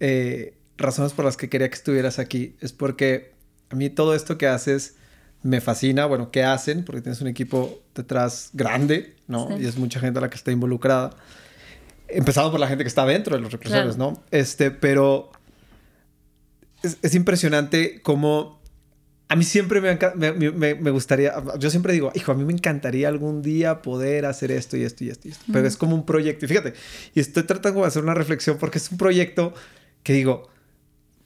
eh, 0.00 0.54
razones 0.78 1.12
por 1.12 1.26
las 1.26 1.36
que 1.36 1.50
quería 1.50 1.68
que 1.68 1.74
estuvieras 1.74 2.18
aquí 2.18 2.56
es 2.60 2.72
porque 2.72 3.34
a 3.68 3.76
mí 3.76 3.90
todo 3.90 4.14
esto 4.14 4.38
que 4.38 4.46
haces 4.46 4.96
me 5.42 5.60
fascina. 5.60 6.06
Bueno, 6.06 6.30
¿qué 6.30 6.44
hacen? 6.44 6.84
Porque 6.84 7.02
tienes 7.02 7.20
un 7.20 7.28
equipo 7.28 7.82
detrás 7.94 8.48
grande, 8.54 9.16
¿no? 9.28 9.60
Y 9.60 9.66
es 9.66 9.76
mucha 9.76 10.00
gente 10.00 10.18
a 10.18 10.22
la 10.22 10.30
que 10.30 10.36
está 10.36 10.50
involucrada. 10.50 11.10
Empezando 12.08 12.50
por 12.50 12.58
la 12.58 12.68
gente 12.68 12.84
que 12.84 12.88
está 12.88 13.04
dentro 13.04 13.36
de 13.36 13.42
los 13.42 13.52
represores, 13.52 13.98
¿no? 13.98 14.22
Este, 14.30 14.70
pero 14.70 15.30
es, 16.82 16.96
es 17.02 17.14
impresionante 17.14 18.00
cómo 18.00 18.63
a 19.34 19.36
mí 19.36 19.42
siempre 19.42 19.80
me, 19.80 20.74
me, 20.74 20.90
gustaría, 20.92 21.34
yo 21.58 21.68
siempre 21.68 21.92
digo, 21.92 22.12
hijo, 22.14 22.30
a 22.30 22.36
mí 22.36 22.44
me 22.44 22.52
encantaría 22.52 23.08
algún 23.08 23.42
día 23.42 23.82
poder 23.82 24.26
hacer 24.26 24.52
esto 24.52 24.76
y 24.76 24.84
esto 24.84 25.02
y 25.02 25.10
esto 25.10 25.26
y 25.26 25.32
esto. 25.32 25.44
Pero 25.52 25.66
es 25.66 25.76
como 25.76 25.96
un 25.96 26.06
proyecto. 26.06 26.44
Y 26.44 26.48
fíjate, 26.48 26.74
y 27.16 27.18
estoy 27.18 27.42
tratando 27.42 27.80
de 27.80 27.88
hacer 27.88 28.04
una 28.04 28.14
reflexión 28.14 28.58
porque 28.58 28.78
es 28.78 28.88
un 28.92 28.96
proyecto 28.96 29.52
que 30.04 30.12
digo, 30.12 30.48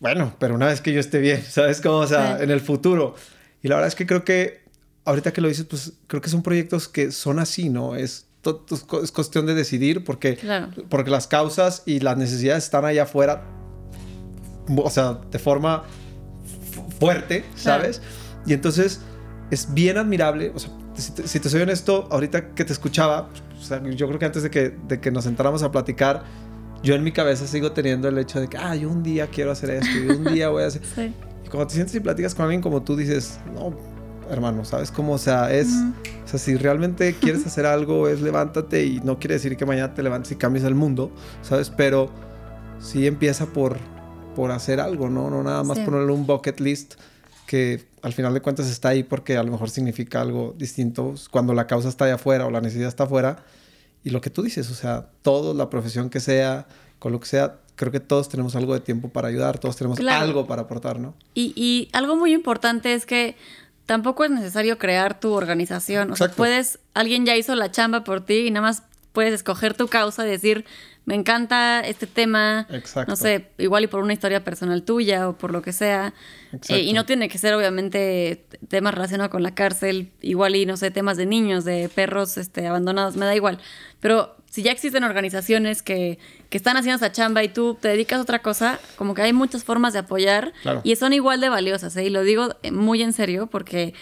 bueno, 0.00 0.34
pero 0.38 0.54
una 0.54 0.68
vez 0.68 0.80
que 0.80 0.90
yo 0.90 1.00
esté 1.00 1.18
bien, 1.18 1.42
¿sabes 1.46 1.82
cómo? 1.82 1.98
O 1.98 2.06
sea, 2.06 2.42
en 2.42 2.50
el 2.50 2.62
futuro. 2.62 3.14
Y 3.62 3.68
la 3.68 3.74
verdad 3.74 3.88
es 3.88 3.94
que 3.94 4.06
creo 4.06 4.24
que, 4.24 4.62
ahorita 5.04 5.34
que 5.34 5.42
lo 5.42 5.48
dices, 5.48 5.66
pues 5.66 5.92
creo 6.06 6.22
que 6.22 6.30
son 6.30 6.42
proyectos 6.42 6.88
que 6.88 7.12
son 7.12 7.38
así, 7.38 7.68
¿no? 7.68 7.94
Es, 7.94 8.26
es 9.02 9.12
cuestión 9.12 9.44
de 9.44 9.52
decidir 9.52 10.02
porque, 10.02 10.38
porque 10.88 11.10
las 11.10 11.26
causas 11.26 11.82
y 11.84 12.00
las 12.00 12.16
necesidades 12.16 12.64
están 12.64 12.86
allá 12.86 13.02
afuera, 13.02 13.44
o 14.74 14.88
sea, 14.88 15.20
de 15.30 15.38
forma 15.38 15.84
fuerte, 16.98 17.44
¿sabes? 17.54 18.02
Y 18.46 18.52
entonces 18.52 19.00
es 19.50 19.72
bien 19.72 19.98
admirable, 19.98 20.52
o 20.54 20.58
sea, 20.58 20.70
si 20.94 21.40
te, 21.40 21.48
soy 21.48 21.62
honesto, 21.62 22.08
ahorita 22.10 22.54
que 22.54 22.64
te 22.64 22.72
escuchaba, 22.72 23.28
o 23.58 23.62
sea, 23.62 23.82
yo 23.82 24.06
creo 24.08 24.18
que 24.18 24.26
antes 24.26 24.42
de 24.42 24.50
que, 24.50 24.74
de 24.88 25.00
que 25.00 25.10
nos 25.10 25.24
sentáramos 25.24 25.62
a 25.62 25.70
platicar, 25.70 26.24
yo 26.82 26.94
en 26.94 27.02
mi 27.02 27.12
cabeza 27.12 27.46
sigo 27.46 27.72
teniendo 27.72 28.08
el 28.08 28.18
hecho 28.18 28.40
de 28.40 28.48
que, 28.48 28.56
ah, 28.56 28.74
yo 28.74 28.88
un 28.90 29.02
día 29.02 29.28
quiero 29.28 29.50
hacer 29.50 29.70
esto, 29.70 29.96
y 29.96 30.10
un 30.10 30.24
día 30.24 30.48
voy 30.48 30.64
a 30.64 30.66
hacer... 30.66 30.82
Sí. 30.94 31.12
Y 31.44 31.48
cuando 31.48 31.68
te 31.68 31.74
sientes 31.74 31.94
y 31.94 32.00
platicas 32.00 32.34
con 32.34 32.44
alguien 32.44 32.60
como 32.60 32.82
tú, 32.82 32.96
dices, 32.96 33.38
no, 33.54 33.74
hermano, 34.30 34.64
¿sabes 34.64 34.90
cómo? 34.90 35.14
O 35.14 35.18
sea, 35.18 35.52
es, 35.52 35.68
o 36.24 36.28
sea, 36.28 36.38
si 36.38 36.56
realmente 36.56 37.14
quieres 37.14 37.46
hacer 37.46 37.66
algo, 37.66 38.08
es 38.08 38.20
levántate 38.20 38.84
y 38.84 39.00
no 39.00 39.18
quiere 39.18 39.34
decir 39.34 39.56
que 39.56 39.64
mañana 39.64 39.94
te 39.94 40.02
levantes 40.02 40.32
y 40.32 40.36
cambies 40.36 40.64
el 40.64 40.74
mundo, 40.74 41.10
¿sabes? 41.42 41.70
Pero 41.70 42.10
sí 42.80 43.06
empieza 43.06 43.46
por, 43.46 43.78
por 44.38 44.52
hacer 44.52 44.78
algo, 44.78 45.10
¿no? 45.10 45.30
No 45.30 45.42
nada 45.42 45.64
más 45.64 45.80
ponerle 45.80 46.12
un 46.12 46.24
bucket 46.24 46.60
list 46.60 46.94
que 47.44 47.84
al 48.02 48.12
final 48.12 48.32
de 48.34 48.40
cuentas 48.40 48.68
está 48.68 48.90
ahí 48.90 49.02
porque 49.02 49.36
a 49.36 49.42
lo 49.42 49.50
mejor 49.50 49.68
significa 49.68 50.20
algo 50.20 50.54
distinto 50.56 51.12
cuando 51.32 51.54
la 51.54 51.66
causa 51.66 51.88
está 51.88 52.04
allá 52.04 52.14
afuera 52.14 52.46
o 52.46 52.50
la 52.52 52.60
necesidad 52.60 52.86
está 52.86 53.02
afuera. 53.02 53.42
Y 54.04 54.10
lo 54.10 54.20
que 54.20 54.30
tú 54.30 54.44
dices, 54.44 54.70
o 54.70 54.74
sea, 54.74 55.08
todo, 55.22 55.54
la 55.54 55.68
profesión 55.68 56.08
que 56.08 56.20
sea, 56.20 56.68
con 57.00 57.10
lo 57.10 57.18
que 57.18 57.26
sea, 57.26 57.56
creo 57.74 57.90
que 57.90 57.98
todos 57.98 58.28
tenemos 58.28 58.54
algo 58.54 58.74
de 58.74 58.80
tiempo 58.80 59.08
para 59.08 59.26
ayudar, 59.26 59.58
todos 59.58 59.74
tenemos 59.74 59.98
algo 59.98 60.46
para 60.46 60.62
aportar, 60.62 61.00
¿no? 61.00 61.14
Y, 61.34 61.52
y, 61.56 61.88
algo 61.92 62.14
muy 62.14 62.32
importante 62.32 62.94
es 62.94 63.06
que 63.06 63.34
tampoco 63.86 64.24
es 64.24 64.30
necesario 64.30 64.78
crear 64.78 65.18
tu 65.18 65.32
organización. 65.32 66.12
O 66.12 66.16
sea, 66.16 66.30
puedes, 66.30 66.78
alguien 66.94 67.26
ya 67.26 67.36
hizo 67.36 67.56
la 67.56 67.72
chamba 67.72 68.04
por 68.04 68.24
ti 68.24 68.46
y 68.46 68.52
nada 68.52 68.68
más 68.68 68.84
puedes 69.12 69.34
escoger 69.34 69.74
tu 69.74 69.88
causa 69.88 70.24
y 70.24 70.30
decir, 70.30 70.64
me 71.08 71.14
encanta 71.14 71.80
este 71.80 72.06
tema, 72.06 72.66
Exacto. 72.68 73.10
no 73.10 73.16
sé, 73.16 73.48
igual 73.56 73.84
y 73.84 73.86
por 73.86 74.02
una 74.02 74.12
historia 74.12 74.44
personal 74.44 74.82
tuya 74.82 75.30
o 75.30 75.38
por 75.38 75.52
lo 75.52 75.62
que 75.62 75.72
sea. 75.72 76.12
Eh, 76.68 76.80
y 76.80 76.92
no 76.92 77.06
tiene 77.06 77.30
que 77.30 77.38
ser 77.38 77.54
obviamente 77.54 78.44
temas 78.68 78.92
relacionados 78.92 79.30
con 79.30 79.42
la 79.42 79.54
cárcel, 79.54 80.10
igual 80.20 80.54
y 80.54 80.66
no 80.66 80.76
sé, 80.76 80.90
temas 80.90 81.16
de 81.16 81.24
niños, 81.24 81.64
de 81.64 81.88
perros 81.88 82.36
este, 82.36 82.66
abandonados, 82.66 83.16
me 83.16 83.24
da 83.24 83.34
igual. 83.34 83.58
Pero 84.00 84.36
si 84.50 84.62
ya 84.62 84.70
existen 84.70 85.02
organizaciones 85.02 85.80
que, 85.80 86.18
que, 86.50 86.58
están 86.58 86.76
haciendo 86.76 86.96
esa 86.96 87.10
chamba 87.10 87.42
y 87.42 87.48
tú 87.48 87.78
te 87.80 87.88
dedicas 87.88 88.18
a 88.18 88.22
otra 88.22 88.40
cosa, 88.40 88.78
como 88.96 89.14
que 89.14 89.22
hay 89.22 89.32
muchas 89.32 89.64
formas 89.64 89.94
de 89.94 90.00
apoyar 90.00 90.52
y 90.84 90.94
son 90.96 91.14
igual 91.14 91.40
de 91.40 91.48
valiosas. 91.48 91.96
¿eh? 91.96 92.04
Y 92.04 92.10
lo 92.10 92.22
digo 92.22 92.54
muy 92.70 93.02
en 93.02 93.14
serio 93.14 93.46
porque 93.46 93.94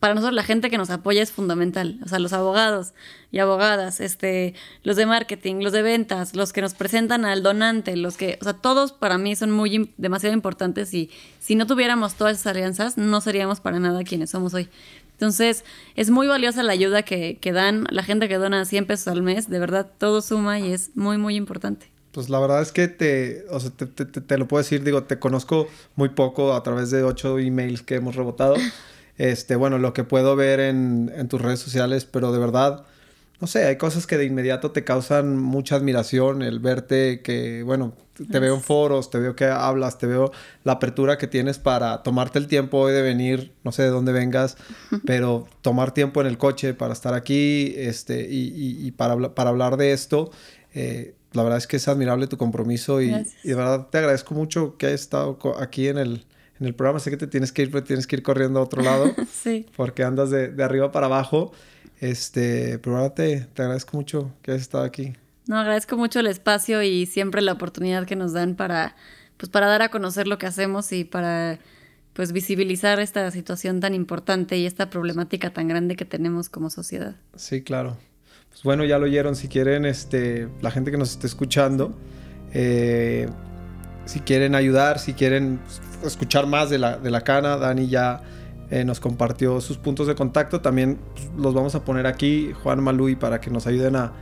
para 0.00 0.14
nosotros 0.14 0.34
la 0.34 0.42
gente 0.42 0.70
que 0.70 0.78
nos 0.78 0.90
apoya 0.90 1.22
es 1.22 1.32
fundamental. 1.32 1.98
O 2.04 2.08
sea, 2.08 2.18
los 2.18 2.32
abogados 2.32 2.92
y 3.32 3.38
abogadas, 3.38 4.00
este, 4.00 4.54
los 4.82 4.96
de 4.96 5.06
marketing, 5.06 5.56
los 5.62 5.72
de 5.72 5.82
ventas, 5.82 6.34
los 6.34 6.52
que 6.52 6.60
nos 6.60 6.74
presentan 6.74 7.24
al 7.24 7.42
donante, 7.42 7.96
los 7.96 8.16
que, 8.16 8.38
o 8.40 8.44
sea, 8.44 8.54
todos 8.54 8.92
para 8.92 9.18
mí 9.18 9.34
son 9.34 9.50
muy 9.50 9.92
demasiado 9.96 10.34
importantes 10.34 10.92
y 10.92 11.10
si 11.40 11.54
no 11.54 11.66
tuviéramos 11.66 12.14
todas 12.14 12.38
esas 12.38 12.48
alianzas, 12.48 12.98
no 12.98 13.20
seríamos 13.20 13.60
para 13.60 13.80
nada 13.80 14.04
quienes 14.04 14.30
somos 14.30 14.54
hoy. 14.54 14.68
Entonces, 15.12 15.64
es 15.96 16.10
muy 16.10 16.28
valiosa 16.28 16.62
la 16.62 16.72
ayuda 16.72 17.02
que, 17.02 17.38
que 17.40 17.52
dan, 17.52 17.86
la 17.90 18.04
gente 18.04 18.28
que 18.28 18.36
dona 18.36 18.64
100 18.64 18.86
pesos 18.86 19.08
al 19.08 19.22
mes, 19.22 19.50
de 19.50 19.58
verdad, 19.58 19.90
todo 19.98 20.22
suma 20.22 20.60
y 20.60 20.72
es 20.72 20.90
muy, 20.94 21.18
muy 21.18 21.34
importante. 21.34 21.90
Pues 22.12 22.28
la 22.28 22.38
verdad 22.38 22.62
es 22.62 22.72
que 22.72 22.88
te, 22.88 23.44
o 23.50 23.58
sea, 23.58 23.70
te, 23.70 23.86
te, 23.86 24.04
te 24.04 24.38
lo 24.38 24.46
puedo 24.46 24.62
decir, 24.62 24.84
digo, 24.84 25.04
te 25.04 25.18
conozco 25.18 25.66
muy 25.96 26.10
poco 26.10 26.54
a 26.54 26.62
través 26.62 26.90
de 26.90 27.02
ocho 27.02 27.38
emails 27.38 27.82
que 27.82 27.96
hemos 27.96 28.14
rebotado. 28.14 28.54
este, 29.18 29.56
bueno, 29.56 29.78
lo 29.78 29.92
que 29.92 30.04
puedo 30.04 30.36
ver 30.36 30.60
en, 30.60 31.12
en 31.14 31.28
tus 31.28 31.40
redes 31.40 31.60
sociales, 31.60 32.04
pero 32.04 32.32
de 32.32 32.38
verdad, 32.38 32.84
no 33.40 33.46
sé, 33.46 33.66
hay 33.66 33.76
cosas 33.76 34.06
que 34.06 34.16
de 34.16 34.24
inmediato 34.24 34.70
te 34.70 34.84
causan 34.84 35.36
mucha 35.36 35.76
admiración, 35.76 36.42
el 36.42 36.58
verte 36.58 37.20
que, 37.22 37.62
bueno, 37.62 37.94
te 38.30 38.38
veo 38.40 38.54
en 38.54 38.60
foros, 38.60 39.10
te 39.10 39.18
veo 39.18 39.36
que 39.36 39.44
hablas, 39.44 39.98
te 39.98 40.06
veo 40.06 40.32
la 40.64 40.72
apertura 40.72 41.18
que 41.18 41.28
tienes 41.28 41.58
para 41.58 42.02
tomarte 42.02 42.38
el 42.38 42.48
tiempo 42.48 42.78
hoy 42.78 42.92
de 42.92 43.02
venir, 43.02 43.52
no 43.62 43.70
sé 43.70 43.84
de 43.84 43.90
dónde 43.90 44.12
vengas, 44.12 44.56
pero 45.06 45.46
tomar 45.62 45.92
tiempo 45.92 46.20
en 46.20 46.26
el 46.26 46.36
coche 46.36 46.74
para 46.74 46.92
estar 46.92 47.14
aquí 47.14 47.74
este, 47.76 48.28
y, 48.28 48.52
y, 48.86 48.90
para, 48.92 49.34
para 49.34 49.50
hablar 49.50 49.76
de 49.76 49.92
esto. 49.92 50.32
Eh, 50.74 51.14
la 51.32 51.42
verdad 51.42 51.58
es 51.58 51.66
que 51.66 51.76
es 51.76 51.86
admirable 51.86 52.26
tu 52.26 52.38
compromiso 52.38 53.02
y, 53.02 53.10
y, 53.44 53.48
de 53.48 53.54
verdad 53.54 53.88
te 53.90 53.98
agradezco 53.98 54.34
mucho 54.34 54.76
que 54.78 54.86
hayas 54.86 55.02
estado 55.02 55.38
aquí 55.60 55.88
en 55.88 55.98
el, 55.98 56.24
en 56.60 56.66
el 56.66 56.74
programa. 56.74 56.98
Sé 57.00 57.10
que 57.10 57.16
te 57.16 57.26
tienes 57.26 57.52
que 57.52 57.62
ir, 57.62 57.70
pero 57.70 57.84
tienes 57.84 58.06
que 58.06 58.16
ir 58.16 58.22
corriendo 58.22 58.60
a 58.60 58.62
otro 58.62 58.82
lado. 58.82 59.14
sí. 59.32 59.66
Porque 59.76 60.04
andas 60.04 60.30
de, 60.30 60.48
de 60.48 60.64
arriba 60.64 60.92
para 60.92 61.06
abajo. 61.06 61.52
Este, 62.00 62.78
pero 62.78 63.10
te, 63.12 63.40
te 63.40 63.62
agradezco 63.62 63.96
mucho 63.96 64.32
que 64.42 64.52
hayas 64.52 64.62
estado 64.62 64.84
aquí. 64.84 65.14
No, 65.46 65.58
agradezco 65.58 65.96
mucho 65.96 66.20
el 66.20 66.26
espacio 66.26 66.82
y 66.82 67.06
siempre 67.06 67.40
la 67.42 67.52
oportunidad 67.52 68.06
que 68.06 68.16
nos 68.16 68.32
dan 68.32 68.54
para, 68.54 68.94
pues, 69.36 69.50
para 69.50 69.66
dar 69.66 69.82
a 69.82 69.90
conocer 69.90 70.28
lo 70.28 70.38
que 70.38 70.46
hacemos 70.46 70.92
y 70.92 71.04
para 71.04 71.58
pues 72.12 72.32
visibilizar 72.32 72.98
esta 72.98 73.30
situación 73.30 73.78
tan 73.78 73.94
importante 73.94 74.58
y 74.58 74.66
esta 74.66 74.90
problemática 74.90 75.52
tan 75.52 75.68
grande 75.68 75.94
que 75.94 76.04
tenemos 76.04 76.48
como 76.48 76.68
sociedad. 76.68 77.14
Sí, 77.36 77.62
claro. 77.62 77.96
Pues 78.50 78.64
bueno, 78.64 78.84
ya 78.84 78.98
lo 78.98 79.04
oyeron. 79.04 79.36
Si 79.36 79.46
quieren, 79.46 79.84
este, 79.84 80.48
la 80.60 80.72
gente 80.72 80.90
que 80.90 80.96
nos 80.96 81.12
esté 81.12 81.28
escuchando, 81.28 81.96
eh, 82.52 83.28
si 84.08 84.20
quieren 84.20 84.54
ayudar, 84.54 84.98
si 84.98 85.12
quieren 85.12 85.60
escuchar 86.02 86.46
más 86.46 86.70
de 86.70 86.78
la, 86.78 86.96
de 86.96 87.10
la 87.10 87.20
cana, 87.20 87.58
Dani 87.58 87.88
ya 87.88 88.22
eh, 88.70 88.82
nos 88.82 89.00
compartió 89.00 89.60
sus 89.60 89.76
puntos 89.76 90.06
de 90.06 90.14
contacto. 90.14 90.62
También 90.62 90.98
pues, 91.12 91.28
los 91.36 91.52
vamos 91.52 91.74
a 91.74 91.84
poner 91.84 92.06
aquí, 92.06 92.52
Juan 92.62 92.82
Malui, 92.82 93.16
para 93.16 93.38
que 93.38 93.50
nos 93.50 93.66
ayuden 93.66 93.96
a, 93.96 94.14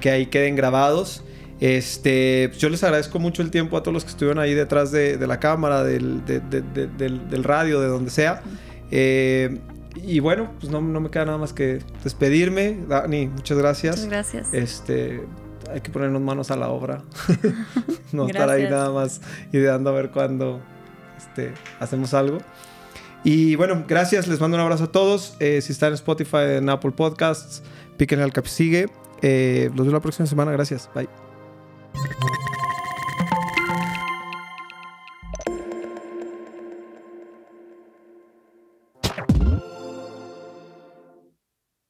que 0.00 0.10
ahí 0.10 0.26
queden 0.26 0.56
grabados. 0.56 1.22
Este, 1.60 2.48
pues, 2.48 2.60
yo 2.60 2.70
les 2.70 2.82
agradezco 2.82 3.20
mucho 3.20 3.42
el 3.42 3.52
tiempo 3.52 3.76
a 3.76 3.84
todos 3.84 3.94
los 3.94 4.02
que 4.02 4.10
estuvieron 4.10 4.40
ahí 4.42 4.52
detrás 4.52 4.90
de, 4.90 5.16
la 5.24 5.38
cámara, 5.38 5.84
del, 5.84 6.24
del, 6.26 7.44
radio, 7.44 7.80
de 7.80 7.86
donde 7.86 8.10
sea. 8.10 8.42
Eh, 8.90 9.60
y 9.94 10.18
bueno, 10.18 10.54
pues 10.58 10.72
no, 10.72 10.80
me 10.80 11.08
queda 11.08 11.26
nada 11.26 11.38
más 11.38 11.52
que 11.52 11.78
despedirme. 12.02 12.80
Dani, 12.88 13.28
muchas 13.28 13.58
gracias. 13.58 14.04
Muchas 14.04 14.10
gracias. 14.10 14.54
Este, 14.54 15.20
hay 15.72 15.80
que 15.80 15.90
ponernos 15.90 16.22
manos 16.22 16.50
a 16.50 16.56
la 16.56 16.68
obra. 16.68 17.02
no 18.12 18.26
estar 18.26 18.48
ahí 18.48 18.64
nada 18.64 18.90
más 18.90 19.20
ideando 19.52 19.90
a 19.90 19.92
ver 19.92 20.10
cuándo 20.10 20.60
este, 21.16 21.52
hacemos 21.78 22.14
algo. 22.14 22.38
Y 23.22 23.54
bueno, 23.56 23.84
gracias, 23.86 24.26
les 24.28 24.40
mando 24.40 24.56
un 24.56 24.62
abrazo 24.62 24.84
a 24.84 24.92
todos. 24.92 25.36
Eh, 25.40 25.60
si 25.60 25.72
están 25.72 25.88
en 25.88 25.94
Spotify, 25.94 26.56
en 26.56 26.70
Apple 26.70 26.92
Podcasts, 26.92 27.62
píquenle 27.96 28.24
al 28.24 28.32
que 28.32 28.42
sigue. 28.48 28.88
Eh, 29.22 29.70
los 29.74 29.86
veo 29.86 29.94
la 29.94 30.00
próxima 30.00 30.26
semana, 30.26 30.52
gracias. 30.52 30.88
Bye. 30.94 31.08